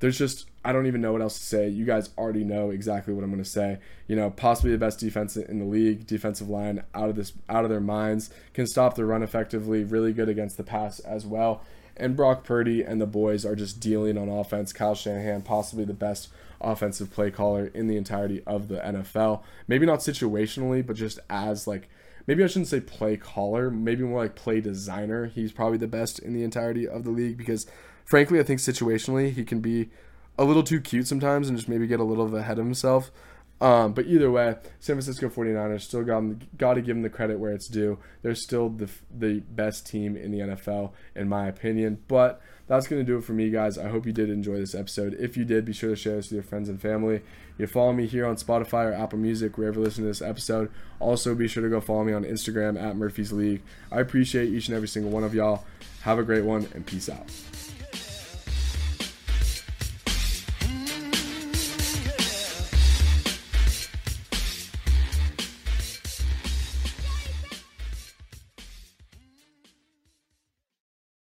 there's 0.00 0.16
just 0.16 0.46
I 0.68 0.72
don't 0.72 0.86
even 0.86 1.00
know 1.00 1.12
what 1.12 1.22
else 1.22 1.38
to 1.38 1.44
say. 1.46 1.66
You 1.66 1.86
guys 1.86 2.10
already 2.18 2.44
know 2.44 2.68
exactly 2.68 3.14
what 3.14 3.24
I'm 3.24 3.30
going 3.30 3.42
to 3.42 3.48
say. 3.48 3.78
You 4.06 4.16
know, 4.16 4.28
possibly 4.28 4.70
the 4.70 4.76
best 4.76 5.00
defense 5.00 5.34
in 5.34 5.60
the 5.60 5.64
league, 5.64 6.06
defensive 6.06 6.50
line 6.50 6.84
out 6.94 7.08
of 7.08 7.16
this 7.16 7.32
out 7.48 7.64
of 7.64 7.70
their 7.70 7.80
minds, 7.80 8.28
can 8.52 8.66
stop 8.66 8.94
the 8.94 9.06
run 9.06 9.22
effectively, 9.22 9.82
really 9.82 10.12
good 10.12 10.28
against 10.28 10.58
the 10.58 10.62
pass 10.62 10.98
as 11.00 11.24
well. 11.24 11.62
And 11.96 12.14
Brock 12.14 12.44
Purdy 12.44 12.82
and 12.82 13.00
the 13.00 13.06
boys 13.06 13.46
are 13.46 13.56
just 13.56 13.80
dealing 13.80 14.18
on 14.18 14.28
offense. 14.28 14.74
Kyle 14.74 14.94
Shanahan, 14.94 15.40
possibly 15.40 15.86
the 15.86 15.94
best 15.94 16.28
offensive 16.60 17.10
play 17.10 17.30
caller 17.30 17.68
in 17.68 17.86
the 17.86 17.96
entirety 17.96 18.42
of 18.46 18.68
the 18.68 18.76
NFL. 18.76 19.42
Maybe 19.68 19.86
not 19.86 20.00
situationally, 20.00 20.86
but 20.86 20.96
just 20.96 21.18
as 21.30 21.66
like 21.66 21.88
maybe 22.26 22.44
I 22.44 22.46
shouldn't 22.46 22.68
say 22.68 22.80
play 22.80 23.16
caller, 23.16 23.70
maybe 23.70 24.04
more 24.04 24.24
like 24.24 24.34
play 24.34 24.60
designer. 24.60 25.28
He's 25.28 25.50
probably 25.50 25.78
the 25.78 25.88
best 25.88 26.18
in 26.18 26.34
the 26.34 26.44
entirety 26.44 26.86
of 26.86 27.04
the 27.04 27.10
league 27.10 27.38
because 27.38 27.66
frankly, 28.04 28.38
I 28.38 28.42
think 28.42 28.60
situationally 28.60 29.32
he 29.32 29.46
can 29.46 29.60
be 29.60 29.88
a 30.38 30.44
little 30.44 30.62
too 30.62 30.80
cute 30.80 31.06
sometimes 31.06 31.48
and 31.48 31.58
just 31.58 31.68
maybe 31.68 31.86
get 31.86 32.00
a 32.00 32.04
little 32.04 32.34
ahead 32.36 32.58
of 32.58 32.64
himself. 32.64 33.10
Um, 33.60 33.92
but 33.92 34.06
either 34.06 34.30
way, 34.30 34.54
San 34.78 34.94
Francisco 34.94 35.28
49ers 35.28 35.80
still 35.80 36.04
got, 36.04 36.22
got 36.56 36.74
to 36.74 36.80
give 36.80 36.94
them 36.94 37.02
the 37.02 37.10
credit 37.10 37.40
where 37.40 37.52
it's 37.52 37.66
due. 37.66 37.98
They're 38.22 38.36
still 38.36 38.68
the, 38.68 38.88
the 39.12 39.40
best 39.40 39.86
team 39.86 40.16
in 40.16 40.30
the 40.30 40.38
NFL, 40.38 40.92
in 41.16 41.28
my 41.28 41.48
opinion. 41.48 41.98
But 42.06 42.40
that's 42.68 42.86
going 42.86 43.04
to 43.04 43.06
do 43.06 43.18
it 43.18 43.24
for 43.24 43.32
me, 43.32 43.50
guys. 43.50 43.76
I 43.76 43.88
hope 43.88 44.06
you 44.06 44.12
did 44.12 44.30
enjoy 44.30 44.58
this 44.58 44.76
episode. 44.76 45.16
If 45.18 45.36
you 45.36 45.44
did, 45.44 45.64
be 45.64 45.72
sure 45.72 45.90
to 45.90 45.96
share 45.96 46.16
this 46.16 46.26
with 46.26 46.34
your 46.34 46.42
friends 46.44 46.68
and 46.68 46.80
family. 46.80 47.22
You 47.56 47.66
follow 47.66 47.92
me 47.92 48.06
here 48.06 48.26
on 48.26 48.36
Spotify 48.36 48.90
or 48.90 48.92
Apple 48.92 49.18
Music, 49.18 49.58
wherever 49.58 49.80
you 49.80 49.84
listen 49.84 50.04
to 50.04 50.08
this 50.08 50.22
episode. 50.22 50.70
Also, 51.00 51.34
be 51.34 51.48
sure 51.48 51.62
to 51.64 51.68
go 51.68 51.80
follow 51.80 52.04
me 52.04 52.12
on 52.12 52.24
Instagram 52.24 52.80
at 52.80 52.96
Murphy's 52.96 53.32
League. 53.32 53.62
I 53.90 53.98
appreciate 53.98 54.50
each 54.50 54.68
and 54.68 54.76
every 54.76 54.88
single 54.88 55.10
one 55.10 55.24
of 55.24 55.34
y'all. 55.34 55.64
Have 56.02 56.20
a 56.20 56.22
great 56.22 56.44
one, 56.44 56.68
and 56.74 56.86
peace 56.86 57.08
out. 57.08 57.28